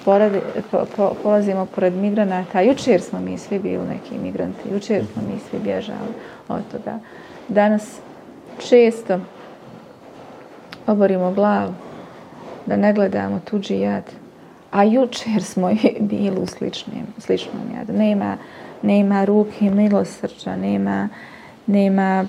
poradi, 0.05 0.39
po, 0.71 0.85
po, 0.95 1.15
polazimo 1.23 1.65
pored 1.65 1.93
migranata, 1.93 2.61
jučer 2.61 3.01
smo 3.01 3.19
mi 3.19 3.37
svi 3.37 3.59
bili 3.59 3.87
neki 3.87 4.17
migranti, 4.17 4.69
jučer 4.73 5.03
smo 5.13 5.21
mi 5.21 5.39
svi 5.49 5.59
bježali 5.59 6.13
od 6.47 6.61
toga 6.71 6.99
danas 7.47 7.99
često 8.69 9.19
oborimo 10.87 11.31
glavu 11.31 11.73
da 12.65 12.75
ne 12.75 12.93
gledamo 12.93 13.39
tuđi 13.49 13.79
jad. 13.79 14.03
A 14.71 14.83
jučer 14.83 15.43
smo 15.43 15.71
bili 15.99 16.37
u 16.41 16.45
sličnim, 16.45 17.05
sličnom 17.17 17.61
jadu. 17.77 17.93
Nema, 17.93 18.37
nema 18.81 19.25
ruke 19.25 19.69
milosrđa, 19.69 20.55
nema, 20.55 21.09
nema 21.67 22.25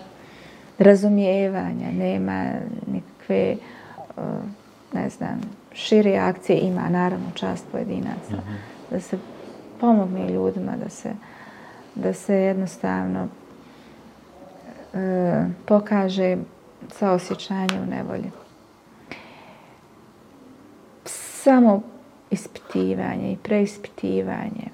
razumijevanja, 0.79 1.91
nema 1.93 2.45
nikakve, 2.87 3.57
ne 4.93 5.09
znam, 5.09 5.41
šire 5.75 6.17
akcije 6.17 6.59
ima 6.59 6.89
naravno 6.89 7.27
čast 7.35 7.65
pojedinaca. 7.73 8.37
Da 8.91 9.01
se 9.01 9.19
pomogne 9.81 10.29
ljudima, 10.29 10.73
da 10.77 10.89
se, 10.89 11.13
da 11.95 12.13
se 12.13 12.35
jednostavno 12.35 13.29
e, 14.95 15.45
pokaže 15.67 16.37
saosjećanje 16.91 17.81
u 17.83 17.87
nevolji. 17.87 18.31
Samo 21.05 21.83
ispitivanje 22.31 23.33
i 23.33 23.37
preispitivanje 23.37 24.71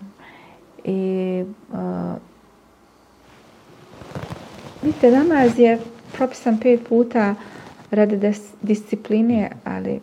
i 0.84 1.44
uh, 1.72 1.78
vidite, 4.82 5.10
namaz 5.10 5.58
je 5.58 5.78
propisan 6.12 6.58
pet 6.58 6.88
puta 6.88 7.34
radi 7.90 8.34
discipline, 8.62 9.50
ali 9.64 10.00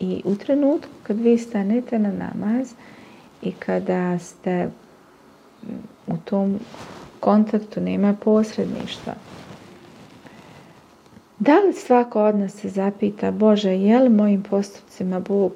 i 0.00 0.22
u 0.24 0.34
trenutku 0.36 0.92
kad 1.02 1.20
vi 1.20 1.38
stanete 1.38 1.98
na 1.98 2.12
namaz 2.12 2.72
i 3.42 3.52
kada 3.52 4.18
ste 4.18 4.66
mm, 4.66 5.70
u 6.06 6.16
tom 6.24 6.58
kontaktu, 7.20 7.80
nema 7.80 8.14
posredništva. 8.24 9.14
Da 11.38 11.58
li 11.58 11.72
svako 11.72 12.24
od 12.24 12.36
nas 12.36 12.52
se 12.52 12.68
zapita, 12.68 13.30
Bože, 13.30 13.70
je 13.70 13.98
li 13.98 14.08
mojim 14.08 14.42
postupcima 14.42 15.20
Bog 15.20 15.52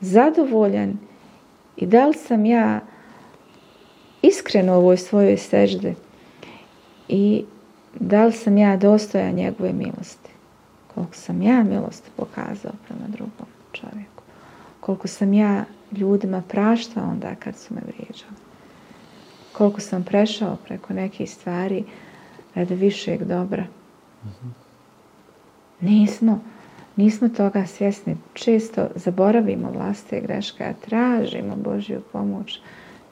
zadovoljan 0.00 0.98
i 1.76 1.86
da 1.86 2.06
li 2.06 2.14
sam 2.14 2.46
ja 2.46 2.80
iskren 4.22 4.70
u 4.70 4.74
ovoj 4.74 4.96
svojoj 4.96 5.36
sežde 5.36 5.94
i 7.08 7.44
da 8.00 8.24
li 8.24 8.32
sam 8.32 8.58
ja 8.58 8.76
dostojan 8.76 9.34
njegove 9.34 9.72
milosti. 9.72 10.30
Koliko 10.94 11.14
sam 11.14 11.42
ja 11.42 11.62
milosti 11.62 12.10
pokazao 12.16 12.72
prema 12.86 13.08
drugom 13.08 13.53
čovjeku. 13.74 14.22
Koliko 14.80 15.08
sam 15.08 15.32
ja 15.32 15.64
ljudima 15.92 16.42
praštao 16.48 17.04
onda 17.04 17.34
kad 17.34 17.56
su 17.56 17.74
me 17.74 17.80
vrijeđali. 17.86 18.36
Koliko 19.52 19.80
sam 19.80 20.04
prešao 20.04 20.56
preko 20.56 20.92
nekih 20.92 21.30
stvari 21.30 21.84
radi 22.54 22.74
višeg 22.74 23.24
dobra. 23.24 23.66
Nismo, 25.80 26.40
nismo 26.96 27.28
toga 27.28 27.66
svjesni. 27.66 28.16
Često 28.34 28.88
zaboravimo 28.94 29.70
vlastite 29.70 30.20
greške, 30.20 30.64
a 30.64 30.72
tražimo 30.72 31.56
Božju 31.56 32.02
pomoć 32.12 32.60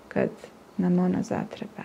kad 0.08 0.30
nam 0.76 0.98
ona 0.98 1.22
zatreba. 1.22 1.82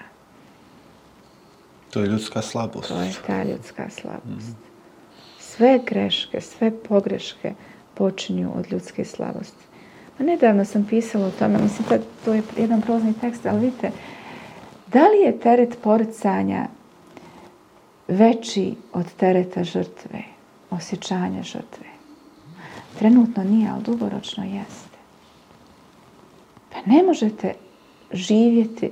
To 1.89 2.01
je 2.01 2.07
ljudska 2.07 2.41
slabost. 2.41 2.87
To 2.87 3.01
je 3.01 3.13
ta 3.27 3.43
ljudska 3.43 3.89
slabost. 3.89 4.57
Sve 5.39 5.79
greške, 5.85 6.41
sve 6.41 6.71
pogreške 6.83 7.53
počinju 7.97 8.51
od 8.55 8.71
ljudske 8.71 9.05
slabosti. 9.05 9.63
Ma 10.19 10.25
nedavno 10.25 10.65
sam 10.65 10.85
pisala 10.89 11.27
o 11.27 11.31
tome, 11.31 11.59
mislim 11.61 11.87
da 11.89 11.97
to 12.25 12.33
je 12.33 12.43
jedan 12.57 12.81
prozni 12.81 13.13
tekst, 13.21 13.45
ali 13.45 13.59
vidite, 13.59 13.91
da 14.87 15.07
li 15.07 15.17
je 15.17 15.39
teret 15.39 15.77
poricanja 15.83 16.67
veći 18.07 18.75
od 18.93 19.05
tereta 19.17 19.63
žrtve, 19.63 20.23
osjećanja 20.69 21.43
žrtve? 21.43 21.85
Trenutno 22.99 23.43
nije, 23.43 23.69
ali 23.69 23.83
dugoročno 23.83 24.43
jeste. 24.43 24.97
Pa 26.69 26.77
ne 26.85 27.03
možete 27.03 27.53
živjeti 28.11 28.91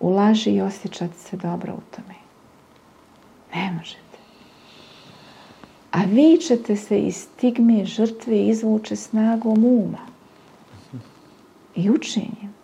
u 0.00 0.10
laži 0.10 0.50
i 0.50 0.60
osjećati 0.60 1.18
se 1.18 1.36
dobro 1.36 1.72
u 1.72 1.96
tome. 1.96 2.14
Ne 3.54 3.72
možete. 3.78 4.11
A 5.92 6.04
vi 6.04 6.38
ćete 6.40 6.76
se 6.76 7.00
iz 7.00 7.16
stigme 7.16 7.84
žrtve 7.84 8.46
izvuče 8.46 8.96
snagom 8.96 9.64
uma 9.64 10.06
i 11.74 11.90
učenjem 11.90 12.54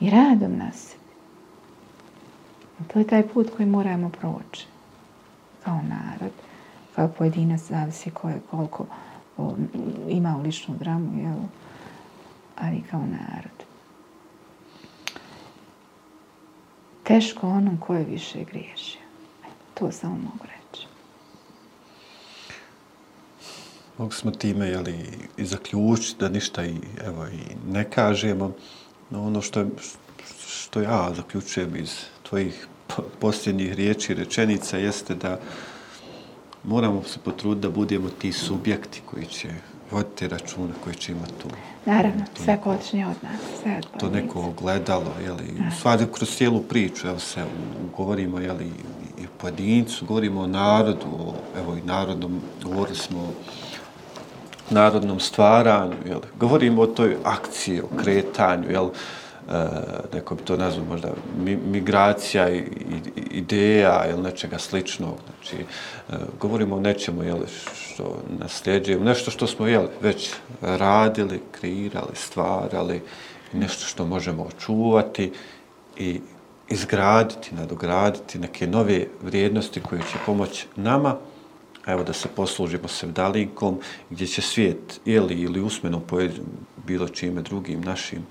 i 0.00 0.10
radom 0.10 0.56
na 0.56 0.72
sebi. 0.72 1.04
To 2.92 2.98
je 2.98 3.06
taj 3.06 3.28
put 3.28 3.50
koji 3.56 3.66
moramo 3.66 4.08
proći 4.08 4.66
kao 5.64 5.80
narod, 5.82 6.32
kao 6.94 7.08
pojedinac, 7.08 7.60
zavisi 7.60 8.10
ko 8.10 8.28
je 8.28 8.40
koliko 8.50 8.86
o, 9.36 9.54
ima 10.08 10.36
u 10.38 10.42
ličnu 10.42 10.74
dramu, 10.78 11.20
jel? 11.20 11.38
ali 12.56 12.82
kao 12.90 13.00
narod. 13.00 13.64
teško 17.04 17.48
onom 17.48 17.76
ko 17.76 17.94
je 17.94 18.04
više 18.04 18.44
griješio. 18.44 19.00
To 19.74 19.92
samo 19.92 20.14
mogu 20.14 20.44
reći. 20.44 20.63
Mogu 23.98 24.12
smo 24.12 24.30
time 24.30 24.68
jeli, 24.68 24.94
i 25.36 25.44
zaključiti 25.44 26.20
da 26.20 26.28
ništa 26.28 26.64
i, 26.64 26.74
evo, 27.06 27.26
i 27.26 27.70
ne 27.72 27.90
kažemo. 27.90 28.52
No 29.10 29.26
ono 29.26 29.42
što, 29.42 29.60
je, 29.60 29.66
što 30.46 30.80
ja 30.80 31.12
zaključujem 31.16 31.76
iz 31.76 31.90
tvojih 32.22 32.66
posljednjih 33.20 33.72
riječi 33.72 34.12
i 34.12 34.14
rečenica 34.14 34.78
jeste 34.78 35.14
da 35.14 35.40
moramo 36.64 37.02
se 37.02 37.18
potruditi 37.24 37.62
da 37.62 37.70
budemo 37.70 38.08
ti 38.08 38.32
subjekti 38.32 39.02
koji 39.06 39.26
će 39.26 39.48
voditi 39.90 40.28
računa 40.28 40.72
koji 40.84 40.96
će 40.96 41.12
imati 41.12 41.32
tu. 41.42 41.48
Naravno, 41.86 42.24
tu, 42.34 42.42
sve 42.42 42.60
počinje 42.64 43.06
od 43.06 43.16
nas, 43.22 43.40
sve 43.62 43.76
od 43.76 44.00
To 44.00 44.10
neko 44.10 44.40
ogledalo, 44.40 45.14
jeli, 45.24 45.44
stvari 45.78 46.06
kroz 46.12 46.36
cijelu 46.36 46.60
priču, 46.62 47.08
evo 47.08 47.18
se, 47.18 47.44
govorimo, 47.96 48.38
jeli, 48.38 48.66
i 49.18 49.26
pojedincu, 49.38 50.06
govorimo 50.06 50.40
o 50.40 50.46
narodu, 50.46 51.06
o, 51.18 51.34
evo 51.58 51.76
i 51.76 51.82
narodnom, 51.86 52.40
govorili 52.62 52.96
smo 52.96 53.20
o 53.20 53.32
narodnom 54.70 55.20
stvaranju, 55.20 55.96
jel? 56.06 56.20
govorimo 56.40 56.82
o 56.82 56.86
toj 56.86 57.16
akciji, 57.24 57.80
o 57.80 58.02
kretanju, 58.02 58.70
jel, 58.70 58.88
e, 59.50 59.66
neko 60.12 60.34
bi 60.34 60.42
to 60.42 60.56
nazvao 60.56 60.84
možda 60.84 61.08
mi, 61.38 61.56
migracija 61.56 62.48
i, 62.50 62.58
i, 62.58 63.20
ideja 63.30 64.04
ili 64.10 64.22
nečega 64.22 64.58
sličnog. 64.58 65.14
Znači, 65.26 65.62
e, 66.10 66.16
govorimo 66.40 66.76
o 66.76 66.80
nečemu 66.80 67.22
jel, 67.22 67.38
što 67.74 68.22
nasljeđujemo, 68.38 69.04
nešto 69.04 69.30
što 69.30 69.46
smo 69.46 69.66
jel, 69.66 69.86
već 70.02 70.30
radili, 70.60 71.42
kreirali, 71.52 72.14
stvarali, 72.14 73.02
nešto 73.52 73.86
što 73.86 74.06
možemo 74.06 74.42
očuvati 74.42 75.32
i 75.96 76.20
izgraditi, 76.68 77.54
nadograditi 77.54 78.38
neke 78.38 78.66
nove 78.66 79.06
vrijednosti 79.22 79.80
koje 79.80 80.00
će 80.00 80.18
pomoći 80.26 80.66
nama, 80.76 81.16
evo 81.86 82.02
da 82.02 82.12
se 82.12 82.28
poslužimo 82.28 82.88
sevdalinkom, 82.88 83.80
gdje 84.10 84.26
će 84.26 84.42
svijet 84.42 85.00
ili, 85.04 85.34
ili 85.34 85.60
usmeno 85.60 86.00
pojedinu 86.00 86.46
bilo 86.86 87.08
čime 87.08 87.42
drugim 87.42 87.80
našim 87.80 88.26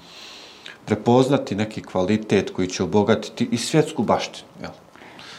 prepoznati 0.86 1.56
neki 1.56 1.82
kvalitet 1.82 2.50
koji 2.50 2.68
će 2.68 2.84
obogatiti 2.84 3.48
i 3.52 3.58
svjetsku 3.58 4.04
baštinu. 4.04 4.48
Jel? 4.62 4.72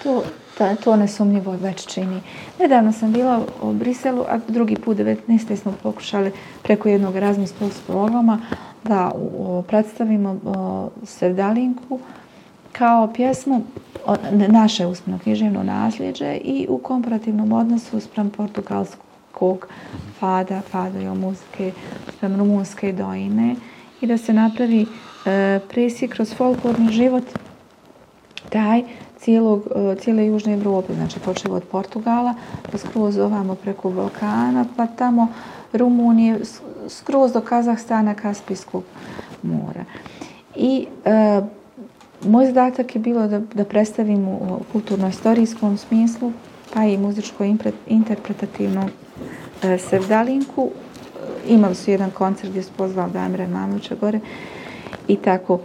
To, 0.02 0.22
ta, 0.58 0.76
to 0.76 0.96
nesumnjivo 0.96 1.52
već 1.52 1.86
čini. 1.86 2.20
Nedavno 2.60 2.92
sam 2.92 3.12
bila 3.12 3.40
u 3.62 3.72
Briselu, 3.72 4.24
a 4.28 4.38
drugi 4.48 4.76
put 4.76 4.96
19. 4.96 5.56
smo 5.56 5.74
pokušali 5.82 6.32
preko 6.62 6.88
jednog 6.88 7.16
razmislog 7.16 7.70
programa 7.86 8.40
da 8.84 9.10
o, 9.14 9.62
predstavimo 9.68 10.40
o, 10.44 10.90
Sevdalinku 11.06 12.00
kao 12.78 13.12
pjesmu 13.12 13.62
naše 14.48 14.86
usmeno 14.86 15.18
književno 15.18 15.62
nasljeđe 15.62 16.36
i 16.36 16.66
u 16.68 16.78
komparativnom 16.78 17.52
odnosu 17.52 18.00
sprem 18.00 18.30
portugalskog 18.30 19.66
fada, 20.18 20.60
fada 20.70 21.14
muzike, 21.14 21.72
sprem 22.16 22.36
rumunske 22.36 22.92
dojine 22.92 23.56
i 24.00 24.06
da 24.06 24.18
se 24.18 24.32
napravi 24.32 24.86
e, 25.26 25.60
presje 25.68 26.08
kroz 26.08 26.34
folklorni 26.34 26.92
život 26.92 27.24
taj 28.48 28.82
cijelog, 29.18 29.66
e, 29.76 29.96
cijele 30.00 30.26
Južne 30.26 30.52
Evrope, 30.54 30.94
znači 30.94 31.20
počeo 31.20 31.54
od 31.54 31.62
Portugala, 31.62 32.34
pa 32.72 32.78
skroz 32.78 33.18
ovamo 33.18 33.54
preko 33.54 33.90
Balkana, 33.90 34.64
pa 34.76 34.86
tamo 34.86 35.28
Rumunije, 35.72 36.40
skroz 36.88 37.32
do 37.32 37.40
Kazahstana, 37.40 38.14
Kaspijskog 38.14 38.82
mora. 39.42 39.84
I 40.56 40.86
e, 41.04 41.40
moj 42.26 42.46
zadatak 42.46 42.94
je 42.94 43.00
bilo 43.00 43.28
da, 43.28 43.40
da 43.54 43.64
predstavim 43.64 44.28
u 44.28 44.60
kulturno-istorijskom 44.72 45.76
smislu, 45.76 46.32
pa 46.74 46.84
i 46.84 46.98
muzičko-interpretativnu 46.98 48.88
e, 49.62 49.78
sevdalinku. 49.78 50.70
E, 50.70 51.52
imali 51.54 51.74
su 51.74 51.90
jedan 51.90 52.10
koncert 52.10 52.50
gdje 52.50 52.62
su 52.62 52.70
pozvali 52.76 53.12
Damira 53.12 53.48
Mamovića 53.48 53.94
gore 54.00 54.20
i 55.08 55.16
tako. 55.16 55.60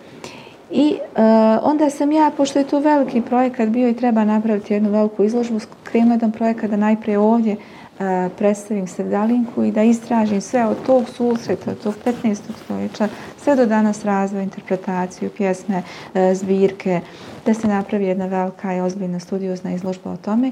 I 0.71 0.95
e, 1.15 1.21
onda 1.63 1.89
sam 1.89 2.11
ja, 2.11 2.31
pošto 2.37 2.59
je 2.59 2.67
to 2.67 2.79
veliki 2.79 3.21
projekat 3.21 3.69
bio 3.69 3.89
i 3.89 3.95
treba 3.95 4.23
napraviti 4.23 4.73
jednu 4.73 4.89
veliku 4.89 5.23
izložbu, 5.23 5.59
krenuo 5.83 6.13
jedan 6.13 6.31
projekat 6.31 6.69
da 6.69 6.77
najprije 6.77 7.19
ovdje 7.19 7.55
E, 7.99 8.29
predstavim 8.37 8.87
sredalinku 8.87 9.63
i 9.63 9.71
da 9.71 9.83
istražim 9.83 10.41
sve 10.41 10.65
od 10.65 10.77
tog 10.85 11.09
susreta, 11.09 11.71
od 11.71 11.83
tog 11.83 11.95
15. 12.05 12.37
stoljeća, 12.63 13.07
sve 13.37 13.55
do 13.55 13.65
danas 13.65 14.05
razvoj, 14.05 14.43
interpretaciju, 14.43 15.29
pjesme, 15.29 15.83
e, 16.13 16.35
zbirke, 16.35 17.01
da 17.45 17.53
se 17.53 17.67
napravi 17.67 18.05
jedna 18.05 18.25
velika 18.25 18.75
i 18.75 18.81
ozbiljna 18.81 19.19
studiozna 19.19 19.71
izložba 19.73 20.11
o 20.11 20.17
tome. 20.17 20.51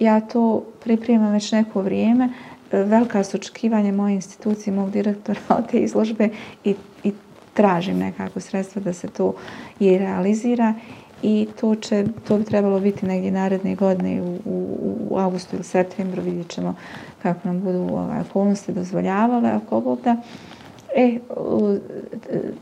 Ja 0.00 0.20
to 0.20 0.64
pripremam 0.84 1.32
već 1.32 1.52
neko 1.52 1.82
vrijeme, 1.82 2.28
e, 2.72 2.82
velika 2.82 3.24
su 3.24 3.36
očekivanja 3.36 3.92
moje 3.92 4.14
institucije, 4.14 4.74
mog 4.74 4.90
direktora 4.90 5.40
od 5.58 5.70
te 5.70 5.78
izložbe 5.78 6.28
i, 6.64 6.74
i 7.04 7.12
tražim 7.54 7.98
nekako 7.98 8.40
sredstva 8.40 8.82
da 8.82 8.92
se 8.92 9.08
to 9.08 9.34
i 9.80 9.98
realizira 9.98 10.74
i 11.22 11.48
to, 11.60 11.74
će, 11.74 12.04
to 12.28 12.38
bi 12.38 12.44
trebalo 12.44 12.80
biti 12.80 13.06
negdje 13.06 13.30
naredne 13.30 13.74
godine 13.74 14.22
u, 14.22 14.38
u, 14.44 14.96
u 15.10 15.18
augustu 15.18 15.56
ili 15.56 15.64
septembru, 15.64 16.22
vidjet 16.22 16.48
ćemo 16.48 16.74
kako 17.22 17.40
nam 17.44 17.60
budu 17.60 17.78
ovaj, 17.78 18.20
okolnosti 18.20 18.72
dozvoljavale, 18.72 19.48
ako 19.48 19.80
Bog 19.80 20.00
da. 20.04 20.16
E, 20.94 21.18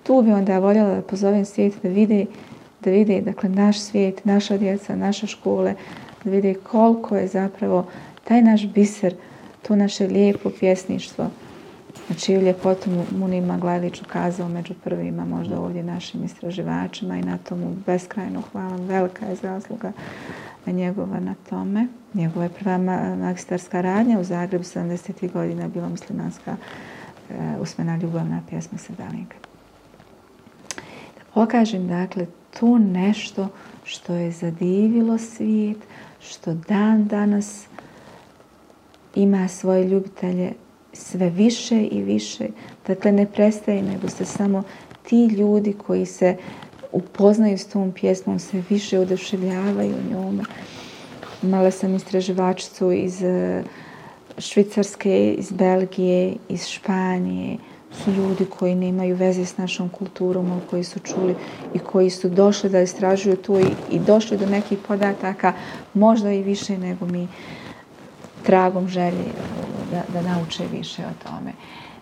tu 0.02 0.22
bi 0.22 0.32
onda 0.32 0.59
voljela 0.59 0.94
da 0.94 1.02
pozovem 1.02 1.44
svijet 1.44 1.74
da 1.82 1.88
vide, 1.88 2.26
da 2.80 2.90
vide 2.90 3.20
dakle, 3.20 3.48
naš 3.48 3.80
svijet, 3.80 4.24
naša 4.24 4.57
djeca, 4.57 4.96
naše 4.96 5.26
škole, 5.26 5.74
da 6.24 6.30
vide 6.30 6.54
koliko 6.54 7.16
je 7.16 7.28
zapravo 7.28 7.86
taj 8.24 8.42
naš 8.42 8.66
biser, 8.66 9.14
to 9.62 9.76
naše 9.76 10.07
lijepo 10.07 10.50
pjesništvo, 10.61 11.30
Znači, 12.07 12.36
u 12.36 12.40
ljepotu 12.40 12.90
Munima 13.18 13.59
Glajlić 13.59 14.02
ukazao 14.02 14.48
među 14.48 14.74
prvima, 14.84 15.24
možda 15.24 15.61
ovdje 15.61 15.82
našim 15.82 16.24
istraživačima 16.24 17.16
i 17.16 17.22
na 17.22 17.38
tomu 17.38 17.76
beskrajno 17.86 18.42
hvala. 18.52 18.76
Velika 18.76 19.26
je 19.26 19.34
zasluga 19.34 19.92
njegova 20.72 21.20
na 21.20 21.34
tome. 21.50 21.86
Njegova 22.14 22.44
je 22.44 22.50
prva 22.50 22.78
magistarska 23.16 23.80
radnja 23.80 24.18
u 24.18 24.24
Zagrebu 24.24 24.64
70. 24.64 25.32
godina 25.32 25.68
bila 25.68 25.88
muslimanska 25.88 26.57
e, 27.30 27.34
usmena 27.61 27.96
ljubavna 27.96 28.42
pjesma 28.48 28.78
Sedalinka. 28.78 29.36
Da 31.16 31.22
pokažem, 31.34 31.88
dakle, 31.88 32.26
to 32.61 32.78
nešto 32.78 33.48
što 33.84 34.14
je 34.14 34.30
zadivilo 34.30 35.18
svijet, 35.18 35.78
što 36.20 36.54
dan 36.54 37.07
danas 37.07 37.66
ima 39.14 39.48
svoje 39.48 39.88
ljubitelje 39.88 40.52
sve 40.97 41.30
više 41.30 41.84
i 41.84 42.03
više. 42.03 42.49
Dakle, 42.86 43.12
ne 43.12 43.26
prestaje, 43.26 43.82
nego 43.82 44.09
se 44.09 44.24
samo 44.24 44.62
ti 45.09 45.26
ljudi 45.26 45.72
koji 45.86 46.07
se 46.07 46.36
upoznaju 46.92 47.59
s 47.59 47.66
tom 47.66 47.92
pjesmom, 47.92 48.38
sve 48.38 48.62
više 48.70 48.99
oduševljavaju 48.99 49.94
njome. 50.12 50.42
Imala 51.42 51.70
sam 51.70 51.94
istraživačicu 51.94 52.92
iz 52.92 53.22
e, 53.22 53.62
Švicarske, 54.38 55.34
iz 55.38 55.53
Belgije, 55.53 56.34
iz 56.49 56.66
Španije. 56.66 57.57
Su 57.92 58.12
ljudi 58.12 58.47
koji 58.59 58.74
nemaju 58.74 59.16
veze 59.16 59.44
s 59.44 59.57
našom 59.57 59.88
kulturom, 59.88 60.53
ali 60.53 60.61
koji 60.70 60.84
su 60.84 61.01
čuli 61.01 61.34
i 61.74 61.78
koji 61.78 62.11
su 62.11 62.28
došli 62.28 62.70
da 62.70 62.80
istražuju 62.80 63.36
to 63.36 63.61
i, 63.61 63.66
i 63.90 63.99
došli 63.99 64.38
do 64.38 64.47
nekih 64.47 64.78
podataka, 64.88 65.53
možda 65.94 66.32
i 66.32 66.42
više 66.42 66.78
nego 66.78 67.07
mi 67.07 67.28
tragom 68.47 68.88
želji 68.88 69.26
e, 69.26 69.32
da, 69.90 70.20
da 70.20 70.28
nauče 70.28 70.64
više 70.72 71.03
o 71.03 71.28
tome. 71.28 71.53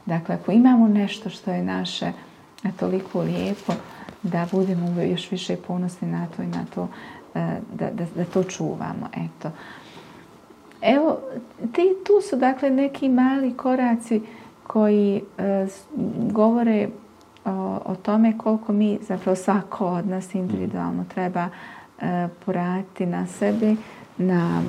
Dakle, 0.06 0.34
ako 0.34 0.52
imamo 0.52 0.88
nešto 0.88 1.30
što 1.30 1.50
je 1.50 1.62
naše 1.62 2.06
e, 2.64 2.72
toliko 2.80 3.20
lijepo, 3.20 3.72
da 4.22 4.46
budemo 4.52 5.00
još 5.02 5.30
više 5.30 5.56
ponosni 5.56 6.08
na 6.08 6.26
to 6.36 6.42
i 6.42 6.46
na 6.46 6.64
to, 6.74 6.88
e, 7.34 7.60
da, 7.74 7.90
da, 7.90 8.04
da 8.16 8.24
to 8.24 8.44
čuvamo. 8.44 9.08
Eto. 9.12 9.50
Evo, 10.82 11.18
ti, 11.72 11.82
tu 12.06 12.12
su 12.30 12.36
dakle 12.36 12.70
neki 12.70 13.08
mali 13.08 13.56
koraci 13.56 14.20
koji 14.66 15.22
e, 15.38 15.66
govore 16.30 16.88
o, 17.44 17.80
o 17.84 17.94
tome 17.94 18.38
koliko 18.38 18.72
mi, 18.72 18.98
zapravo 19.02 19.36
svako 19.36 19.86
od 19.86 20.06
nas 20.06 20.34
individualno 20.34 21.04
treba 21.14 21.48
e, 22.00 22.28
poraditi 22.46 23.06
na 23.06 23.26
sebi, 23.26 23.76
na, 24.18 24.62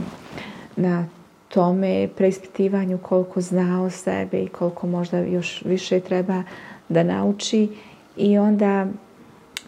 na 0.75 1.05
tome, 1.47 2.07
preispitivanju 2.15 2.97
koliko 2.97 3.41
zna 3.41 3.83
o 3.83 3.89
sebe 3.89 4.43
i 4.43 4.47
koliko 4.47 4.87
možda 4.87 5.19
još 5.19 5.61
više 5.65 5.99
treba 5.99 6.43
da 6.89 7.03
nauči 7.03 7.69
i 8.17 8.37
onda 8.37 8.87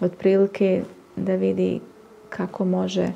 otprilike 0.01 0.83
da 1.15 1.35
vidi 1.35 1.79
kako 2.29 2.65
može 2.65 3.07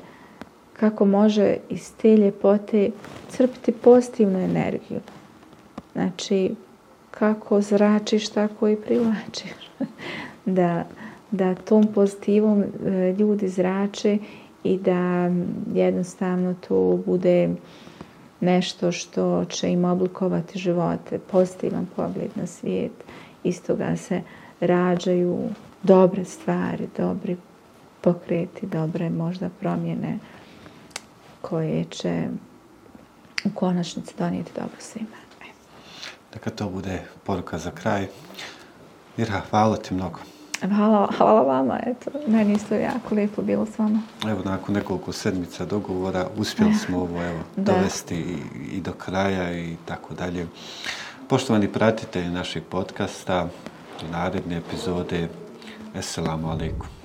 kako 0.82 1.04
može 1.04 1.56
iz 1.70 1.92
te 1.96 2.16
ljepote 2.16 2.90
crpiti 3.28 3.72
pozitivnu 3.72 4.38
energiju. 4.38 5.00
Znači, 5.92 6.54
kako 7.10 7.60
zračiš, 7.60 8.28
tako 8.28 8.68
i 8.68 8.76
privlačiš. 8.76 9.70
da, 10.46 10.84
da 11.30 11.54
tom 11.54 11.86
pozitivom 11.94 12.62
e, 12.62 12.66
ljudi 13.18 13.48
zrače 13.48 14.18
i 14.64 14.78
da 14.78 15.30
jednostavno 15.74 16.54
to 16.68 17.00
bude 17.06 17.48
nešto 18.42 18.92
što 18.92 19.44
će 19.44 19.72
im 19.72 19.84
oblikovati 19.84 20.58
živote, 20.58 21.18
pozitivan 21.18 21.86
pogled 21.96 22.30
na 22.34 22.46
svijet. 22.46 22.92
Iz 23.44 23.62
toga 23.62 23.96
se 23.96 24.22
rađaju 24.60 25.48
dobre 25.82 26.24
stvari, 26.24 26.88
dobri 26.96 27.36
pokreti, 28.00 28.66
dobre 28.66 29.10
možda 29.10 29.48
promjene 29.60 30.18
koje 31.40 31.84
će 31.84 32.28
u 33.44 33.48
konačnici 33.54 34.14
donijeti 34.18 34.52
dobro 34.56 34.76
svima. 34.78 35.16
Neka 36.34 36.50
to 36.50 36.68
bude 36.68 37.02
poruka 37.24 37.58
za 37.58 37.70
kraj. 37.70 38.06
Mira, 39.16 39.42
hvala 39.50 39.76
ti 39.76 39.94
mnogo. 39.94 40.18
Hvala, 40.68 41.08
hvala 41.18 41.42
vama, 41.42 41.78
eto, 41.86 42.10
meni 42.26 42.52
isto 42.52 42.74
jako 42.74 43.14
lijepo 43.14 43.42
bilo 43.42 43.66
s 43.66 43.78
vama. 43.78 44.02
Evo, 44.28 44.42
nakon 44.44 44.74
nekoliko 44.74 45.12
sedmica 45.12 45.64
dogovora 45.64 46.26
uspjeli 46.36 46.74
smo 46.74 46.98
ovo 46.98 47.22
evo, 47.22 47.40
dovesti 47.56 48.14
i, 48.14 48.36
i 48.76 48.80
do 48.80 48.92
kraja 48.92 49.58
i 49.58 49.76
tako 49.84 50.14
dalje. 50.14 50.46
Poštovani 51.28 51.68
pratitelji 51.68 52.30
našeg 52.30 52.62
podcasta, 52.62 53.48
naredne 54.12 54.56
epizode, 54.56 55.28
Esselamu 55.94 56.50
alaikum. 56.50 57.01